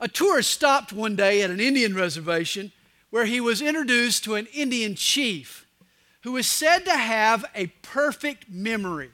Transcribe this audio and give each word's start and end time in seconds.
A 0.00 0.08
tourist 0.08 0.50
stopped 0.50 0.92
one 0.92 1.16
day 1.16 1.42
at 1.42 1.50
an 1.50 1.60
Indian 1.60 1.94
reservation 1.94 2.72
where 3.10 3.24
he 3.24 3.40
was 3.40 3.62
introduced 3.62 4.24
to 4.24 4.34
an 4.34 4.46
Indian 4.52 4.94
chief 4.94 5.66
who 6.22 6.32
was 6.32 6.46
said 6.46 6.80
to 6.80 6.96
have 6.96 7.44
a 7.54 7.68
perfect 7.82 8.50
memory. 8.50 9.10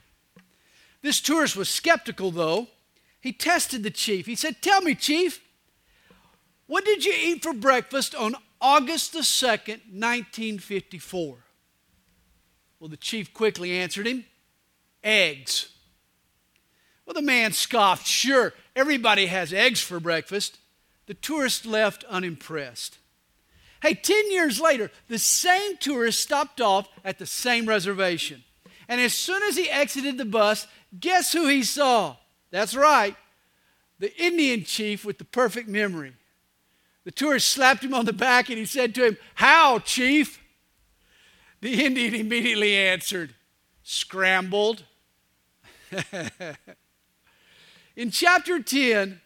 This 1.02 1.20
tourist 1.20 1.56
was 1.56 1.68
skeptical, 1.68 2.30
though. 2.30 2.68
He 3.20 3.32
tested 3.32 3.82
the 3.82 3.90
chief. 3.90 4.26
He 4.26 4.34
said, 4.34 4.62
Tell 4.62 4.80
me, 4.80 4.94
chief, 4.94 5.40
what 6.66 6.84
did 6.84 7.04
you 7.04 7.12
eat 7.12 7.42
for 7.42 7.52
breakfast 7.52 8.14
on 8.14 8.34
August 8.60 9.12
the 9.12 9.20
2nd, 9.20 9.92
1954? 9.92 11.36
Well, 12.80 12.88
the 12.88 12.96
chief 12.96 13.32
quickly 13.32 13.72
answered 13.72 14.06
him, 14.06 14.24
Eggs. 15.04 15.68
Well, 17.04 17.14
the 17.14 17.22
man 17.22 17.52
scoffed, 17.52 18.06
Sure, 18.06 18.54
everybody 18.74 19.26
has 19.26 19.52
eggs 19.52 19.80
for 19.80 20.00
breakfast. 20.00 20.58
The 21.06 21.14
tourist 21.14 21.66
left 21.66 22.04
unimpressed. 22.04 22.98
Hey, 23.82 23.94
10 23.94 24.30
years 24.30 24.60
later, 24.60 24.90
the 25.08 25.18
same 25.18 25.76
tourist 25.78 26.20
stopped 26.20 26.60
off 26.60 26.88
at 27.04 27.18
the 27.18 27.26
same 27.26 27.66
reservation. 27.66 28.44
And 28.88 29.00
as 29.00 29.14
soon 29.14 29.42
as 29.42 29.56
he 29.56 29.68
exited 29.70 30.18
the 30.18 30.24
bus, 30.24 30.66
guess 30.98 31.32
who 31.32 31.48
he 31.48 31.62
saw? 31.62 32.16
That's 32.50 32.76
right, 32.76 33.16
the 33.98 34.14
Indian 34.22 34.64
chief 34.64 35.04
with 35.04 35.18
the 35.18 35.24
perfect 35.24 35.68
memory. 35.68 36.12
The 37.04 37.10
tourist 37.10 37.48
slapped 37.48 37.82
him 37.82 37.94
on 37.94 38.04
the 38.04 38.12
back 38.12 38.50
and 38.50 38.58
he 38.58 38.66
said 38.66 38.94
to 38.94 39.06
him, 39.06 39.16
How, 39.34 39.78
chief? 39.78 40.38
The 41.62 41.84
Indian 41.84 42.14
immediately 42.14 42.76
answered, 42.76 43.34
Scrambled. 43.82 44.84
In 47.96 48.10
chapter 48.10 48.62
10, 48.62 49.21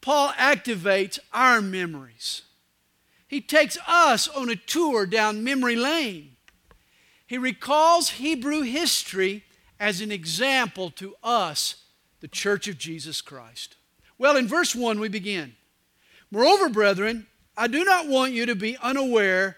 Paul 0.00 0.30
activates 0.30 1.18
our 1.32 1.60
memories. 1.60 2.42
He 3.28 3.40
takes 3.40 3.78
us 3.86 4.28
on 4.28 4.48
a 4.48 4.56
tour 4.56 5.06
down 5.06 5.44
memory 5.44 5.76
lane. 5.76 6.36
He 7.26 7.38
recalls 7.38 8.10
Hebrew 8.10 8.62
history 8.62 9.44
as 9.78 10.00
an 10.00 10.10
example 10.10 10.90
to 10.92 11.14
us, 11.22 11.76
the 12.20 12.28
church 12.28 12.66
of 12.66 12.76
Jesus 12.76 13.20
Christ. 13.20 13.76
Well, 14.18 14.36
in 14.36 14.48
verse 14.48 14.74
1, 14.74 14.98
we 14.98 15.08
begin. 15.08 15.54
Moreover, 16.30 16.68
brethren, 16.68 17.26
I 17.56 17.66
do 17.68 17.84
not 17.84 18.08
want 18.08 18.32
you 18.32 18.46
to 18.46 18.54
be 18.54 18.76
unaware 18.82 19.56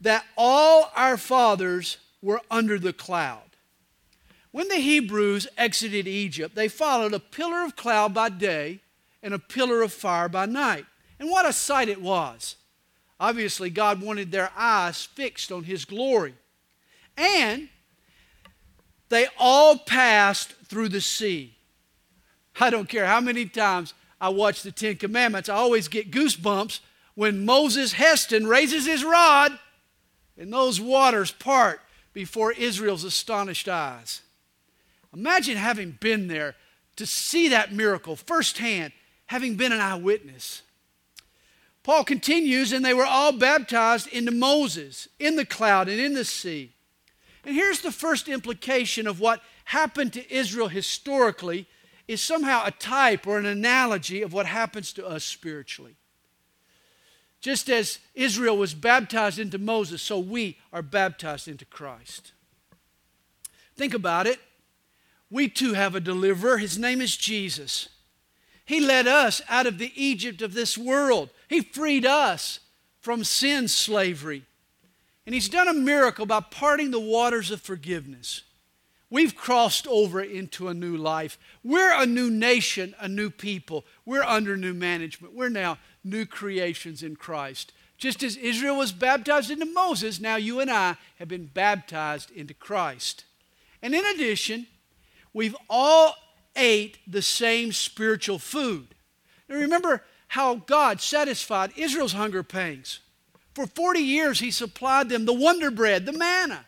that 0.00 0.24
all 0.36 0.90
our 0.96 1.16
fathers 1.16 1.98
were 2.22 2.40
under 2.50 2.78
the 2.78 2.92
cloud. 2.92 3.42
When 4.50 4.68
the 4.68 4.76
Hebrews 4.76 5.46
exited 5.56 6.08
Egypt, 6.08 6.54
they 6.54 6.68
followed 6.68 7.14
a 7.14 7.20
pillar 7.20 7.64
of 7.64 7.76
cloud 7.76 8.14
by 8.14 8.28
day 8.28 8.80
and 9.22 9.34
a 9.34 9.38
pillar 9.38 9.82
of 9.82 9.92
fire 9.92 10.28
by 10.28 10.46
night. 10.46 10.86
And 11.18 11.30
what 11.30 11.46
a 11.46 11.52
sight 11.52 11.88
it 11.88 12.00
was! 12.00 12.56
Obviously, 13.20 13.70
God 13.70 14.00
wanted 14.00 14.30
their 14.30 14.50
eyes 14.56 15.04
fixed 15.04 15.50
on 15.50 15.64
His 15.64 15.84
glory. 15.84 16.34
And 17.16 17.68
they 19.08 19.26
all 19.38 19.76
passed 19.76 20.52
through 20.66 20.90
the 20.90 21.00
sea. 21.00 21.56
I 22.60 22.70
don't 22.70 22.88
care 22.88 23.06
how 23.06 23.20
many 23.20 23.46
times 23.46 23.94
I 24.20 24.28
watch 24.30 24.62
the 24.62 24.72
Ten 24.72 24.96
Commandments, 24.96 25.48
I 25.48 25.54
always 25.54 25.88
get 25.88 26.10
goosebumps 26.10 26.80
when 27.14 27.44
Moses 27.44 27.92
Heston 27.92 28.46
raises 28.46 28.86
his 28.86 29.04
rod 29.04 29.58
and 30.36 30.52
those 30.52 30.80
waters 30.80 31.30
part 31.30 31.80
before 32.12 32.52
Israel's 32.52 33.04
astonished 33.04 33.68
eyes. 33.68 34.22
Imagine 35.14 35.56
having 35.56 35.98
been 36.00 36.28
there 36.28 36.54
to 36.96 37.06
see 37.06 37.48
that 37.48 37.72
miracle 37.72 38.16
firsthand, 38.16 38.92
having 39.28 39.54
been 39.54 39.72
an 39.72 39.80
eyewitness. 39.80 40.62
Paul 41.82 42.04
continues, 42.04 42.72
and 42.72 42.84
they 42.84 42.92
were 42.92 43.06
all 43.06 43.32
baptized 43.32 44.08
into 44.08 44.30
Moses 44.30 45.08
in 45.18 45.36
the 45.36 45.46
cloud 45.46 45.88
and 45.88 46.00
in 46.00 46.14
the 46.14 46.24
sea. 46.24 46.72
And 47.44 47.54
here's 47.54 47.80
the 47.80 47.92
first 47.92 48.28
implication 48.28 49.06
of 49.06 49.20
what 49.20 49.42
happened 49.64 50.12
to 50.14 50.34
Israel 50.34 50.68
historically 50.68 51.66
is 52.06 52.20
somehow 52.20 52.62
a 52.64 52.70
type 52.70 53.26
or 53.26 53.38
an 53.38 53.46
analogy 53.46 54.22
of 54.22 54.32
what 54.32 54.46
happens 54.46 54.92
to 54.94 55.06
us 55.06 55.24
spiritually. 55.24 55.96
Just 57.40 57.70
as 57.70 57.98
Israel 58.14 58.56
was 58.56 58.74
baptized 58.74 59.38
into 59.38 59.58
Moses, 59.58 60.02
so 60.02 60.18
we 60.18 60.58
are 60.72 60.82
baptized 60.82 61.48
into 61.48 61.64
Christ. 61.64 62.32
Think 63.76 63.94
about 63.94 64.26
it. 64.26 64.40
We 65.30 65.48
too 65.48 65.74
have 65.74 65.94
a 65.94 66.00
deliverer. 66.00 66.58
His 66.58 66.78
name 66.78 67.00
is 67.00 67.16
Jesus. 67.16 67.90
He 68.68 68.80
led 68.80 69.06
us 69.06 69.40
out 69.48 69.66
of 69.66 69.78
the 69.78 69.92
Egypt 69.96 70.42
of 70.42 70.52
this 70.52 70.76
world. 70.76 71.30
He 71.48 71.62
freed 71.62 72.04
us 72.04 72.60
from 73.00 73.24
sin 73.24 73.66
slavery. 73.66 74.44
And 75.24 75.34
He's 75.34 75.48
done 75.48 75.68
a 75.68 75.72
miracle 75.72 76.26
by 76.26 76.40
parting 76.40 76.90
the 76.90 77.00
waters 77.00 77.50
of 77.50 77.62
forgiveness. 77.62 78.42
We've 79.08 79.34
crossed 79.34 79.86
over 79.86 80.20
into 80.20 80.68
a 80.68 80.74
new 80.74 80.98
life. 80.98 81.38
We're 81.64 81.98
a 81.98 82.04
new 82.04 82.30
nation, 82.30 82.94
a 83.00 83.08
new 83.08 83.30
people. 83.30 83.86
We're 84.04 84.22
under 84.22 84.54
new 84.54 84.74
management. 84.74 85.34
We're 85.34 85.48
now 85.48 85.78
new 86.04 86.26
creations 86.26 87.02
in 87.02 87.16
Christ. 87.16 87.72
Just 87.96 88.22
as 88.22 88.36
Israel 88.36 88.76
was 88.76 88.92
baptized 88.92 89.50
into 89.50 89.64
Moses, 89.64 90.20
now 90.20 90.36
you 90.36 90.60
and 90.60 90.70
I 90.70 90.96
have 91.18 91.28
been 91.28 91.46
baptized 91.46 92.30
into 92.32 92.52
Christ. 92.52 93.24
And 93.80 93.94
in 93.94 94.04
addition, 94.04 94.66
we've 95.32 95.56
all 95.70 96.14
ate 96.58 96.98
the 97.06 97.22
same 97.22 97.72
spiritual 97.72 98.38
food. 98.38 98.88
Now 99.48 99.56
remember 99.56 100.02
how 100.28 100.56
God 100.56 101.00
satisfied 101.00 101.72
Israel's 101.76 102.12
hunger 102.12 102.42
pangs. 102.42 103.00
For 103.54 103.66
40 103.66 104.00
years, 104.00 104.40
He 104.40 104.50
supplied 104.50 105.08
them 105.08 105.24
the 105.24 105.32
wonder 105.32 105.70
bread, 105.70 106.04
the 106.04 106.12
manna. 106.12 106.66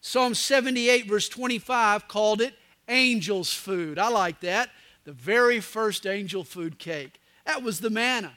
Psalm 0.00 0.34
78, 0.34 1.08
verse 1.08 1.28
25, 1.30 2.08
called 2.08 2.42
it 2.42 2.54
angel's 2.86 3.52
food. 3.52 3.98
I 3.98 4.08
like 4.08 4.40
that. 4.40 4.68
The 5.04 5.12
very 5.12 5.60
first 5.60 6.06
angel 6.06 6.44
food 6.44 6.78
cake. 6.78 7.20
That 7.46 7.62
was 7.62 7.80
the 7.80 7.90
manna. 7.90 8.34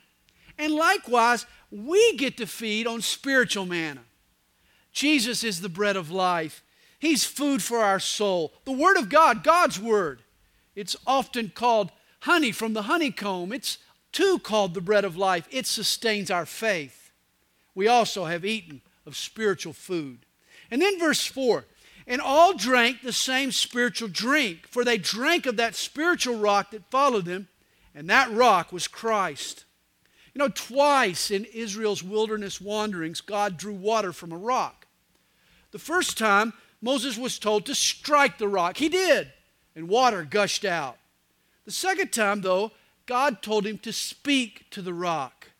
And 0.57 0.73
likewise, 0.73 1.45
we 1.69 2.15
get 2.15 2.37
to 2.37 2.47
feed 2.47 2.87
on 2.87 3.01
spiritual 3.01 3.65
manna. 3.65 4.01
Jesus 4.91 5.43
is 5.43 5.61
the 5.61 5.69
bread 5.69 5.95
of 5.95 6.09
life. 6.09 6.63
He's 6.99 7.25
food 7.25 7.61
for 7.61 7.79
our 7.79 7.99
soul. 7.99 8.53
The 8.65 8.71
Word 8.71 8.97
of 8.97 9.09
God, 9.09 9.43
God's 9.43 9.79
Word. 9.79 10.23
It's 10.77 10.95
often 11.07 11.49
called 11.49 11.91
honey 12.21 12.51
from 12.51 12.73
the 12.73 12.83
honeycomb. 12.83 13.51
It's 13.51 13.79
too 14.11 14.37
called 14.37 14.75
the 14.75 14.81
bread 14.81 15.03
of 15.03 15.17
life. 15.17 15.47
It 15.49 15.65
sustains 15.65 16.29
our 16.29 16.45
faith. 16.45 17.11
We 17.73 17.87
also 17.87 18.25
have 18.25 18.45
eaten 18.45 18.81
of 19.05 19.17
spiritual 19.17 19.73
food. 19.73 20.19
And 20.69 20.79
then 20.79 20.99
verse 20.99 21.25
4 21.25 21.65
and 22.05 22.21
all 22.21 22.53
drank 22.53 23.01
the 23.01 23.11
same 23.11 23.51
spiritual 23.51 24.07
drink, 24.07 24.65
for 24.69 24.85
they 24.85 24.97
drank 24.97 25.45
of 25.45 25.57
that 25.57 25.75
spiritual 25.75 26.37
rock 26.37 26.71
that 26.71 26.89
followed 26.89 27.25
them, 27.25 27.49
and 27.93 28.09
that 28.09 28.31
rock 28.31 28.71
was 28.71 28.87
Christ. 28.87 29.65
You 30.33 30.39
know, 30.39 30.47
twice 30.47 31.31
in 31.31 31.43
Israel's 31.45 32.01
wilderness 32.01 32.61
wanderings, 32.61 33.19
God 33.19 33.57
drew 33.57 33.73
water 33.73 34.13
from 34.13 34.31
a 34.31 34.37
rock. 34.37 34.87
The 35.71 35.79
first 35.79 36.17
time, 36.17 36.53
Moses 36.81 37.17
was 37.17 37.39
told 37.39 37.65
to 37.65 37.75
strike 37.75 38.37
the 38.37 38.47
rock. 38.47 38.77
He 38.77 38.87
did, 38.87 39.33
and 39.77 39.87
water 39.87 40.23
gushed 40.23 40.65
out. 40.65 40.97
The 41.65 41.71
second 41.71 42.11
time, 42.11 42.41
though, 42.41 42.71
God 43.05 43.43
told 43.43 43.67
him 43.67 43.77
to 43.79 43.93
speak 43.93 44.65
to 44.71 44.81
the 44.81 44.93
rock. 44.93 45.51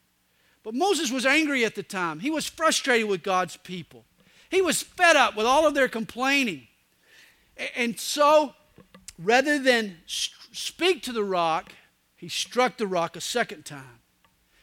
But 0.63 0.73
Moses 0.73 1.11
was 1.11 1.25
angry 1.25 1.63
at 1.63 1.75
the 1.75 1.83
time. 1.83 2.19
He 2.19 2.31
was 2.31 2.47
frustrated 2.47 3.07
with 3.07 3.21
God's 3.21 3.57
people. 3.57 4.05
He 4.49 4.59
was 4.59 4.81
fed 4.81 5.15
up 5.15 5.37
with 5.37 5.45
all 5.45 5.67
of 5.67 5.75
their 5.75 5.87
complaining. 5.87 6.67
And 7.75 7.99
so, 7.99 8.55
rather 9.19 9.59
than 9.59 9.97
speak 10.07 11.03
to 11.03 11.13
the 11.13 11.23
rock, 11.23 11.73
he 12.15 12.27
struck 12.27 12.77
the 12.77 12.87
rock 12.87 13.15
a 13.15 13.21
second 13.21 13.65
time. 13.65 13.99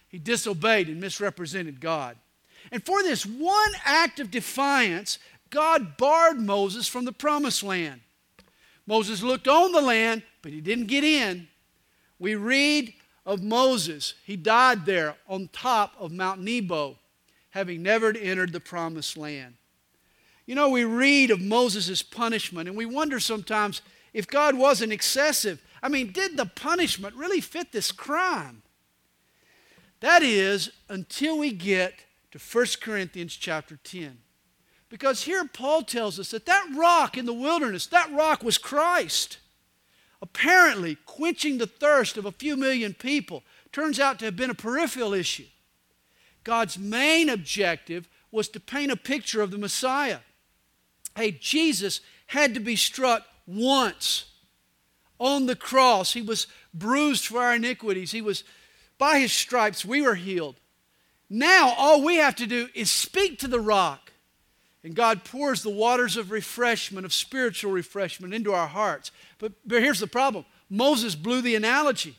He 0.08 0.19
disobeyed 0.19 0.88
and 0.88 1.00
misrepresented 1.00 1.81
God. 1.81 2.17
And 2.73 2.84
for 2.84 3.05
this 3.05 3.25
one 3.25 3.73
act 3.84 4.19
of 4.19 4.32
defiance, 4.32 5.20
God 5.50 5.96
barred 5.96 6.40
Moses 6.40 6.88
from 6.88 7.05
the 7.05 7.12
promised 7.12 7.62
land. 7.62 8.00
Moses 8.86 9.22
looked 9.22 9.48
on 9.48 9.72
the 9.72 9.81
land, 9.81 10.22
but 10.42 10.52
he 10.52 10.60
didn't 10.60 10.86
get 10.86 11.04
in. 11.04 11.48
We 12.19 12.34
read 12.34 12.94
of 13.26 13.42
Moses. 13.42 14.14
He 14.25 14.36
died 14.36 14.84
there 14.86 15.16
on 15.26 15.48
top 15.52 15.94
of 15.98 16.12
Mount 16.12 16.40
Nebo, 16.40 16.98
having 17.50 17.82
never 17.82 18.10
entered 18.16 18.52
the 18.52 18.60
promised 18.60 19.16
land. 19.16 19.54
You 20.46 20.54
know, 20.54 20.69
we 20.69 20.84
read 20.84 21.31
of 21.31 21.40
Moses' 21.40 22.02
punishment, 22.02 22.69
and 22.69 22.76
we 22.76 22.84
wonder 22.84 23.19
sometimes 23.19 23.81
if 24.12 24.26
God 24.26 24.56
wasn't 24.56 24.92
excessive. 24.92 25.62
I 25.82 25.88
mean, 25.88 26.12
did 26.12 26.36
the 26.36 26.46
punishment 26.46 27.14
really 27.14 27.40
fit 27.40 27.72
this 27.72 27.90
crime? 27.90 28.62
That 30.00 30.22
is, 30.22 30.70
until 30.90 31.38
we 31.38 31.50
get 31.50 31.94
to 32.32 32.38
1 32.38 32.66
Corinthians 32.82 33.34
chapter 33.36 33.78
10. 33.82 34.19
Because 34.88 35.22
here 35.22 35.44
Paul 35.44 35.82
tells 35.82 36.20
us 36.20 36.31
that 36.31 36.46
that 36.46 36.66
rock 36.76 37.16
in 37.16 37.26
the 37.26 37.32
wilderness, 37.32 37.86
that 37.86 38.12
rock 38.12 38.42
was 38.42 38.58
Christ. 38.58 39.38
Apparently, 40.22 40.96
quenching 41.06 41.58
the 41.58 41.66
thirst 41.66 42.16
of 42.16 42.25
a 42.25 42.32
few 42.32 42.56
million 42.56 42.94
people 42.94 43.42
turns 43.72 43.98
out 43.98 44.19
to 44.19 44.25
have 44.25 44.36
been 44.36 44.50
a 44.50 44.54
peripheral 44.54 45.12
issue. 45.12 45.46
God's 46.44 46.78
main 46.78 47.28
objective 47.28 48.08
was 48.31 48.48
to 48.50 48.60
paint 48.60 48.92
a 48.92 48.96
picture 48.96 49.42
of 49.42 49.50
the 49.50 49.58
Messiah. 49.58 50.19
Hey, 51.16 51.32
Jesus 51.32 52.00
had 52.26 52.54
to 52.54 52.60
be 52.60 52.76
struck 52.76 53.26
once 53.46 54.26
on 55.19 55.46
the 55.46 55.56
cross. 55.56 56.12
He 56.12 56.22
was 56.22 56.46
bruised 56.72 57.26
for 57.26 57.40
our 57.40 57.54
iniquities. 57.54 58.12
He 58.12 58.22
was 58.22 58.44
by 58.98 59.19
his 59.19 59.32
stripes 59.32 59.84
we 59.84 60.02
were 60.02 60.14
healed. 60.14 60.56
Now 61.31 61.75
all 61.76 62.02
we 62.02 62.16
have 62.16 62.36
to 62.36 62.46
do 62.46 62.69
is 62.75 62.90
speak 62.90 63.38
to 63.40 63.48
the 63.48 63.60
rock 63.60 64.04
and 64.84 64.94
God 64.94 65.25
pours 65.25 65.62
the 65.62 65.70
waters 65.70 66.19
of 66.19 66.31
refreshment, 66.31 67.06
of 67.06 67.12
spiritual 67.14 67.72
refreshment 67.72 68.34
into 68.34 68.52
our 68.52 68.69
hearts. 68.69 69.10
But, 69.38 69.52
but 69.66 69.82
here's 69.82 69.98
the 69.98 70.06
problem 70.06 70.44
Moses 70.69 71.14
blew 71.14 71.40
the 71.40 71.56
analogy. 71.56 72.16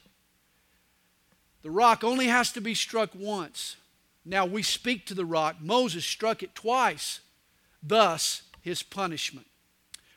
The 1.62 1.72
rock 1.72 2.04
only 2.04 2.28
has 2.28 2.52
to 2.54 2.62
be 2.62 2.74
struck 2.76 3.12
once. 3.16 3.78
Now 4.26 4.46
we 4.46 4.64
speak 4.64 5.06
to 5.06 5.14
the 5.14 5.26
rock. 5.26 5.58
Moses 5.62 6.04
struck 6.04 6.42
it 6.42 6.56
twice, 6.56 7.22
thus 7.82 8.42
his 8.62 8.82
punishment. 8.82 9.46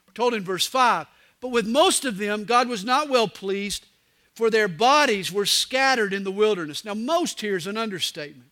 We're 0.06 0.14
told 0.14 0.32
in 0.32 0.42
verse 0.42 0.66
5 0.66 1.06
But 1.40 1.48
with 1.48 1.66
most 1.66 2.06
of 2.06 2.16
them, 2.16 2.44
God 2.44 2.68
was 2.68 2.84
not 2.84 3.10
well 3.10 3.28
pleased, 3.28 3.86
for 4.34 4.48
their 4.48 4.68
bodies 4.68 5.30
were 5.30 5.46
scattered 5.46 6.14
in 6.14 6.24
the 6.24 6.30
wilderness. 6.30 6.84
Now, 6.84 6.94
most 6.94 7.42
here 7.42 7.56
is 7.56 7.66
an 7.66 7.76
understatement, 7.76 8.50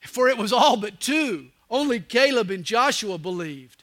for 0.00 0.28
it 0.28 0.38
was 0.38 0.52
all 0.52 0.78
but 0.78 1.00
two 1.00 1.50
only 1.70 2.00
Caleb 2.00 2.50
and 2.50 2.64
Joshua 2.64 3.18
believed. 3.18 3.82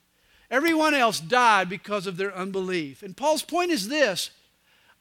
Everyone 0.50 0.94
else 0.94 1.19
died 1.19 1.69
because 1.69 2.07
of 2.07 2.18
their 2.18 2.36
unbelief. 2.36 3.04
And 3.04 3.16
Paul's 3.16 3.44
point 3.44 3.72
is 3.72 3.88
this 3.88 4.31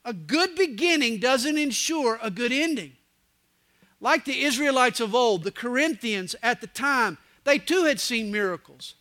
a 0.04 0.12
good 0.12 0.54
beginning 0.54 1.18
doesn't 1.18 1.58
ensure 1.58 2.18
a 2.22 2.30
good 2.30 2.52
ending. 2.52 2.92
Like 4.00 4.24
the 4.24 4.42
Israelites 4.42 5.00
of 5.00 5.14
old, 5.14 5.44
the 5.44 5.50
Corinthians 5.50 6.34
at 6.42 6.60
the 6.60 6.66
time, 6.66 7.18
they 7.44 7.58
too 7.58 7.84
had 7.84 8.00
seen 8.00 8.32
miracles. 8.32 8.94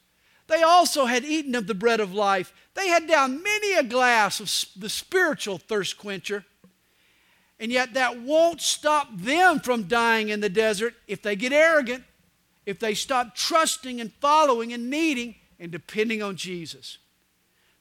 They 0.48 0.62
also 0.64 1.06
had 1.06 1.24
eaten 1.24 1.56
of 1.56 1.68
the 1.68 1.76
bread 1.76 2.00
of 2.00 2.14
life. 2.14 2.52
They 2.74 2.88
had 2.88 3.08
down 3.08 3.44
many 3.44 3.76
a 3.76 3.84
glass 3.84 4.40
of 4.40 4.82
the 4.82 4.90
spiritual 4.90 5.60
thirst 5.60 5.98
quencher. 5.98 6.44
And 7.60 7.72
yet, 7.72 7.94
that 7.94 8.20
won't 8.22 8.62
stop 8.62 9.10
them 9.16 9.60
from 9.60 9.84
dying 9.84 10.30
in 10.30 10.40
the 10.40 10.50
desert 10.50 10.96
if 11.08 11.22
they 11.22 11.36
get 11.36 11.54
arrogant 11.54 12.04
if 12.70 12.80
they 12.80 12.94
stop 12.94 13.36
trusting 13.36 14.00
and 14.00 14.14
following 14.22 14.72
and 14.72 14.92
needing 14.92 15.34
and 15.60 15.72
depending 15.72 16.22
on 16.22 16.36
Jesus. 16.36 17.00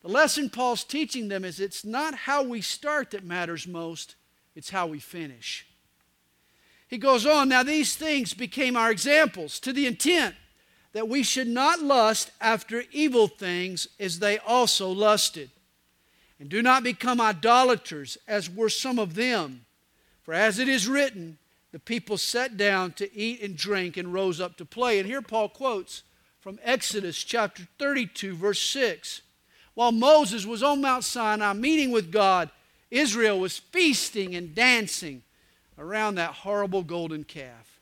The 0.01 0.09
lesson 0.09 0.49
Paul's 0.49 0.83
teaching 0.83 1.29
them 1.29 1.45
is 1.45 1.61
it's 1.61 1.85
not 1.85 2.15
how 2.15 2.43
we 2.43 2.63
start 2.63 3.11
that 3.11 3.23
matters 3.23 3.69
most, 3.69 4.15
it's 4.55 4.71
how 4.71 4.87
we 4.87 4.99
finish. 4.99 5.67
He 6.89 6.97
goes 6.97 7.27
on, 7.27 7.51
now 7.51 7.63
these 7.63 7.97
things 7.97 8.33
became 8.33 8.79
our 8.79 8.91
examples 8.91 9.61
to 9.61 9.75
the 9.75 9.87
intent 9.87 10.35
that 10.95 11.07
we 11.07 11.23
should 11.23 11.49
not 11.49 11.83
lust 11.83 12.31
after 12.41 12.85
evil 12.91 13.29
things 13.29 13.89
as 14.01 14.21
they 14.21 14.39
also 14.39 14.89
lusted. 14.89 15.51
And 16.41 16.49
do 16.49 16.63
not 16.63 16.83
become 16.83 17.21
idolaters 17.21 18.17
as 18.27 18.49
were 18.49 18.71
some 18.71 18.99
of 18.99 19.17
them. 19.17 19.67
For 20.23 20.33
as 20.33 20.59
it 20.59 20.67
is 20.69 20.89
written, 20.89 21.37
the 21.73 21.79
people 21.79 22.17
sat 22.17 22.57
down 22.57 22.93
to 22.93 23.15
eat 23.15 23.43
and 23.43 23.57
drink 23.57 23.97
and 23.97 24.13
rose 24.13 24.41
up 24.41 24.57
to 24.57 24.65
play. 24.65 24.99
And 24.99 25.07
here 25.07 25.23
Paul 25.23 25.49
quotes 25.49 26.03
from 26.41 26.59
Exodus 26.63 27.23
chapter 27.23 27.69
32, 27.79 28.35
verse 28.35 28.61
6. 28.61 29.23
While 29.75 29.93
Moses 29.93 30.47
was 30.47 30.63
on 30.63 30.81
Mount 30.81 31.05
Sinai 31.05 31.53
meeting 31.53 31.91
with 31.91 32.11
God, 32.11 32.51
Israel 32.91 33.39
was 33.39 33.59
feasting 33.59 34.35
and 34.35 34.55
dancing 34.55 35.23
around 35.79 36.15
that 36.15 36.33
horrible 36.33 36.83
golden 36.83 37.25
calf. 37.25 37.81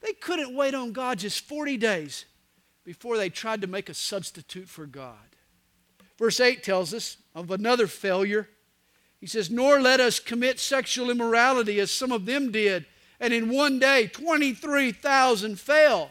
They 0.00 0.12
couldn't 0.14 0.56
wait 0.56 0.74
on 0.74 0.92
God 0.92 1.18
just 1.18 1.46
40 1.46 1.76
days 1.76 2.24
before 2.84 3.18
they 3.18 3.28
tried 3.28 3.60
to 3.60 3.66
make 3.66 3.88
a 3.88 3.94
substitute 3.94 4.68
for 4.68 4.86
God. 4.86 5.14
Verse 6.18 6.40
8 6.40 6.62
tells 6.62 6.94
us 6.94 7.18
of 7.34 7.50
another 7.50 7.86
failure. 7.86 8.48
He 9.20 9.26
says, 9.26 9.50
Nor 9.50 9.80
let 9.80 10.00
us 10.00 10.18
commit 10.18 10.58
sexual 10.58 11.10
immorality 11.10 11.78
as 11.80 11.90
some 11.90 12.12
of 12.12 12.24
them 12.24 12.50
did 12.50 12.86
and 13.20 13.34
in 13.34 13.50
one 13.50 13.78
day 13.78 14.06
23,000 14.06 15.60
fell. 15.60 16.10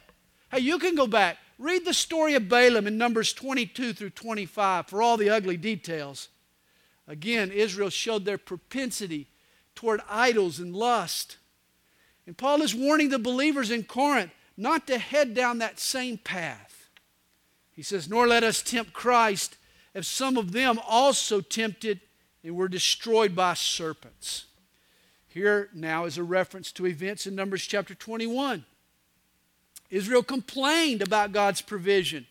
Hey, 0.52 0.60
you 0.60 0.78
can 0.78 0.96
go 0.96 1.08
back. 1.08 1.38
Read 1.58 1.84
the 1.84 1.94
story 1.94 2.36
of 2.36 2.48
Balaam 2.48 2.88
in 2.88 2.98
Numbers 2.98 3.34
22 3.34 3.94
through 3.94 4.12
25 4.12 4.88
for 4.88 5.02
all 5.02 5.18
the 5.18 5.30
ugly 5.30 5.58
details. 5.58 6.30
Again, 7.08 7.52
Israel 7.52 7.90
showed 7.90 8.24
their 8.24 8.38
propensity 8.38 9.28
toward 9.76 10.02
idols 10.08 10.60
and 10.60 10.76
lust. 10.76 11.38
And 12.28 12.38
Paul 12.38 12.62
is 12.62 12.76
warning 12.76 13.10
the 13.10 13.20
believers 13.20 13.72
in 13.72 13.84
Corinth 13.84 14.32
not 14.56 14.86
to 14.88 15.00
head 15.00 15.34
down 15.34 15.58
that 15.58 15.80
same 15.80 16.18
path. 16.18 16.90
He 17.72 17.82
says, 17.82 18.10
Nor 18.10 18.28
let 18.28 18.44
us 18.44 18.62
tempt 18.62 18.94
Christ, 18.94 19.58
as 19.96 20.08
some 20.08 20.38
of 20.38 20.52
them 20.52 20.80
also 20.88 21.42
tempted 21.42 22.02
and 22.44 22.56
were 22.56 22.68
destroyed 22.68 23.36
by 23.36 23.54
serpents. 23.56 24.46
Here 25.40 25.70
now 25.74 26.04
is 26.04 26.18
a 26.18 26.24
reference 26.24 26.70
to 26.74 26.86
events 26.86 27.26
in 27.26 27.34
Numbers 27.34 27.66
chapter 27.66 27.96
21. 27.96 28.66
Israel 29.90 30.22
complained 30.22 31.02
about 31.02 31.32
God's 31.32 31.62
provision. 31.62 32.28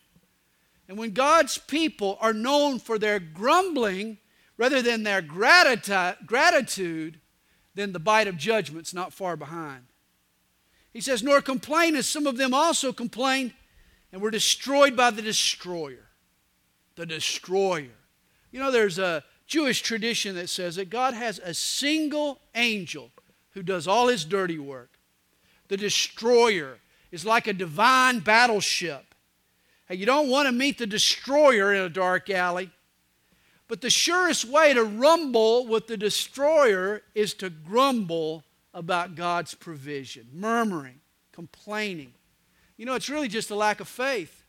And 0.87 0.99
when 0.99 1.13
God's 1.13 1.57
people 1.57 2.19
are 2.21 2.35
known 2.35 2.79
for 2.79 2.99
their 2.99 3.19
grumbling 3.19 4.19
rather 4.59 4.83
than 4.83 5.05
their 5.05 5.23
gratitude, 5.23 7.19
then 7.75 7.93
the 7.95 7.99
bite 7.99 8.29
of 8.29 8.37
judgment's 8.37 8.93
not 8.93 9.15
far 9.15 9.39
behind. 9.39 9.85
He 10.93 11.01
says, 11.01 11.23
Nor 11.23 11.41
complain 11.41 11.97
as 11.97 12.07
some 12.07 12.27
of 12.27 12.37
them 12.37 12.53
also 12.53 12.93
complained 12.93 13.55
and 14.13 14.21
were 14.21 14.31
destroyed 14.31 14.95
by 14.95 15.13
the 15.13 15.23
destroyer. 15.23 16.11
The 16.97 17.07
destroyer. 17.07 17.89
You 18.53 18.61
know, 18.61 18.71
there's 18.71 18.99
a 18.99 19.25
Jewish 19.49 19.81
tradition 19.81 20.37
that 20.37 20.51
says 20.51 20.77
that 20.77 20.91
God 20.91 21.15
has 21.15 21.41
a 21.41 21.55
single 21.55 22.39
angel 22.55 23.11
who 23.53 23.63
does 23.63 23.89
all 23.89 24.09
his 24.09 24.25
dirty 24.25 24.59
work. 24.59 24.91
The 25.69 25.79
destroyer 25.79 26.79
is 27.11 27.25
like 27.25 27.47
a 27.47 27.55
divine 27.55 28.21
battleship. 28.21 29.15
You 29.91 30.05
don't 30.05 30.29
want 30.29 30.47
to 30.47 30.53
meet 30.53 30.77
the 30.77 30.87
destroyer 30.87 31.73
in 31.73 31.81
a 31.81 31.89
dark 31.89 32.29
alley. 32.29 32.71
But 33.69 33.81
the 33.81 33.91
surest 33.91 34.45
way 34.45 34.75
to 34.75 34.85
rumble 34.85 35.67
with 35.67 35.87
the 35.87 35.97
destroyer 35.97 37.03
is 37.15 37.33
to 37.35 37.49
grumble 37.49 38.45
about 38.75 39.15
God's 39.15 39.55
provision, 39.55 40.27
murmuring, 40.33 41.01
complaining. 41.33 42.13
You 42.77 42.85
know, 42.85 42.95
it's 42.95 43.09
really 43.09 43.29
just 43.29 43.51
a 43.51 43.55
lack 43.55 43.81
of 43.81 43.89
faith. 43.89 44.45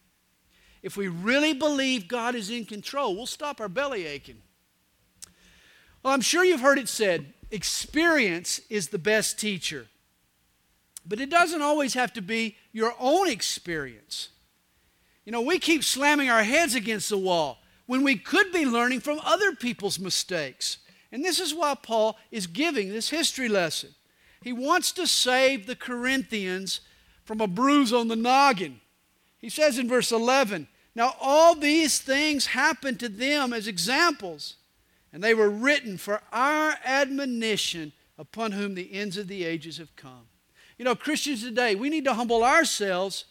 If 0.83 0.97
we 0.97 1.07
really 1.07 1.53
believe 1.53 2.09
God 2.09 2.35
is 2.35 2.49
in 2.49 2.65
control, 2.65 3.15
we'll 3.15 3.25
stop 3.25 3.61
our 3.61 3.69
belly 3.69 4.05
aching. 4.05 4.41
Well, 6.03 6.13
I'm 6.13 6.21
sure 6.21 6.43
you've 6.43 6.61
heard 6.61 6.79
it 6.79 6.89
said 6.89 7.33
experience 7.51 8.61
is 8.69 8.89
the 8.89 8.99
best 8.99 9.39
teacher. 9.39 9.87
But 11.05 11.19
it 11.19 11.29
doesn't 11.29 11.61
always 11.61 11.95
have 11.95 12.13
to 12.13 12.21
be 12.21 12.55
your 12.71 12.93
own 12.99 13.27
experience. 13.27 14.29
You 15.25 15.31
know, 15.31 15.41
we 15.41 15.59
keep 15.59 15.83
slamming 15.83 16.29
our 16.29 16.43
heads 16.43 16.75
against 16.75 17.09
the 17.09 17.17
wall 17.17 17.59
when 17.87 18.03
we 18.03 18.15
could 18.15 18.51
be 18.51 18.65
learning 18.65 18.99
from 18.99 19.19
other 19.23 19.55
people's 19.55 19.99
mistakes. 19.99 20.77
And 21.11 21.25
this 21.25 21.39
is 21.39 21.55
why 21.55 21.75
Paul 21.75 22.17
is 22.29 22.45
giving 22.45 22.89
this 22.89 23.09
history 23.09 23.49
lesson. 23.49 23.95
He 24.43 24.53
wants 24.53 24.91
to 24.93 25.07
save 25.07 25.65
the 25.65 25.75
Corinthians 25.75 26.81
from 27.25 27.41
a 27.41 27.47
bruise 27.47 27.91
on 27.91 28.07
the 28.07 28.15
noggin. 28.15 28.79
He 29.39 29.49
says 29.49 29.79
in 29.79 29.87
verse 29.87 30.11
11, 30.11 30.67
Now 30.95 31.15
all 31.19 31.55
these 31.55 31.99
things 31.99 32.47
happened 32.47 32.99
to 32.99 33.09
them 33.09 33.53
as 33.53 33.67
examples 33.67 34.55
and 35.11 35.23
they 35.23 35.33
were 35.33 35.49
written 35.49 35.97
for 35.97 36.21
our 36.31 36.75
admonition 36.83 37.91
upon 38.17 38.51
whom 38.51 38.75
the 38.75 38.93
ends 38.93 39.17
of 39.17 39.27
the 39.27 39.45
ages 39.45 39.77
have 39.77 39.95
come. 39.95 40.27
You 40.77 40.85
know, 40.85 40.95
Christians 40.95 41.43
today, 41.43 41.75
we 41.75 41.89
need 41.89 42.05
to 42.05 42.13
humble 42.13 42.43
ourselves 42.43 43.25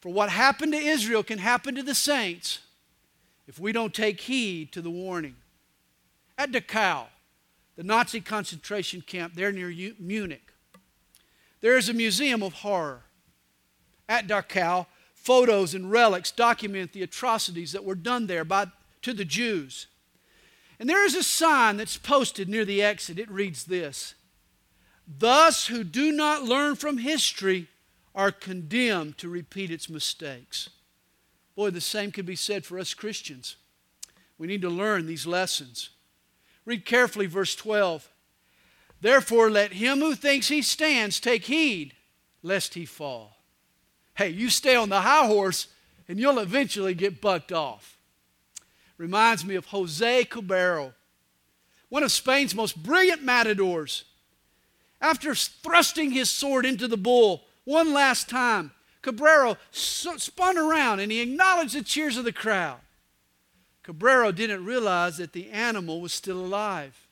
for 0.00 0.10
what 0.10 0.30
happened 0.30 0.72
to 0.72 0.78
Israel 0.78 1.22
can 1.22 1.38
happen 1.38 1.74
to 1.74 1.82
the 1.82 1.94
saints 1.94 2.60
if 3.46 3.58
we 3.58 3.72
don't 3.72 3.94
take 3.94 4.20
heed 4.20 4.72
to 4.72 4.82
the 4.82 4.90
warning. 4.90 5.36
At 6.36 6.52
Dachau, 6.52 7.06
the 7.76 7.82
Nazi 7.82 8.20
concentration 8.20 9.00
camp 9.00 9.34
there 9.34 9.50
near 9.50 9.72
Munich, 9.98 10.52
there 11.60 11.76
is 11.76 11.88
a 11.88 11.94
museum 11.94 12.42
of 12.42 12.52
horror. 12.54 13.02
At 14.08 14.28
Dachau, 14.28 14.86
photos 15.14 15.74
and 15.74 15.90
relics 15.90 16.30
document 16.30 16.92
the 16.92 17.02
atrocities 17.02 17.72
that 17.72 17.84
were 17.84 17.96
done 17.96 18.26
there 18.26 18.44
by, 18.44 18.66
to 19.02 19.12
the 19.12 19.24
Jews. 19.24 19.88
And 20.78 20.88
there 20.88 21.04
is 21.04 21.14
a 21.14 21.22
sign 21.22 21.76
that's 21.76 21.96
posted 21.96 22.48
near 22.48 22.64
the 22.64 22.82
exit. 22.82 23.18
It 23.18 23.30
reads 23.30 23.64
this 23.64 24.14
Thus, 25.06 25.66
who 25.66 25.84
do 25.84 26.12
not 26.12 26.44
learn 26.44 26.76
from 26.76 26.98
history 26.98 27.68
are 28.14 28.30
condemned 28.30 29.18
to 29.18 29.28
repeat 29.28 29.70
its 29.70 29.88
mistakes. 29.88 30.70
Boy, 31.56 31.70
the 31.70 31.80
same 31.80 32.12
could 32.12 32.26
be 32.26 32.36
said 32.36 32.64
for 32.64 32.78
us 32.78 32.94
Christians. 32.94 33.56
We 34.38 34.46
need 34.46 34.62
to 34.62 34.70
learn 34.70 35.06
these 35.06 35.26
lessons. 35.26 35.90
Read 36.64 36.84
carefully 36.84 37.26
verse 37.26 37.56
12. 37.56 38.08
Therefore, 39.00 39.50
let 39.50 39.72
him 39.72 39.98
who 39.98 40.14
thinks 40.14 40.48
he 40.48 40.62
stands 40.62 41.18
take 41.18 41.44
heed 41.44 41.94
lest 42.42 42.74
he 42.74 42.84
fall. 42.84 43.36
Hey, 44.14 44.28
you 44.30 44.50
stay 44.50 44.76
on 44.76 44.88
the 44.88 45.00
high 45.00 45.26
horse 45.26 45.68
and 46.08 46.18
you'll 46.18 46.38
eventually 46.38 46.94
get 46.94 47.20
bucked 47.20 47.52
off. 47.52 47.97
Reminds 48.98 49.44
me 49.44 49.54
of 49.54 49.66
Jose 49.66 50.24
Cubero, 50.24 50.92
one 51.88 52.02
of 52.02 52.12
Spain's 52.12 52.54
most 52.54 52.82
brilliant 52.82 53.22
matadors. 53.22 54.04
After 55.00 55.34
thrusting 55.34 56.10
his 56.10 56.28
sword 56.28 56.66
into 56.66 56.88
the 56.88 56.96
bull 56.96 57.44
one 57.64 57.92
last 57.92 58.28
time, 58.28 58.72
Cubero 59.02 59.56
spun 59.70 60.58
around 60.58 60.98
and 60.98 61.12
he 61.12 61.20
acknowledged 61.20 61.74
the 61.74 61.82
cheers 61.82 62.16
of 62.16 62.24
the 62.24 62.32
crowd. 62.32 62.80
Cubero 63.84 64.34
didn't 64.34 64.64
realize 64.64 65.16
that 65.16 65.32
the 65.32 65.48
animal 65.50 66.00
was 66.00 66.12
still 66.12 66.40
alive. 66.40 67.06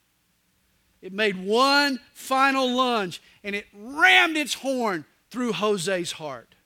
It 1.01 1.13
made 1.13 1.37
one 1.37 2.01
final 2.13 2.69
lunge 2.69 3.23
and 3.45 3.55
it 3.55 3.67
rammed 3.73 4.37
its 4.37 4.55
horn 4.55 5.05
through 5.31 5.53
Jose's 5.53 6.13
heart. 6.13 6.57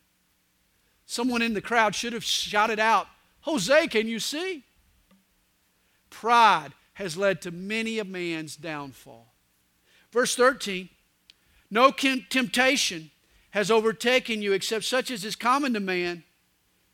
Someone 1.04 1.42
in 1.42 1.52
the 1.54 1.60
crowd 1.60 1.94
should 1.94 2.12
have 2.14 2.24
shouted 2.24 2.80
out, 2.80 3.06
Jose, 3.42 3.86
can 3.88 4.08
you 4.08 4.18
see? 4.18 4.64
Pride 6.11 6.73
has 6.95 7.17
led 7.17 7.40
to 7.43 7.50
many 7.50 7.99
a 7.99 8.05
man's 8.05 8.57
downfall. 8.57 9.33
Verse 10.12 10.35
13 10.35 10.88
No 11.71 11.90
temptation 11.90 13.11
has 13.50 13.71
overtaken 13.71 14.43
you 14.43 14.52
except 14.52 14.85
such 14.85 15.11
as 15.11 15.25
is 15.25 15.37
common 15.37 15.75
to 15.75 15.81
man, 15.81 16.25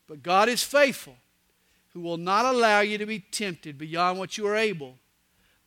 but 0.06 0.22
God 0.22 0.48
is 0.48 0.62
faithful, 0.62 1.16
who 1.92 2.00
will 2.00 2.16
not 2.16 2.44
allow 2.44 2.80
you 2.80 2.98
to 2.98 3.06
be 3.06 3.18
tempted 3.18 3.78
beyond 3.78 4.18
what 4.18 4.38
you 4.38 4.46
are 4.46 4.56
able, 4.56 4.96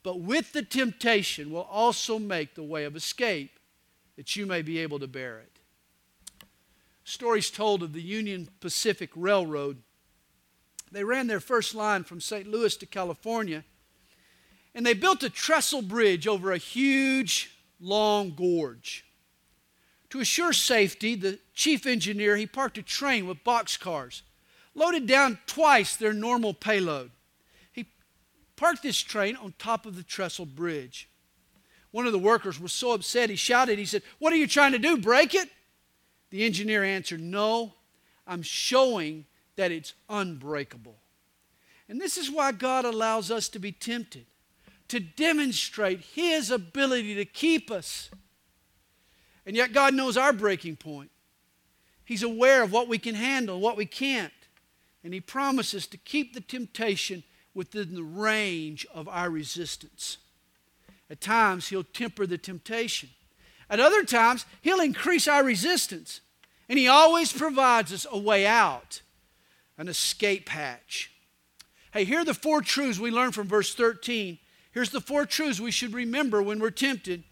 but 0.04 0.20
with 0.20 0.54
the 0.54 0.64
temptation 0.64 1.52
will 1.52 1.68
also 1.70 2.18
make 2.18 2.56
the 2.56 2.64
way 2.64 2.86
of 2.86 2.96
escape, 2.96 3.60
that 4.16 4.36
you 4.36 4.46
may 4.46 4.62
be 4.62 4.80
able 4.80 5.00
to 5.00 5.08
bear 5.08 5.40
it. 5.40 5.60
Stories 7.04 7.50
told 7.50 7.82
of 7.82 7.94
the 7.94 8.02
Union 8.02 8.50
Pacific 8.60 9.10
Railroad. 9.16 9.82
They 10.92 11.04
ran 11.04 11.28
their 11.28 11.40
first 11.40 11.76
line 11.76 12.04
from 12.04 12.22
St. 12.22 12.48
Louis 12.48 12.76
to 12.78 12.86
California, 12.86 13.64
and 14.74 14.86
they 14.86 14.94
built 14.94 15.24
a 15.24 15.30
trestle 15.30 15.82
bridge 15.82 16.28
over 16.28 16.52
a 16.52 16.58
huge, 16.58 17.52
long 17.80 18.32
gorge. 18.32 19.06
To 20.10 20.20
assure 20.20 20.54
safety, 20.54 21.16
the 21.16 21.40
chief 21.54 21.86
engineer 21.86 22.36
he 22.36 22.48
parked 22.48 22.78
a 22.78 22.84
train 22.84 23.28
with 23.28 23.44
boxcars, 23.44 24.22
loaded 24.74 25.06
down 25.06 25.40
twice 25.46 25.96
their 25.96 26.14
normal 26.14 26.54
payload. 26.54 27.12
He 27.72 27.86
parked 28.56 28.82
this 28.82 29.00
train 29.00 29.36
on 29.36 29.54
top 29.60 29.86
of 29.86 29.96
the 29.96 30.04
trestle 30.04 30.48
bridge. 30.48 31.10
One 31.92 32.06
of 32.06 32.12
the 32.12 32.20
workers 32.20 32.60
was 32.60 32.72
so 32.72 32.94
upset 32.94 33.30
he 33.30 33.36
shouted, 33.36 33.78
he 33.78 33.86
said, 33.86 34.04
What 34.18 34.34
are 34.34 34.38
you 34.38 34.48
trying 34.48 34.72
to 34.72 34.80
do? 34.80 34.98
Break 34.98 35.36
it? 35.36 35.50
The 36.30 36.44
engineer 36.46 36.84
answered, 36.84 37.20
No, 37.20 37.74
I'm 38.26 38.42
showing 38.42 39.26
that 39.60 39.72
it's 39.72 39.94
unbreakable. 40.10 40.96
And 41.88 42.00
this 42.00 42.18
is 42.18 42.32
why 42.32 42.52
God 42.52 42.86
allows 42.86 43.30
us 43.30 43.50
to 43.50 43.60
be 43.60 43.72
tempted, 43.72 44.26
to 44.88 45.00
demonstrate 45.00 46.00
His 46.00 46.50
ability 46.50 47.16
to 47.16 47.26
keep 47.26 47.70
us 47.70 48.10
and 49.50 49.58
yet, 49.58 49.74
God 49.74 49.96
knows 49.96 50.16
our 50.16 50.32
breaking 50.32 50.76
point. 50.76 51.10
He's 52.06 52.22
aware 52.22 52.62
of 52.62 52.72
what 52.72 52.88
we 52.88 53.00
can 53.00 53.16
handle, 53.16 53.60
what 53.60 53.78
we 53.78 53.88
can't. 53.88 54.32
And 55.04 55.12
He 55.12 55.22
promises 55.22 55.88
to 55.88 55.98
keep 55.98 56.36
the 56.36 56.42
temptation 56.42 57.24
within 57.56 57.96
the 57.96 58.04
range 58.04 58.86
of 58.94 59.08
our 59.08 59.32
resistance. 59.32 60.20
At 61.10 61.20
times, 61.20 61.70
He'll 61.70 61.84
temper 61.84 62.28
the 62.28 62.38
temptation. 62.38 63.10
At 63.72 63.80
other 63.80 64.04
times, 64.04 64.46
He'll 64.62 64.82
increase 64.82 65.28
our 65.28 65.44
resistance. 65.44 66.22
And 66.70 66.78
He 66.78 66.88
always 66.88 67.34
provides 67.34 67.92
us 67.92 68.06
a 68.12 68.20
way 68.20 68.46
out, 68.46 69.02
an 69.80 69.88
escape 69.88 70.50
hatch. 70.50 71.12
Hey, 71.92 72.04
here 72.04 72.20
are 72.20 72.26
the 72.26 72.36
four 72.36 72.62
truths 72.62 73.00
we 73.00 73.10
learn 73.10 73.32
from 73.32 73.48
verse 73.48 73.74
13. 73.74 74.38
Here's 74.72 74.92
the 74.92 75.02
four 75.02 75.26
truths 75.26 75.60
we 75.60 75.72
should 75.72 75.94
remember 75.94 76.44
when 76.44 76.60
we're 76.60 76.70
tempted. 76.70 77.24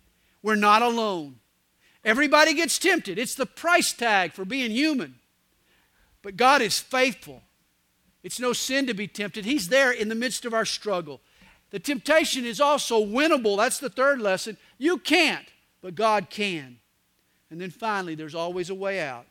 We're 0.42 0.56
not 0.56 0.82
alone. 0.82 1.36
Everybody 2.04 2.54
gets 2.54 2.80
tempted. 2.80 3.20
It's 3.20 3.36
the 3.36 3.46
price 3.46 3.92
tag 3.92 4.34
for 4.34 4.46
being 4.46 4.72
human. 4.72 5.16
But 6.24 6.38
God 6.38 6.62
is 6.62 6.80
faithful. 6.80 7.44
It's 8.24 8.40
no 8.40 8.54
sin 8.54 8.88
to 8.88 8.94
be 8.94 9.08
tempted. 9.08 9.46
He's 9.46 9.68
there 9.68 9.92
in 9.92 10.10
the 10.10 10.16
midst 10.16 10.46
of 10.46 10.54
our 10.54 10.66
struggle. 10.66 11.22
The 11.70 11.80
temptation 11.80 12.46
is 12.46 12.62
also 12.62 13.06
winnable. 13.06 13.58
That's 13.58 13.78
the 13.78 13.90
third 13.90 14.22
lesson. 14.22 14.58
You 14.78 14.98
can't, 14.98 15.46
but 15.82 15.96
God 15.96 16.30
can. 16.30 16.78
And 17.52 17.60
then 17.60 17.72
finally, 17.72 18.16
there's 18.16 18.36
always 18.36 18.70
a 18.70 18.76
way 18.76 19.02
out. 19.02 19.28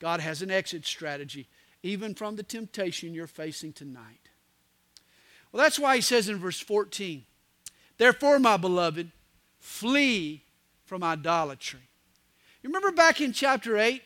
God 0.00 0.20
has 0.20 0.42
an 0.42 0.50
exit 0.50 0.86
strategy, 0.86 1.48
even 1.88 2.14
from 2.14 2.36
the 2.36 2.42
temptation 2.42 3.14
you're 3.14 3.26
facing 3.26 3.72
tonight. 3.72 4.28
Well, 5.50 5.62
that's 5.62 5.78
why 5.78 5.96
he 5.96 6.02
says 6.02 6.28
in 6.28 6.38
verse 6.38 6.60
14, 6.60 7.24
Therefore, 7.96 8.38
my 8.38 8.56
beloved, 8.56 9.10
flee 9.58 10.44
from 10.84 11.02
idolatry. 11.02 11.80
You 12.62 12.68
remember 12.68 12.92
back 12.92 13.20
in 13.20 13.32
chapter 13.32 13.76
8, 13.76 14.02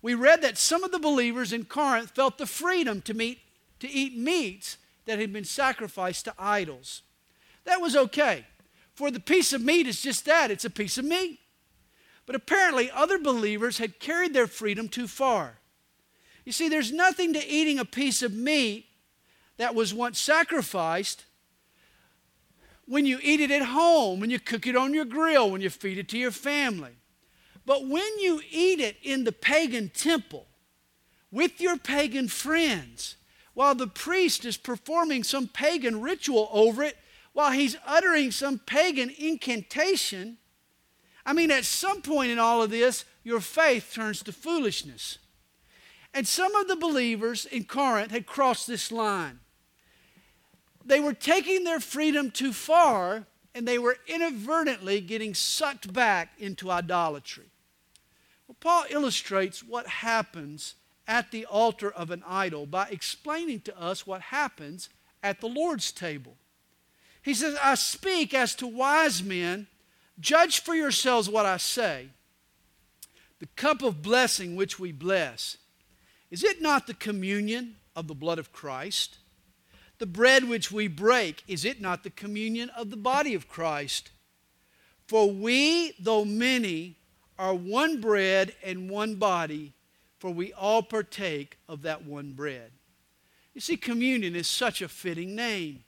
we 0.00 0.14
read 0.14 0.42
that 0.42 0.58
some 0.58 0.84
of 0.84 0.92
the 0.92 0.98
believers 0.98 1.52
in 1.52 1.64
Corinth 1.64 2.10
felt 2.10 2.38
the 2.38 2.46
freedom 2.46 3.00
to, 3.02 3.14
meet, 3.14 3.40
to 3.80 3.90
eat 3.90 4.16
meats 4.16 4.78
that 5.06 5.18
had 5.18 5.32
been 5.32 5.44
sacrificed 5.44 6.26
to 6.26 6.34
idols. 6.38 7.02
That 7.64 7.80
was 7.80 7.96
okay. 7.96 8.44
For 8.94 9.10
the 9.10 9.20
piece 9.20 9.52
of 9.52 9.62
meat 9.62 9.86
is 9.86 10.00
just 10.00 10.24
that 10.26 10.50
it's 10.50 10.64
a 10.64 10.70
piece 10.70 10.98
of 10.98 11.04
meat. 11.04 11.40
But 12.26 12.36
apparently, 12.36 12.90
other 12.90 13.18
believers 13.18 13.78
had 13.78 14.00
carried 14.00 14.34
their 14.34 14.46
freedom 14.46 14.88
too 14.88 15.06
far. 15.06 15.58
You 16.48 16.52
see, 16.52 16.70
there's 16.70 16.92
nothing 16.92 17.34
to 17.34 17.46
eating 17.46 17.78
a 17.78 17.84
piece 17.84 18.22
of 18.22 18.32
meat 18.32 18.86
that 19.58 19.74
was 19.74 19.92
once 19.92 20.18
sacrificed 20.18 21.26
when 22.86 23.04
you 23.04 23.18
eat 23.22 23.40
it 23.40 23.50
at 23.50 23.60
home, 23.60 24.18
when 24.18 24.30
you 24.30 24.40
cook 24.40 24.66
it 24.66 24.74
on 24.74 24.94
your 24.94 25.04
grill, 25.04 25.50
when 25.50 25.60
you 25.60 25.68
feed 25.68 25.98
it 25.98 26.08
to 26.08 26.16
your 26.16 26.30
family. 26.30 26.92
But 27.66 27.86
when 27.86 28.18
you 28.18 28.40
eat 28.50 28.80
it 28.80 28.96
in 29.02 29.24
the 29.24 29.32
pagan 29.32 29.90
temple 29.90 30.46
with 31.30 31.60
your 31.60 31.76
pagan 31.76 32.28
friends, 32.28 33.16
while 33.52 33.74
the 33.74 33.86
priest 33.86 34.46
is 34.46 34.56
performing 34.56 35.24
some 35.24 35.48
pagan 35.48 36.00
ritual 36.00 36.48
over 36.50 36.82
it, 36.82 36.96
while 37.34 37.50
he's 37.50 37.76
uttering 37.86 38.30
some 38.30 38.58
pagan 38.58 39.12
incantation, 39.18 40.38
I 41.26 41.34
mean, 41.34 41.50
at 41.50 41.66
some 41.66 42.00
point 42.00 42.30
in 42.30 42.38
all 42.38 42.62
of 42.62 42.70
this, 42.70 43.04
your 43.22 43.40
faith 43.40 43.92
turns 43.92 44.22
to 44.22 44.32
foolishness. 44.32 45.18
And 46.18 46.26
some 46.26 46.56
of 46.56 46.66
the 46.66 46.74
believers 46.74 47.46
in 47.46 47.62
Corinth 47.62 48.10
had 48.10 48.26
crossed 48.26 48.66
this 48.66 48.90
line. 48.90 49.38
They 50.84 50.98
were 50.98 51.12
taking 51.12 51.62
their 51.62 51.78
freedom 51.78 52.32
too 52.32 52.52
far, 52.52 53.26
and 53.54 53.68
they 53.68 53.78
were 53.78 53.98
inadvertently 54.08 55.00
getting 55.00 55.32
sucked 55.32 55.92
back 55.92 56.32
into 56.36 56.72
idolatry. 56.72 57.52
Well, 58.48 58.56
Paul 58.58 58.86
illustrates 58.90 59.62
what 59.62 59.86
happens 59.86 60.74
at 61.06 61.30
the 61.30 61.46
altar 61.46 61.88
of 61.88 62.10
an 62.10 62.24
idol 62.26 62.66
by 62.66 62.88
explaining 62.88 63.60
to 63.60 63.80
us 63.80 64.04
what 64.04 64.20
happens 64.20 64.88
at 65.22 65.40
the 65.40 65.46
Lord's 65.46 65.92
table. 65.92 66.34
He 67.22 67.32
says, 67.32 67.56
I 67.62 67.76
speak 67.76 68.34
as 68.34 68.56
to 68.56 68.66
wise 68.66 69.22
men, 69.22 69.68
judge 70.18 70.64
for 70.64 70.74
yourselves 70.74 71.28
what 71.30 71.46
I 71.46 71.58
say. 71.58 72.08
The 73.38 73.46
cup 73.54 73.82
of 73.82 74.02
blessing 74.02 74.56
which 74.56 74.80
we 74.80 74.90
bless, 74.90 75.58
is 76.30 76.44
it 76.44 76.60
not 76.60 76.86
the 76.86 76.94
communion 76.94 77.76
of 77.96 78.06
the 78.06 78.14
blood 78.14 78.38
of 78.38 78.52
Christ? 78.52 79.18
The 79.98 80.06
bread 80.06 80.44
which 80.44 80.70
we 80.70 80.86
break, 80.86 81.42
is 81.48 81.64
it 81.64 81.80
not 81.80 82.04
the 82.04 82.10
communion 82.10 82.70
of 82.70 82.90
the 82.90 82.96
body 82.96 83.34
of 83.34 83.48
Christ? 83.48 84.10
For 85.06 85.30
we, 85.30 85.94
though 85.98 86.24
many, 86.24 86.96
are 87.38 87.54
one 87.54 88.00
bread 88.00 88.54
and 88.62 88.90
one 88.90 89.14
body, 89.14 89.72
for 90.18 90.30
we 90.30 90.52
all 90.52 90.82
partake 90.82 91.58
of 91.68 91.82
that 91.82 92.04
one 92.04 92.32
bread. 92.32 92.72
You 93.54 93.60
see, 93.60 93.76
communion 93.76 94.36
is 94.36 94.46
such 94.46 94.82
a 94.82 94.88
fitting 94.88 95.34
name. 95.34 95.84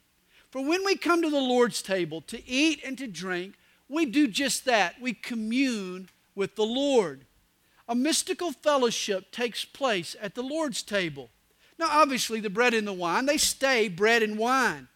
For 0.49 0.61
when 0.61 0.83
we 0.83 0.95
come 0.95 1.21
to 1.21 1.29
the 1.29 1.39
Lord's 1.39 1.81
table 1.81 2.21
to 2.21 2.45
eat 2.45 2.81
and 2.85 2.97
to 2.97 3.07
drink, 3.07 3.55
we 3.87 4.05
do 4.05 4.27
just 4.27 4.65
that. 4.65 4.99
We 5.01 5.13
commune 5.13 6.09
with 6.35 6.55
the 6.55 6.65
Lord. 6.65 7.25
A 7.91 7.95
mystical 7.95 8.53
fellowship 8.53 9.31
takes 9.33 9.65
place 9.65 10.15
at 10.21 10.33
the 10.33 10.41
Lord's 10.41 10.81
table. 10.81 11.29
Now, 11.77 11.87
obviously, 11.89 12.39
the 12.39 12.49
bread 12.49 12.73
and 12.73 12.87
the 12.87 12.93
wine, 12.93 13.25
they 13.25 13.37
stay 13.37 13.89
bread 13.89 14.23
and 14.23 14.37
wine. 14.37 14.87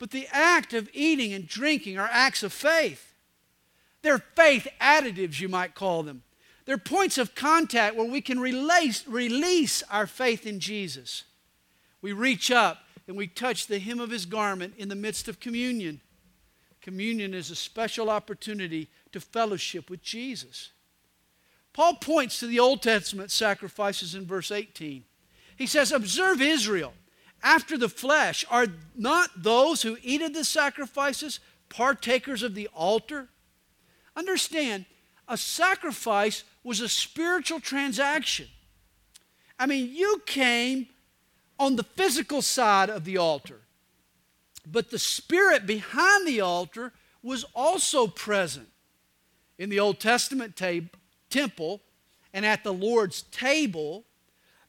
But 0.00 0.10
the 0.10 0.26
act 0.32 0.74
of 0.74 0.90
eating 0.92 1.32
and 1.32 1.46
drinking 1.46 2.00
are 2.00 2.08
acts 2.10 2.42
of 2.42 2.52
faith. 2.52 3.14
They're 4.02 4.18
faith 4.18 4.66
additives, 4.80 5.38
you 5.38 5.48
might 5.48 5.76
call 5.76 6.02
them. 6.02 6.24
They're 6.64 6.78
points 6.78 7.16
of 7.16 7.36
contact 7.36 7.94
where 7.94 8.10
we 8.10 8.20
can 8.20 8.40
release, 8.40 9.06
release 9.06 9.84
our 9.88 10.08
faith 10.08 10.44
in 10.44 10.58
Jesus. 10.58 11.22
We 12.00 12.10
reach 12.10 12.50
up 12.50 12.78
and 13.06 13.16
we 13.16 13.28
touch 13.28 13.68
the 13.68 13.78
hem 13.78 14.00
of 14.00 14.10
his 14.10 14.26
garment 14.26 14.74
in 14.76 14.88
the 14.88 14.96
midst 14.96 15.28
of 15.28 15.38
communion. 15.38 16.00
Communion 16.80 17.34
is 17.34 17.52
a 17.52 17.54
special 17.54 18.10
opportunity 18.10 18.88
to 19.12 19.20
fellowship 19.20 19.88
with 19.88 20.02
Jesus. 20.02 20.70
Paul 21.72 21.94
points 21.94 22.40
to 22.40 22.46
the 22.46 22.60
Old 22.60 22.82
Testament 22.82 23.30
sacrifices 23.30 24.14
in 24.14 24.26
verse 24.26 24.50
18. 24.50 25.04
He 25.56 25.66
says, 25.66 25.92
Observe 25.92 26.40
Israel. 26.40 26.92
After 27.42 27.76
the 27.76 27.88
flesh, 27.88 28.44
are 28.50 28.66
not 28.94 29.30
those 29.42 29.82
who 29.82 29.96
eat 30.02 30.22
of 30.22 30.32
the 30.32 30.44
sacrifices 30.44 31.40
partakers 31.68 32.42
of 32.42 32.54
the 32.54 32.68
altar? 32.74 33.28
Understand, 34.14 34.84
a 35.26 35.36
sacrifice 35.36 36.44
was 36.62 36.80
a 36.80 36.88
spiritual 36.88 37.58
transaction. 37.58 38.46
I 39.58 39.66
mean, 39.66 39.90
you 39.92 40.22
came 40.26 40.88
on 41.58 41.76
the 41.76 41.82
physical 41.82 42.42
side 42.42 42.90
of 42.90 43.04
the 43.04 43.16
altar, 43.16 43.60
but 44.66 44.90
the 44.90 44.98
spirit 44.98 45.66
behind 45.66 46.26
the 46.26 46.40
altar 46.40 46.92
was 47.22 47.44
also 47.54 48.06
present. 48.06 48.68
In 49.58 49.68
the 49.68 49.80
Old 49.80 50.00
Testament 50.00 50.56
tab- 50.56 50.96
temple 51.32 51.80
and 52.32 52.46
at 52.46 52.62
the 52.62 52.72
Lord's 52.72 53.22
table, 53.22 54.04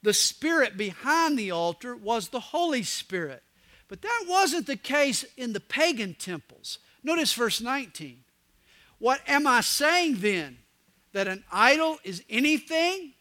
the 0.02 0.14
spirit 0.14 0.76
behind 0.76 1.38
the 1.38 1.50
altar 1.50 1.94
was 1.94 2.28
the 2.28 2.40
Holy 2.40 2.82
Spirit. 2.82 3.42
But 3.88 4.02
that 4.02 4.24
wasn't 4.28 4.66
the 4.66 4.76
case 4.76 5.24
in 5.36 5.52
the 5.52 5.60
pagan 5.60 6.14
temples. 6.14 6.78
Notice 7.02 7.32
verse 7.32 7.60
19. 7.60 8.24
What 8.98 9.20
am 9.26 9.46
I 9.46 9.60
saying 9.60 10.16
then? 10.16 10.58
That 11.12 11.28
an 11.28 11.44
idol 11.52 11.98
is 12.02 12.24
anything? 12.28 13.12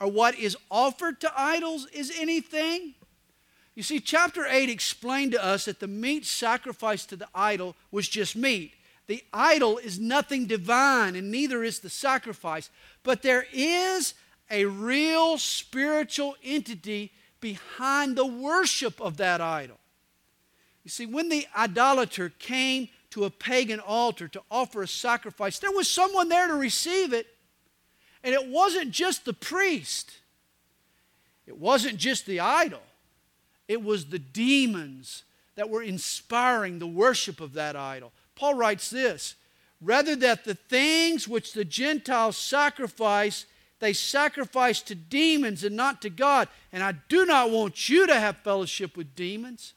Or 0.00 0.08
what 0.08 0.38
is 0.38 0.56
offered 0.70 1.20
to 1.20 1.32
idols 1.36 1.86
is 1.92 2.12
anything? 2.18 2.94
You 3.74 3.82
see, 3.82 4.00
chapter 4.00 4.46
8 4.46 4.68
explained 4.68 5.32
to 5.32 5.44
us 5.44 5.66
that 5.66 5.80
the 5.80 5.86
meat 5.86 6.24
sacrificed 6.24 7.10
to 7.10 7.16
the 7.16 7.28
idol 7.34 7.76
was 7.90 8.08
just 8.08 8.34
meat. 8.34 8.72
The 9.06 9.22
idol 9.32 9.78
is 9.78 9.98
nothing 9.98 10.46
divine, 10.46 11.14
and 11.14 11.30
neither 11.30 11.62
is 11.62 11.78
the 11.78 11.90
sacrifice. 11.90 12.70
But 13.02 13.22
there 13.22 13.46
is 13.52 14.14
a 14.50 14.64
real 14.64 15.38
spiritual 15.38 16.36
entity 16.42 17.12
behind 17.40 18.16
the 18.16 18.26
worship 18.26 19.00
of 19.00 19.16
that 19.18 19.40
idol. 19.40 19.78
You 20.82 20.90
see, 20.90 21.06
when 21.06 21.28
the 21.28 21.46
idolater 21.56 22.30
came 22.38 22.88
to 23.10 23.24
a 23.24 23.30
pagan 23.30 23.80
altar 23.80 24.28
to 24.28 24.42
offer 24.50 24.82
a 24.82 24.88
sacrifice, 24.88 25.58
there 25.58 25.72
was 25.72 25.90
someone 25.90 26.28
there 26.28 26.48
to 26.48 26.54
receive 26.54 27.12
it. 27.12 27.26
And 28.22 28.34
it 28.34 28.48
wasn't 28.48 28.90
just 28.90 29.24
the 29.24 29.32
priest, 29.32 30.12
it 31.46 31.56
wasn't 31.56 31.96
just 31.96 32.26
the 32.26 32.40
idol, 32.40 32.82
it 33.68 33.82
was 33.82 34.06
the 34.06 34.18
demons 34.18 35.22
that 35.54 35.70
were 35.70 35.82
inspiring 35.82 36.78
the 36.78 36.86
worship 36.86 37.40
of 37.40 37.52
that 37.54 37.76
idol. 37.76 38.12
Paul 38.36 38.54
writes 38.54 38.90
this 38.90 39.34
rather 39.80 40.14
that 40.16 40.44
the 40.44 40.54
things 40.54 41.26
which 41.26 41.52
the 41.52 41.64
Gentiles 41.64 42.36
sacrifice, 42.36 43.46
they 43.80 43.92
sacrifice 43.92 44.80
to 44.82 44.94
demons 44.94 45.64
and 45.64 45.76
not 45.76 46.00
to 46.02 46.10
God. 46.10 46.48
And 46.72 46.82
I 46.82 46.92
do 47.08 47.26
not 47.26 47.50
want 47.50 47.88
you 47.88 48.06
to 48.06 48.14
have 48.14 48.36
fellowship 48.38 48.96
with 48.96 49.14
demons. 49.14 49.74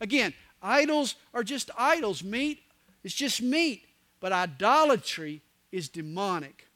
Again, 0.00 0.34
idols 0.62 1.14
are 1.32 1.44
just 1.44 1.70
idols. 1.78 2.24
Meat 2.24 2.60
is 3.04 3.14
just 3.14 3.40
meat. 3.40 3.84
But 4.18 4.32
idolatry 4.32 5.42
is 5.72 5.88
demonic. 5.88 6.66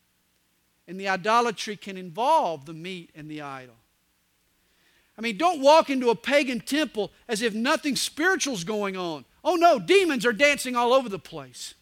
And 0.87 0.99
the 0.99 1.09
idolatry 1.09 1.77
can 1.77 1.97
involve 1.97 2.67
the 2.67 2.75
meat 2.75 3.11
and 3.15 3.31
the 3.31 3.43
idol. 3.43 3.75
I 5.17 5.21
mean, 5.21 5.37
don't 5.37 5.61
walk 5.61 5.91
into 5.91 6.11
a 6.11 6.15
pagan 6.15 6.61
temple 6.61 7.13
as 7.29 7.41
if 7.41 7.55
nothing 7.55 7.95
spiritual 7.97 8.55
is 8.55 8.65
going 8.65 8.97
on. 8.97 9.25
Oh 9.45 9.57
no, 9.57 9.79
demons 9.79 10.25
are 10.25 10.33
dancing 10.33 10.75
all 10.75 10.95
over 10.95 11.09
the 11.09 11.19
place. 11.19 11.75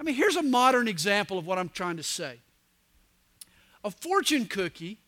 I 0.00 0.02
mean, 0.02 0.14
here's 0.14 0.36
a 0.36 0.42
modern 0.42 0.88
example 0.88 1.38
of 1.38 1.46
what 1.46 1.58
I'm 1.58 1.68
trying 1.68 1.98
to 1.98 2.02
say. 2.02 2.38
A 3.84 3.90
fortune 3.90 4.46
cookie, 4.46 4.98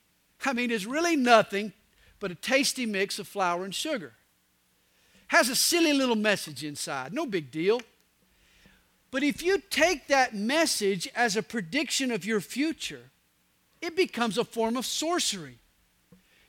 I 0.44 0.52
mean, 0.52 0.70
is 0.70 0.86
really 0.86 1.16
nothing 1.16 1.72
but 2.20 2.30
a 2.30 2.34
tasty 2.34 2.84
mix 2.84 3.18
of 3.18 3.26
flour 3.26 3.64
and 3.64 3.74
sugar. 3.74 4.12
Has 5.28 5.48
a 5.48 5.56
silly 5.56 5.92
little 5.92 6.16
message 6.16 6.64
inside, 6.64 7.12
no 7.12 7.26
big 7.26 7.50
deal. 7.50 7.80
But 9.10 9.22
if 9.22 9.42
you 9.42 9.62
take 9.70 10.08
that 10.08 10.34
message 10.34 11.08
as 11.14 11.34
a 11.36 11.42
prediction 11.42 12.10
of 12.10 12.26
your 12.26 12.40
future, 12.40 13.10
it 13.80 13.96
becomes 13.96 14.36
a 14.36 14.44
form 14.44 14.76
of 14.76 14.84
sorcery. 14.84 15.58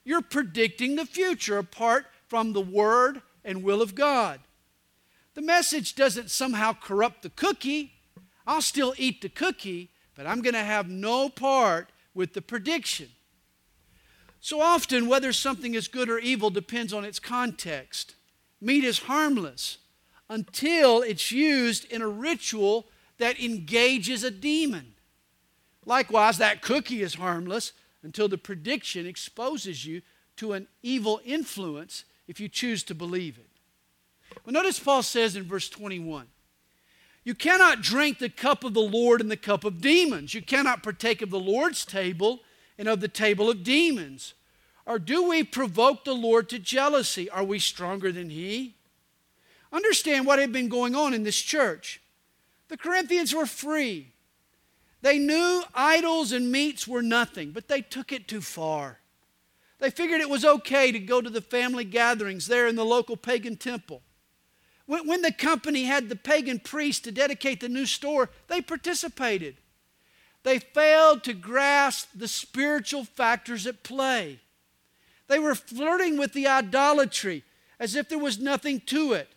You're 0.03 0.21
predicting 0.21 0.95
the 0.95 1.05
future 1.05 1.57
apart 1.57 2.05
from 2.27 2.53
the 2.53 2.61
Word 2.61 3.21
and 3.45 3.63
will 3.63 3.81
of 3.81 3.95
God. 3.95 4.39
The 5.39 5.45
message 5.45 5.95
doesn't 5.95 6.29
somehow 6.29 6.73
corrupt 6.73 7.21
the 7.21 7.29
cookie. 7.29 7.93
I'll 8.45 8.61
still 8.61 8.93
eat 8.97 9.21
the 9.21 9.29
cookie, 9.29 9.89
but 10.13 10.27
I'm 10.27 10.41
going 10.41 10.53
to 10.53 10.59
have 10.59 10.89
no 10.89 11.29
part 11.29 11.91
with 12.13 12.33
the 12.33 12.41
prediction. 12.41 13.07
So 14.41 14.59
often, 14.59 15.07
whether 15.07 15.31
something 15.31 15.75
is 15.75 15.87
good 15.87 16.09
or 16.09 16.19
evil 16.19 16.49
depends 16.49 16.91
on 16.91 17.05
its 17.05 17.21
context. 17.21 18.15
Meat 18.59 18.83
is 18.83 18.99
harmless 18.99 19.77
until 20.27 21.01
it's 21.01 21.31
used 21.31 21.85
in 21.85 22.01
a 22.01 22.07
ritual 22.09 22.87
that 23.17 23.39
engages 23.39 24.25
a 24.25 24.31
demon. 24.31 24.95
Likewise, 25.85 26.37
that 26.39 26.61
cookie 26.61 27.01
is 27.01 27.13
harmless 27.13 27.71
until 28.03 28.27
the 28.27 28.37
prediction 28.37 29.05
exposes 29.05 29.85
you 29.85 30.01
to 30.35 30.51
an 30.51 30.67
evil 30.83 31.21
influence 31.23 32.03
if 32.27 32.41
you 32.41 32.49
choose 32.49 32.83
to 32.83 32.93
believe 32.93 33.37
it. 33.37 33.48
Well, 34.45 34.53
notice 34.53 34.79
Paul 34.79 35.03
says 35.03 35.35
in 35.35 35.43
verse 35.43 35.69
21 35.69 36.27
You 37.23 37.35
cannot 37.35 37.81
drink 37.81 38.19
the 38.19 38.29
cup 38.29 38.63
of 38.63 38.73
the 38.73 38.79
Lord 38.81 39.21
and 39.21 39.29
the 39.29 39.37
cup 39.37 39.63
of 39.63 39.81
demons. 39.81 40.33
You 40.33 40.41
cannot 40.41 40.83
partake 40.83 41.21
of 41.21 41.29
the 41.29 41.39
Lord's 41.39 41.85
table 41.85 42.39
and 42.77 42.87
of 42.87 43.01
the 43.01 43.07
table 43.07 43.49
of 43.49 43.63
demons. 43.63 44.33
Or 44.85 44.97
do 44.97 45.27
we 45.29 45.43
provoke 45.43 46.03
the 46.03 46.15
Lord 46.15 46.49
to 46.49 46.57
jealousy? 46.57 47.29
Are 47.29 47.43
we 47.43 47.59
stronger 47.59 48.11
than 48.11 48.31
He? 48.31 48.75
Understand 49.71 50.25
what 50.25 50.39
had 50.39 50.51
been 50.51 50.67
going 50.67 50.95
on 50.95 51.13
in 51.13 51.23
this 51.23 51.39
church. 51.39 52.01
The 52.69 52.77
Corinthians 52.77 53.35
were 53.35 53.45
free. 53.45 54.13
They 55.01 55.17
knew 55.17 55.63
idols 55.73 56.31
and 56.31 56.51
meats 56.51 56.87
were 56.87 57.01
nothing, 57.01 57.51
but 57.51 57.67
they 57.67 57.81
took 57.81 58.11
it 58.11 58.27
too 58.27 58.41
far. 58.41 58.99
They 59.79 59.89
figured 59.89 60.21
it 60.21 60.29
was 60.29 60.43
okay 60.43 60.91
to 60.91 60.99
go 60.99 61.21
to 61.21 61.29
the 61.29 61.41
family 61.41 61.85
gatherings 61.85 62.47
there 62.47 62.67
in 62.67 62.75
the 62.75 62.85
local 62.85 63.15
pagan 63.15 63.55
temple. 63.55 64.01
When, 64.89 65.21
the 65.21 65.31
company 65.31 65.83
had 65.83 66.09
the 66.09 66.15
pagan 66.15 66.57
priest 66.57 67.03
to 67.03 67.11
dedicate 67.11 67.59
the 67.59 67.69
new 67.69 67.85
store, 67.85 68.31
they 68.47 68.59
participated. 68.59 69.57
They 70.41 70.57
failed 70.57 71.23
to 71.25 71.35
grasp 71.35 72.09
the 72.15 72.27
spiritual 72.27 73.03
factors 73.03 73.67
at 73.67 73.83
play. 73.83 74.39
They 75.27 75.37
were 75.37 75.53
flirting 75.53 76.17
with 76.17 76.33
the 76.33 76.47
idolatry 76.47 77.43
as 77.79 77.93
if 77.93 78.09
there 78.09 78.17
was 78.17 78.39
nothing 78.39 78.81
to 78.87 79.13
it. 79.13 79.29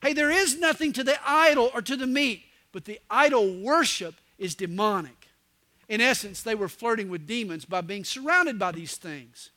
Hey, 0.00 0.12
there 0.12 0.30
is 0.30 0.56
nothing 0.56 0.92
to 0.92 1.02
the 1.02 1.18
idol 1.26 1.72
or 1.74 1.82
to 1.82 1.96
the 1.96 2.06
meat, 2.06 2.44
but 2.70 2.84
the 2.84 3.00
idol 3.10 3.60
worship 3.60 4.14
is 4.38 4.54
demonic. 4.54 5.26
In 5.88 6.00
essence, 6.00 6.40
they 6.40 6.54
were 6.54 6.68
flirting 6.68 7.08
with 7.08 7.26
demons 7.26 7.64
by 7.64 7.80
being 7.80 8.04
surrounded 8.04 8.60
by 8.60 8.70
these 8.70 8.96
things. 8.96 9.50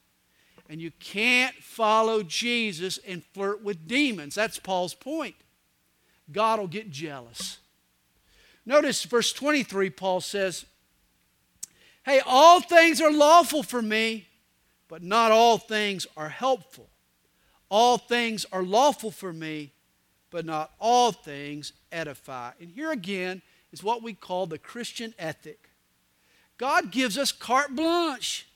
And 0.69 0.81
you 0.81 0.91
can't 0.99 1.55
follow 1.55 2.23
Jesus 2.23 2.99
and 3.07 3.23
flirt 3.33 3.63
with 3.63 3.87
demons. 3.87 4.35
That's 4.35 4.59
Paul's 4.59 4.93
point. 4.93 5.35
God 6.31 6.59
will 6.59 6.67
get 6.67 6.89
jealous. 6.89 7.59
Notice 8.65 9.03
verse 9.03 9.31
23, 9.31 9.91
Paul 9.91 10.21
says, 10.21 10.65
Hey, 12.03 12.21
all 12.25 12.61
things 12.61 12.99
are 12.99 13.11
lawful 13.11 13.63
for 13.63 13.81
me, 13.81 14.27
but 14.87 15.03
not 15.03 15.31
all 15.31 15.57
things 15.57 16.07
are 16.17 16.29
helpful. 16.29 16.89
All 17.69 17.97
things 17.97 18.45
are 18.51 18.63
lawful 18.63 19.11
for 19.11 19.33
me, 19.33 19.71
but 20.31 20.45
not 20.45 20.71
all 20.79 21.11
things 21.11 21.73
edify. 21.91 22.51
And 22.59 22.69
here 22.69 22.91
again, 22.91 23.41
is 23.75 23.83
what 23.83 24.01
we 24.01 24.13
call 24.13 24.45
the 24.45 24.57
Christian 24.57 25.13
ethic. 25.19 25.69
God 26.57 26.91
gives 26.91 27.17
us 27.17 27.33
carte 27.33 27.75
blanche. 27.75 28.47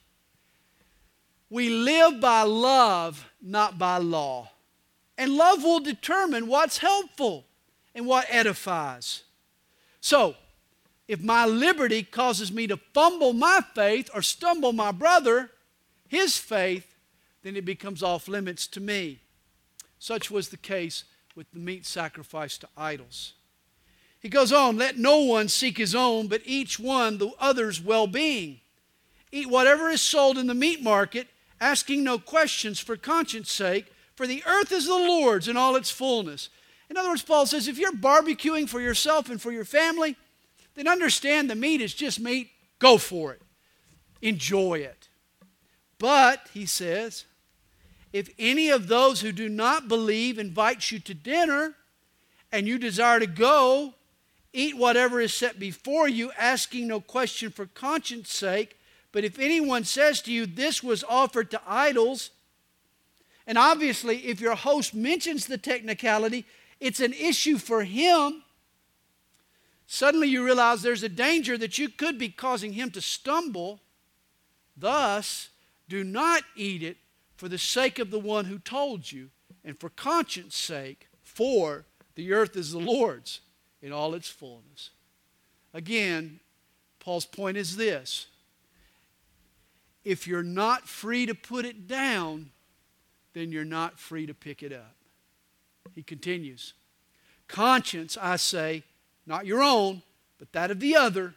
We 1.49 1.69
live 1.69 2.19
by 2.19 2.43
love, 2.43 3.29
not 3.41 3.77
by 3.77 3.97
law. 3.97 4.51
And 5.17 5.35
love 5.35 5.63
will 5.63 5.79
determine 5.79 6.47
what's 6.47 6.77
helpful 6.77 7.45
and 7.95 8.05
what 8.05 8.27
edifies. 8.29 9.23
So, 9.99 10.35
if 11.07 11.21
my 11.21 11.45
liberty 11.45 12.03
causes 12.03 12.51
me 12.51 12.67
to 12.67 12.77
fumble 12.93 13.33
my 13.33 13.61
faith 13.73 14.09
or 14.13 14.21
stumble 14.21 14.73
my 14.73 14.91
brother, 14.91 15.49
his 16.07 16.37
faith, 16.37 16.95
then 17.41 17.55
it 17.55 17.65
becomes 17.65 18.03
off 18.03 18.27
limits 18.27 18.67
to 18.67 18.79
me. 18.79 19.19
Such 19.97 20.29
was 20.29 20.49
the 20.49 20.57
case 20.57 21.03
with 21.35 21.51
the 21.51 21.59
meat 21.59 21.85
sacrifice 21.85 22.57
to 22.59 22.69
idols. 22.77 23.33
He 24.19 24.29
goes 24.29 24.51
on, 24.51 24.77
let 24.77 24.97
no 24.97 25.19
one 25.19 25.47
seek 25.47 25.77
his 25.77 25.95
own, 25.95 26.27
but 26.27 26.41
each 26.45 26.79
one 26.79 27.17
the 27.17 27.31
other's 27.39 27.81
well 27.81 28.05
being. 28.05 28.59
Eat 29.31 29.47
whatever 29.47 29.89
is 29.89 30.01
sold 30.01 30.37
in 30.37 30.47
the 30.47 30.53
meat 30.53 30.81
market, 30.81 31.27
asking 31.61 32.03
no 32.03 32.17
questions 32.19 32.79
for 32.79 32.95
conscience 32.95 33.51
sake, 33.51 33.91
for 34.15 34.27
the 34.27 34.43
earth 34.45 34.71
is 34.71 34.87
the 34.87 34.93
Lord's 34.93 35.47
in 35.47 35.57
all 35.57 35.75
its 35.75 35.91
fullness. 35.91 36.49
In 36.89 36.97
other 36.97 37.09
words, 37.09 37.21
Paul 37.21 37.45
says 37.45 37.67
if 37.67 37.77
you're 37.77 37.91
barbecuing 37.91 38.67
for 38.67 38.81
yourself 38.81 39.29
and 39.29 39.41
for 39.41 39.51
your 39.51 39.65
family, 39.65 40.15
then 40.75 40.87
understand 40.87 41.49
the 41.49 41.55
meat 41.55 41.81
is 41.81 41.93
just 41.93 42.19
meat. 42.19 42.49
Go 42.79 42.97
for 42.97 43.33
it. 43.33 43.41
Enjoy 44.21 44.79
it. 44.79 45.09
But, 45.97 46.47
he 46.53 46.65
says, 46.65 47.25
if 48.13 48.29
any 48.39 48.69
of 48.69 48.87
those 48.87 49.21
who 49.21 49.31
do 49.31 49.49
not 49.49 49.87
believe 49.87 50.39
invites 50.39 50.91
you 50.91 50.99
to 50.99 51.13
dinner 51.13 51.75
and 52.51 52.67
you 52.67 52.77
desire 52.77 53.19
to 53.19 53.27
go, 53.27 53.93
eat 54.53 54.77
whatever 54.77 55.19
is 55.19 55.33
set 55.33 55.59
before 55.59 56.07
you, 56.07 56.31
asking 56.37 56.87
no 56.87 56.99
question 56.99 57.51
for 57.51 57.67
conscience 57.67 58.31
sake. 58.31 58.78
But 59.19 59.25
if 59.25 59.37
anyone 59.37 59.83
says 59.83 60.21
to 60.21 60.31
you, 60.31 60.45
This 60.45 60.81
was 60.81 61.03
offered 61.03 61.51
to 61.51 61.61
idols, 61.67 62.29
and 63.45 63.57
obviously, 63.57 64.19
if 64.27 64.39
your 64.39 64.55
host 64.55 64.93
mentions 64.93 65.45
the 65.45 65.57
technicality, 65.57 66.45
it's 66.79 67.01
an 67.01 67.11
issue 67.11 67.57
for 67.57 67.83
him. 67.83 68.43
Suddenly, 69.87 70.29
you 70.29 70.45
realize 70.45 70.81
there's 70.81 71.03
a 71.03 71.09
danger 71.09 71.57
that 71.57 71.77
you 71.77 71.89
could 71.89 72.17
be 72.17 72.29
causing 72.29 72.71
him 72.71 72.91
to 72.91 73.01
stumble. 73.01 73.81
Thus, 74.77 75.49
do 75.89 76.05
not 76.05 76.43
eat 76.55 76.81
it 76.81 76.95
for 77.35 77.49
the 77.49 77.57
sake 77.57 77.99
of 77.99 78.11
the 78.11 78.19
one 78.19 78.45
who 78.45 78.57
told 78.57 79.11
you, 79.11 79.31
and 79.65 79.77
for 79.77 79.89
conscience 79.89 80.55
sake, 80.55 81.09
for 81.21 81.83
the 82.15 82.31
earth 82.31 82.55
is 82.55 82.71
the 82.71 82.79
Lord's 82.79 83.41
in 83.81 83.91
all 83.91 84.13
its 84.13 84.29
fullness. 84.29 84.91
Again, 85.73 86.39
Paul's 87.01 87.25
point 87.25 87.57
is 87.57 87.75
this 87.75 88.27
if 90.03 90.27
you're 90.27 90.43
not 90.43 90.87
free 90.87 91.25
to 91.25 91.35
put 91.35 91.65
it 91.65 91.87
down, 91.87 92.51
then 93.33 93.51
you're 93.51 93.65
not 93.65 93.99
free 93.99 94.25
to 94.25 94.33
pick 94.33 94.63
it 94.63 94.73
up. 94.73 94.95
He 95.95 96.03
continues 96.03 96.73
Conscience, 97.47 98.17
I 98.21 98.35
say, 98.35 98.83
not 99.25 99.45
your 99.45 99.63
own, 99.63 100.03
but 100.37 100.51
that 100.53 100.71
of 100.71 100.79
the 100.79 100.95
other. 100.95 101.33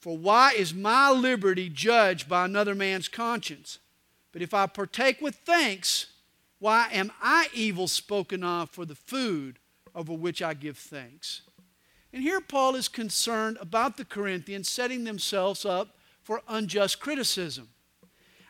For 0.00 0.16
why 0.16 0.52
is 0.52 0.72
my 0.72 1.10
liberty 1.10 1.68
judged 1.68 2.28
by 2.28 2.44
another 2.44 2.74
man's 2.74 3.08
conscience? 3.08 3.78
But 4.32 4.42
if 4.42 4.54
I 4.54 4.66
partake 4.66 5.20
with 5.20 5.36
thanks, 5.36 6.06
why 6.60 6.88
am 6.92 7.12
I 7.20 7.48
evil 7.52 7.88
spoken 7.88 8.42
of 8.42 8.70
for 8.70 8.84
the 8.84 8.94
food 8.94 9.58
over 9.94 10.12
which 10.12 10.40
I 10.40 10.54
give 10.54 10.78
thanks? 10.78 11.42
And 12.12 12.22
here 12.22 12.40
Paul 12.40 12.74
is 12.74 12.88
concerned 12.88 13.58
about 13.60 13.96
the 13.96 14.04
Corinthians 14.04 14.68
setting 14.68 15.04
themselves 15.04 15.64
up 15.64 15.97
for 16.28 16.42
unjust 16.46 17.00
criticism. 17.00 17.70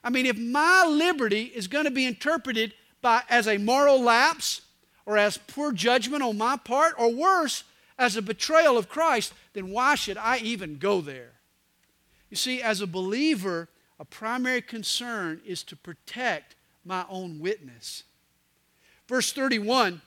I 0.02 0.10
mean, 0.10 0.26
if 0.26 0.36
my 0.36 0.84
liberty 0.84 1.44
is 1.44 1.68
going 1.68 1.84
to 1.84 1.92
be 1.92 2.06
interpreted 2.06 2.74
by, 3.00 3.22
as 3.30 3.46
a 3.46 3.56
moral 3.56 4.02
lapse 4.02 4.62
or 5.06 5.16
as 5.16 5.36
poor 5.38 5.70
judgment 5.70 6.24
on 6.24 6.36
my 6.36 6.56
part, 6.56 6.96
or 6.98 7.08
worse, 7.14 7.62
as 7.96 8.16
a 8.16 8.20
betrayal 8.20 8.76
of 8.76 8.88
Christ, 8.88 9.32
then 9.52 9.70
why 9.70 9.94
should 9.94 10.16
I 10.16 10.38
even 10.38 10.78
go 10.78 11.00
there? 11.00 11.34
You 12.30 12.36
see, 12.36 12.60
as 12.60 12.80
a 12.80 12.86
believer, 12.88 13.68
a 14.00 14.04
primary 14.04 14.60
concern 14.60 15.40
is 15.46 15.62
to 15.62 15.76
protect 15.76 16.56
my 16.84 17.04
own 17.08 17.38
witness. 17.38 18.02
Verse 19.06 19.32
31 19.32 20.02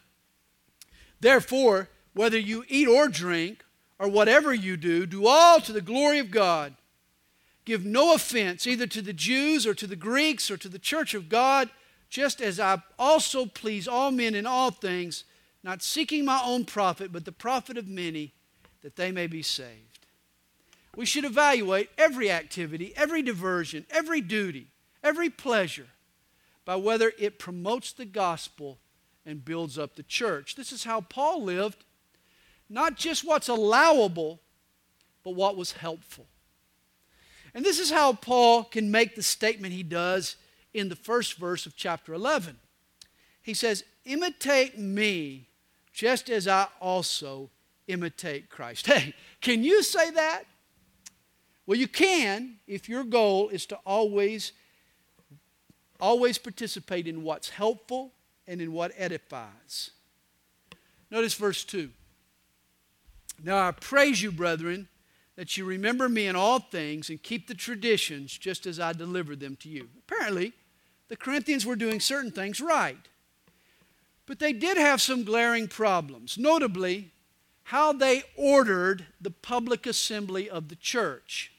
Therefore, 1.21 1.88
whether 2.13 2.38
you 2.38 2.65
eat 2.67 2.89
or 2.89 3.07
drink, 3.07 3.63
or 3.97 4.10
whatever 4.10 4.53
you 4.53 4.75
do, 4.75 5.05
do 5.05 5.25
all 5.25 5.62
to 5.62 5.71
the 5.71 5.79
glory 5.79 6.19
of 6.19 6.31
God. 6.31 6.75
Give 7.65 7.86
no 7.86 8.13
offense 8.13 8.65
either 8.65 8.88
to 8.88 9.02
the 9.02 9.13
Jews 9.13 9.67
or 9.67 9.74
to 9.76 9.88
the 9.88 9.95
Greeks 9.95 10.50
or 10.50 10.58
to 10.58 10.69
the 10.69 10.80
church 10.80 11.13
of 11.13 11.30
God, 11.30 11.69
just 12.10 12.41
as 12.41 12.60
I 12.60 12.82
also 12.97 13.45
please 13.45 13.88
all 13.88 14.12
men 14.12 14.36
in 14.36 14.45
all 14.45 14.71
things, 14.71 15.24
not 15.63 15.84
seeking 15.84 16.26
my 16.26 16.41
own 16.43 16.65
profit, 16.65 17.12
but 17.12 17.26
the 17.26 17.32
profit 17.32 17.78
of 17.78 17.88
many, 17.88 18.34
that 18.82 18.95
they 18.95 19.12
may 19.12 19.28
be 19.28 19.43
saved. 19.43 20.08
We 20.95 21.06
should 21.06 21.24
evaluate 21.24 21.89
every 21.97 22.32
activity, 22.32 22.93
every 22.95 23.21
diversion, 23.21 23.86
every 23.89 24.21
duty, 24.21 24.67
every 25.04 25.30
pleasure 25.30 25.88
by 26.65 26.76
whether 26.76 27.13
it 27.17 27.39
promotes 27.39 27.93
the 27.93 28.06
gospel 28.06 28.80
and 29.26 29.45
builds 29.45 29.78
up 29.78 29.95
the 29.95 30.04
church. 30.04 30.56
This 30.56 30.71
is 30.71 30.84
how 30.84 31.02
Paul 31.02 31.43
lived. 31.43 31.86
Not 32.69 32.97
just 32.97 33.26
what's 33.26 33.47
allowable, 33.47 34.39
but 35.24 35.36
what 35.36 35.56
was 35.56 35.74
helpful. 35.74 36.26
And 37.53 37.65
this 37.65 37.79
is 37.79 37.91
how 37.91 38.13
Paul 38.13 38.63
can 38.63 38.91
make 38.91 39.15
the 39.15 39.23
statement 39.23 39.73
he 39.73 39.83
does 39.83 40.37
in 40.73 40.89
the 40.89 40.95
first 40.95 41.35
verse 41.35 41.65
of 41.65 41.75
chapter 41.75 42.13
11. 42.13 42.57
He 43.41 43.53
says, 43.53 43.83
Imitate 44.05 44.79
me 44.79 45.47
just 45.91 46.29
as 46.29 46.47
I 46.47 46.67
also 46.79 47.49
imitate 47.87 48.49
Christ. 48.49 48.87
Hey, 48.91 49.13
can 49.41 49.63
you 49.63 49.83
say 49.83 50.11
that? 50.11 50.43
Well, 51.65 51.77
you 51.77 51.87
can 51.87 52.55
if 52.67 52.89
your 52.89 53.03
goal 53.03 53.49
is 53.49 53.65
to 53.67 53.75
always 53.85 54.53
always 55.99 56.39
participate 56.39 57.07
in 57.07 57.21
what's 57.23 57.49
helpful 57.49 58.11
and 58.47 58.59
in 58.59 58.73
what 58.73 58.91
edifies. 58.97 59.91
Notice 61.11 61.35
verse 61.35 61.63
2. 61.63 61.91
Now 63.43 63.67
I 63.67 63.71
praise 63.71 64.21
you, 64.21 64.31
brethren, 64.31 64.87
that 65.41 65.58
you 65.58 65.65
remember 65.65 66.08
me 66.08 66.27
in 66.27 66.36
all 66.36 66.60
things 66.60 67.10
and 67.10 67.23
keep 67.23 67.47
the 67.47 67.56
traditions 67.56 68.38
just 68.38 68.67
as 68.67 68.80
I 68.80 68.93
delivered 68.93 69.39
them 69.39 69.56
to 69.62 69.69
you. 69.69 69.89
Apparently, 69.97 70.54
the 71.08 71.17
Corinthians 71.17 71.65
were 71.65 71.75
doing 71.75 71.99
certain 71.99 72.30
things 72.30 72.62
right. 72.62 73.10
But 74.27 74.38
they 74.38 74.54
did 74.54 74.77
have 74.77 75.01
some 75.01 75.23
glaring 75.23 75.67
problems, 75.67 76.38
notably, 76.38 77.10
how 77.63 77.91
they 77.91 78.21
ordered 78.36 79.08
the 79.19 79.32
public 79.32 79.88
assembly 79.88 80.47
of 80.47 80.69
the 80.69 80.75
church. 80.75 81.51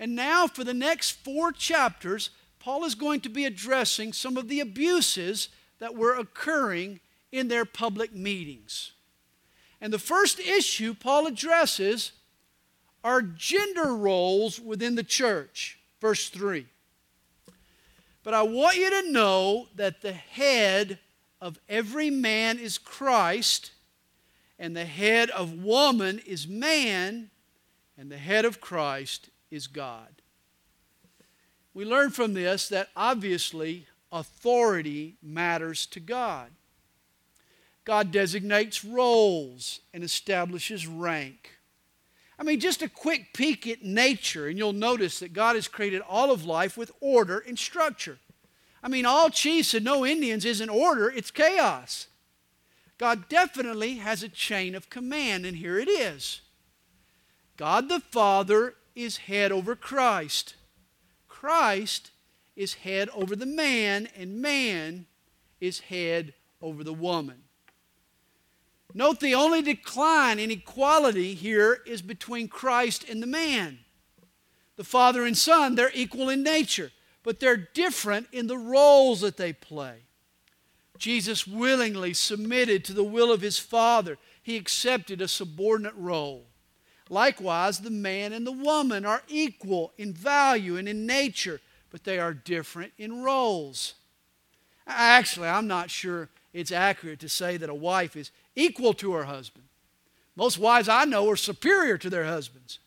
And 0.00 0.16
now, 0.16 0.48
for 0.48 0.64
the 0.64 0.74
next 0.74 1.12
four 1.12 1.52
chapters, 1.52 2.30
Paul 2.58 2.84
is 2.84 2.96
going 2.96 3.20
to 3.20 3.28
be 3.28 3.44
addressing 3.44 4.12
some 4.12 4.36
of 4.36 4.48
the 4.48 4.58
abuses 4.58 5.48
that 5.78 5.94
were 5.94 6.16
occurring 6.16 6.98
in 7.30 7.46
their 7.46 7.64
public 7.64 8.12
meetings. 8.12 8.94
And 9.80 9.92
the 9.92 10.00
first 10.00 10.40
issue 10.40 10.92
Paul 10.92 11.28
addresses 11.28 12.10
are 13.08 13.22
gender 13.22 13.94
roles 13.94 14.60
within 14.60 14.94
the 14.94 15.02
church. 15.02 15.78
Verse 15.98 16.28
3. 16.28 16.66
But 18.22 18.34
I 18.34 18.42
want 18.42 18.76
you 18.76 18.90
to 18.90 19.10
know 19.10 19.68
that 19.76 20.02
the 20.02 20.12
head 20.12 20.98
of 21.40 21.58
every 21.70 22.10
man 22.10 22.58
is 22.58 22.76
Christ, 22.76 23.70
and 24.58 24.76
the 24.76 24.84
head 24.84 25.30
of 25.30 25.54
woman 25.54 26.20
is 26.26 26.46
man, 26.46 27.30
and 27.96 28.12
the 28.12 28.18
head 28.18 28.44
of 28.44 28.60
Christ 28.60 29.30
is 29.50 29.68
God. 29.68 30.20
We 31.72 31.86
learn 31.86 32.10
from 32.10 32.34
this 32.34 32.68
that 32.68 32.90
obviously 32.94 33.86
authority 34.12 35.16
matters 35.22 35.86
to 35.86 36.00
God. 36.00 36.50
God 37.86 38.12
designates 38.12 38.84
roles 38.84 39.80
and 39.94 40.04
establishes 40.04 40.86
rank. 40.86 41.57
I 42.38 42.44
mean, 42.44 42.60
just 42.60 42.82
a 42.82 42.88
quick 42.88 43.34
peek 43.34 43.66
at 43.66 43.82
nature, 43.82 44.46
and 44.46 44.56
you'll 44.56 44.72
notice 44.72 45.18
that 45.18 45.32
God 45.32 45.56
has 45.56 45.66
created 45.66 46.02
all 46.08 46.30
of 46.30 46.44
life 46.44 46.76
with 46.76 46.92
order 47.00 47.38
and 47.38 47.58
structure. 47.58 48.18
I 48.82 48.88
mean, 48.88 49.06
all 49.06 49.28
chiefs 49.28 49.74
and 49.74 49.84
no 49.84 50.06
Indians 50.06 50.44
isn't 50.44 50.68
order, 50.70 51.10
it's 51.10 51.32
chaos. 51.32 52.06
God 52.96 53.28
definitely 53.28 53.96
has 53.96 54.22
a 54.22 54.28
chain 54.28 54.74
of 54.74 54.90
command, 54.90 55.46
and 55.46 55.56
here 55.56 55.78
it 55.78 55.88
is 55.88 56.42
God 57.56 57.88
the 57.88 58.00
Father 58.00 58.74
is 58.94 59.16
head 59.18 59.50
over 59.50 59.74
Christ. 59.74 60.54
Christ 61.26 62.10
is 62.56 62.74
head 62.74 63.08
over 63.10 63.34
the 63.34 63.46
man, 63.46 64.08
and 64.16 64.40
man 64.40 65.06
is 65.60 65.80
head 65.80 66.34
over 66.62 66.82
the 66.84 66.92
woman. 66.94 67.44
Note 68.94 69.20
the 69.20 69.34
only 69.34 69.62
decline 69.62 70.38
in 70.38 70.50
equality 70.50 71.34
here 71.34 71.82
is 71.86 72.00
between 72.00 72.48
Christ 72.48 73.04
and 73.08 73.22
the 73.22 73.26
man. 73.26 73.80
The 74.76 74.84
father 74.84 75.26
and 75.26 75.36
son, 75.36 75.74
they're 75.74 75.90
equal 75.92 76.28
in 76.30 76.42
nature, 76.42 76.92
but 77.22 77.40
they're 77.40 77.56
different 77.56 78.28
in 78.32 78.46
the 78.46 78.56
roles 78.56 79.20
that 79.20 79.36
they 79.36 79.52
play. 79.52 80.04
Jesus 80.98 81.46
willingly 81.46 82.14
submitted 82.14 82.84
to 82.84 82.92
the 82.92 83.04
will 83.04 83.32
of 83.32 83.40
his 83.40 83.58
Father. 83.58 84.18
He 84.42 84.56
accepted 84.56 85.20
a 85.20 85.28
subordinate 85.28 85.94
role. 85.96 86.46
Likewise, 87.08 87.78
the 87.78 87.90
man 87.90 88.32
and 88.32 88.46
the 88.46 88.52
woman 88.52 89.06
are 89.06 89.22
equal 89.28 89.92
in 89.96 90.12
value 90.12 90.76
and 90.76 90.88
in 90.88 91.06
nature, 91.06 91.60
but 91.90 92.04
they 92.04 92.18
are 92.18 92.34
different 92.34 92.92
in 92.98 93.22
roles. 93.22 93.94
Actually, 94.86 95.48
I'm 95.48 95.66
not 95.66 95.90
sure 95.90 96.28
it's 96.52 96.72
accurate 96.72 97.20
to 97.20 97.28
say 97.28 97.56
that 97.56 97.70
a 97.70 97.74
wife 97.74 98.16
is 98.16 98.30
equal 98.58 98.92
to 98.94 99.12
her 99.12 99.24
husband. 99.24 99.64
Most 100.36 100.58
wives 100.58 100.88
I 100.88 101.04
know 101.04 101.28
are 101.30 101.36
superior 101.36 101.98
to 101.98 102.10
their 102.10 102.24
husbands. 102.24 102.78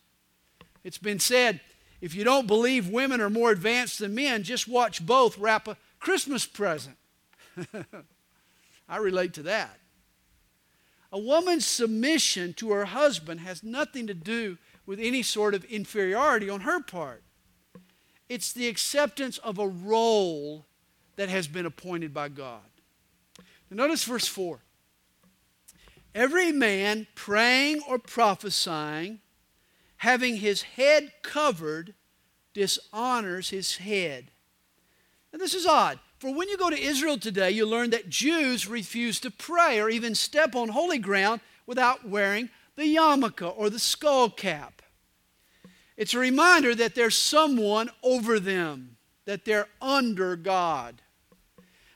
It's 0.84 0.98
been 0.98 1.18
said 1.18 1.60
if 2.00 2.14
you 2.14 2.24
don't 2.24 2.46
believe 2.46 2.88
women 2.88 3.20
are 3.20 3.30
more 3.30 3.52
advanced 3.52 4.00
than 4.00 4.14
men, 4.14 4.42
just 4.42 4.66
watch 4.66 5.04
both 5.04 5.38
wrap 5.38 5.68
a 5.68 5.76
Christmas 6.00 6.44
present. 6.44 6.96
I 8.88 8.96
relate 8.96 9.34
to 9.34 9.42
that. 9.44 9.78
A 11.12 11.18
woman's 11.18 11.66
submission 11.66 12.54
to 12.54 12.72
her 12.72 12.86
husband 12.86 13.40
has 13.40 13.62
nothing 13.62 14.06
to 14.08 14.14
do 14.14 14.58
with 14.84 14.98
any 14.98 15.22
sort 15.22 15.54
of 15.54 15.64
inferiority 15.64 16.50
on 16.50 16.62
her 16.62 16.82
part. 16.82 17.22
It's 18.28 18.52
the 18.52 18.66
acceptance 18.66 19.38
of 19.38 19.58
a 19.58 19.68
role 19.68 20.66
that 21.16 21.28
has 21.28 21.46
been 21.46 21.66
appointed 21.66 22.12
by 22.12 22.30
God. 22.30 22.62
Now 23.70 23.84
notice 23.84 24.04
verse 24.04 24.26
4. 24.26 24.58
Every 26.14 26.52
man 26.52 27.06
praying 27.14 27.82
or 27.88 27.98
prophesying, 27.98 29.20
having 29.98 30.36
his 30.36 30.62
head 30.62 31.12
covered, 31.22 31.94
dishonors 32.52 33.50
his 33.50 33.76
head. 33.76 34.30
Now, 35.32 35.38
this 35.38 35.54
is 35.54 35.66
odd. 35.66 35.98
For 36.18 36.32
when 36.32 36.48
you 36.48 36.56
go 36.56 36.70
to 36.70 36.80
Israel 36.80 37.18
today, 37.18 37.50
you 37.50 37.66
learn 37.66 37.90
that 37.90 38.08
Jews 38.08 38.68
refuse 38.68 39.18
to 39.20 39.30
pray 39.30 39.80
or 39.80 39.88
even 39.88 40.14
step 40.14 40.54
on 40.54 40.68
holy 40.68 40.98
ground 40.98 41.40
without 41.66 42.06
wearing 42.08 42.50
the 42.76 42.84
yarmulke 42.84 43.52
or 43.56 43.70
the 43.70 43.78
skull 43.78 44.30
cap. 44.30 44.82
It's 45.96 46.14
a 46.14 46.18
reminder 46.18 46.74
that 46.74 46.94
there's 46.94 47.16
someone 47.16 47.90
over 48.02 48.38
them, 48.38 48.96
that 49.24 49.44
they're 49.44 49.68
under 49.80 50.36
God. 50.36 51.02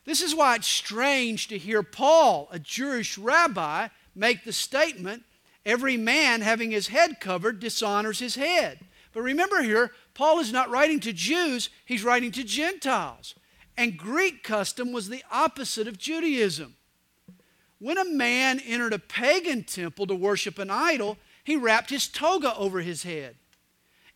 This 0.04 0.22
is 0.22 0.34
why 0.34 0.54
it's 0.54 0.68
strange 0.68 1.48
to 1.48 1.58
hear 1.58 1.82
Paul, 1.82 2.48
a 2.50 2.58
Jewish 2.58 3.18
rabbi, 3.18 3.88
make 4.16 4.44
the 4.44 4.52
statement 4.52 5.22
every 5.64 5.96
man 5.96 6.40
having 6.40 6.70
his 6.70 6.88
head 6.88 7.20
covered 7.20 7.60
dishonors 7.60 8.18
his 8.18 8.34
head. 8.34 8.80
But 9.12 9.22
remember 9.22 9.62
here, 9.62 9.92
Paul 10.14 10.40
is 10.40 10.52
not 10.52 10.70
writing 10.70 11.00
to 11.00 11.12
Jews, 11.12 11.70
he's 11.84 12.04
writing 12.04 12.32
to 12.32 12.44
Gentiles. 12.44 13.34
And 13.76 13.98
Greek 13.98 14.42
custom 14.42 14.92
was 14.92 15.08
the 15.08 15.22
opposite 15.30 15.86
of 15.86 15.98
Judaism. 15.98 16.76
When 17.78 17.98
a 17.98 18.04
man 18.04 18.58
entered 18.60 18.94
a 18.94 18.98
pagan 18.98 19.64
temple 19.64 20.06
to 20.06 20.14
worship 20.14 20.58
an 20.58 20.70
idol, 20.70 21.18
he 21.44 21.56
wrapped 21.56 21.90
his 21.90 22.08
toga 22.08 22.56
over 22.56 22.80
his 22.80 23.02
head. 23.02 23.36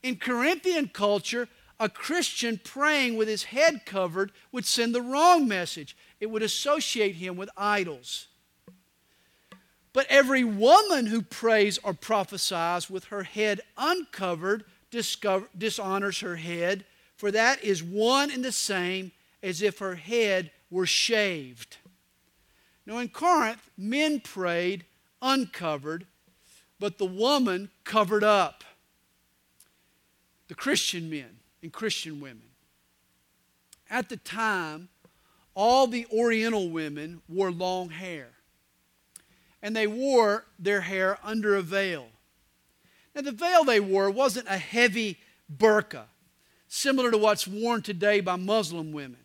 In 0.02 0.16
Corinthian 0.16 0.88
culture, 0.88 1.46
a 1.78 1.88
Christian 1.88 2.58
praying 2.62 3.16
with 3.16 3.28
his 3.28 3.44
head 3.44 3.84
covered 3.84 4.32
would 4.50 4.64
send 4.64 4.94
the 4.94 5.02
wrong 5.02 5.46
message. 5.46 5.96
It 6.20 6.30
would 6.30 6.42
associate 6.42 7.16
him 7.16 7.36
with 7.36 7.50
idols. 7.56 8.28
But 9.92 10.06
every 10.08 10.44
woman 10.44 11.06
who 11.06 11.22
prays 11.22 11.78
or 11.78 11.94
prophesies 11.94 12.88
with 12.88 13.04
her 13.06 13.24
head 13.24 13.60
uncovered 13.76 14.64
discover, 14.90 15.48
dishonors 15.56 16.20
her 16.20 16.36
head, 16.36 16.84
for 17.16 17.30
that 17.30 17.62
is 17.64 17.82
one 17.82 18.30
and 18.30 18.44
the 18.44 18.52
same 18.52 19.12
as 19.42 19.62
if 19.62 19.78
her 19.78 19.96
head 19.96 20.50
were 20.70 20.86
shaved. 20.86 21.78
Now, 22.86 22.98
in 22.98 23.08
Corinth, 23.08 23.70
men 23.76 24.20
prayed 24.20 24.84
uncovered, 25.20 26.06
but 26.78 26.98
the 26.98 27.04
woman 27.04 27.70
covered 27.84 28.24
up. 28.24 28.64
The 30.48 30.54
Christian 30.54 31.10
men 31.10 31.38
and 31.62 31.72
Christian 31.72 32.20
women. 32.20 32.42
At 33.88 34.08
the 34.08 34.16
time, 34.16 34.88
all 35.54 35.86
the 35.86 36.06
Oriental 36.12 36.70
women 36.70 37.22
wore 37.28 37.50
long 37.50 37.90
hair. 37.90 38.30
And 39.62 39.76
they 39.76 39.86
wore 39.86 40.46
their 40.58 40.80
hair 40.80 41.18
under 41.22 41.54
a 41.56 41.62
veil. 41.62 42.08
Now, 43.14 43.22
the 43.22 43.32
veil 43.32 43.64
they 43.64 43.80
wore 43.80 44.10
wasn't 44.10 44.48
a 44.48 44.56
heavy 44.56 45.18
burqa, 45.54 46.04
similar 46.68 47.10
to 47.10 47.18
what's 47.18 47.46
worn 47.46 47.82
today 47.82 48.20
by 48.20 48.36
Muslim 48.36 48.92
women. 48.92 49.18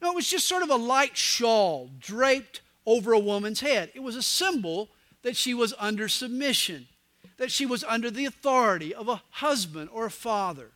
No, 0.00 0.12
it 0.12 0.16
was 0.16 0.28
just 0.28 0.48
sort 0.48 0.62
of 0.62 0.70
a 0.70 0.76
light 0.76 1.16
shawl 1.16 1.90
draped 1.98 2.62
over 2.86 3.12
a 3.12 3.18
woman's 3.18 3.60
head. 3.60 3.90
It 3.94 4.00
was 4.00 4.16
a 4.16 4.22
symbol 4.22 4.88
that 5.22 5.36
she 5.36 5.52
was 5.52 5.74
under 5.78 6.08
submission, 6.08 6.88
that 7.36 7.52
she 7.52 7.66
was 7.66 7.84
under 7.84 8.10
the 8.10 8.24
authority 8.24 8.94
of 8.94 9.08
a 9.08 9.22
husband 9.30 9.90
or 9.92 10.06
a 10.06 10.10
father. 10.10 10.70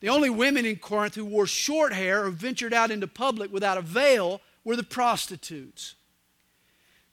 The 0.00 0.08
only 0.08 0.30
women 0.30 0.66
in 0.66 0.76
Corinth 0.76 1.14
who 1.14 1.24
wore 1.24 1.46
short 1.46 1.92
hair 1.92 2.24
or 2.24 2.30
ventured 2.30 2.72
out 2.74 2.90
into 2.90 3.06
public 3.06 3.52
without 3.52 3.78
a 3.78 3.82
veil 3.82 4.40
were 4.64 4.76
the 4.76 4.82
prostitutes. 4.82 5.94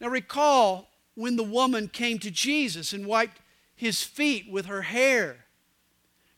Now, 0.02 0.08
recall 0.08 0.90
when 1.14 1.36
the 1.36 1.44
woman 1.44 1.88
came 1.88 2.18
to 2.20 2.32
Jesus 2.32 2.92
and 2.92 3.06
wiped 3.06 3.40
his 3.76 4.02
feet 4.02 4.52
with 4.52 4.66
her 4.66 4.82
hair. 4.82 5.46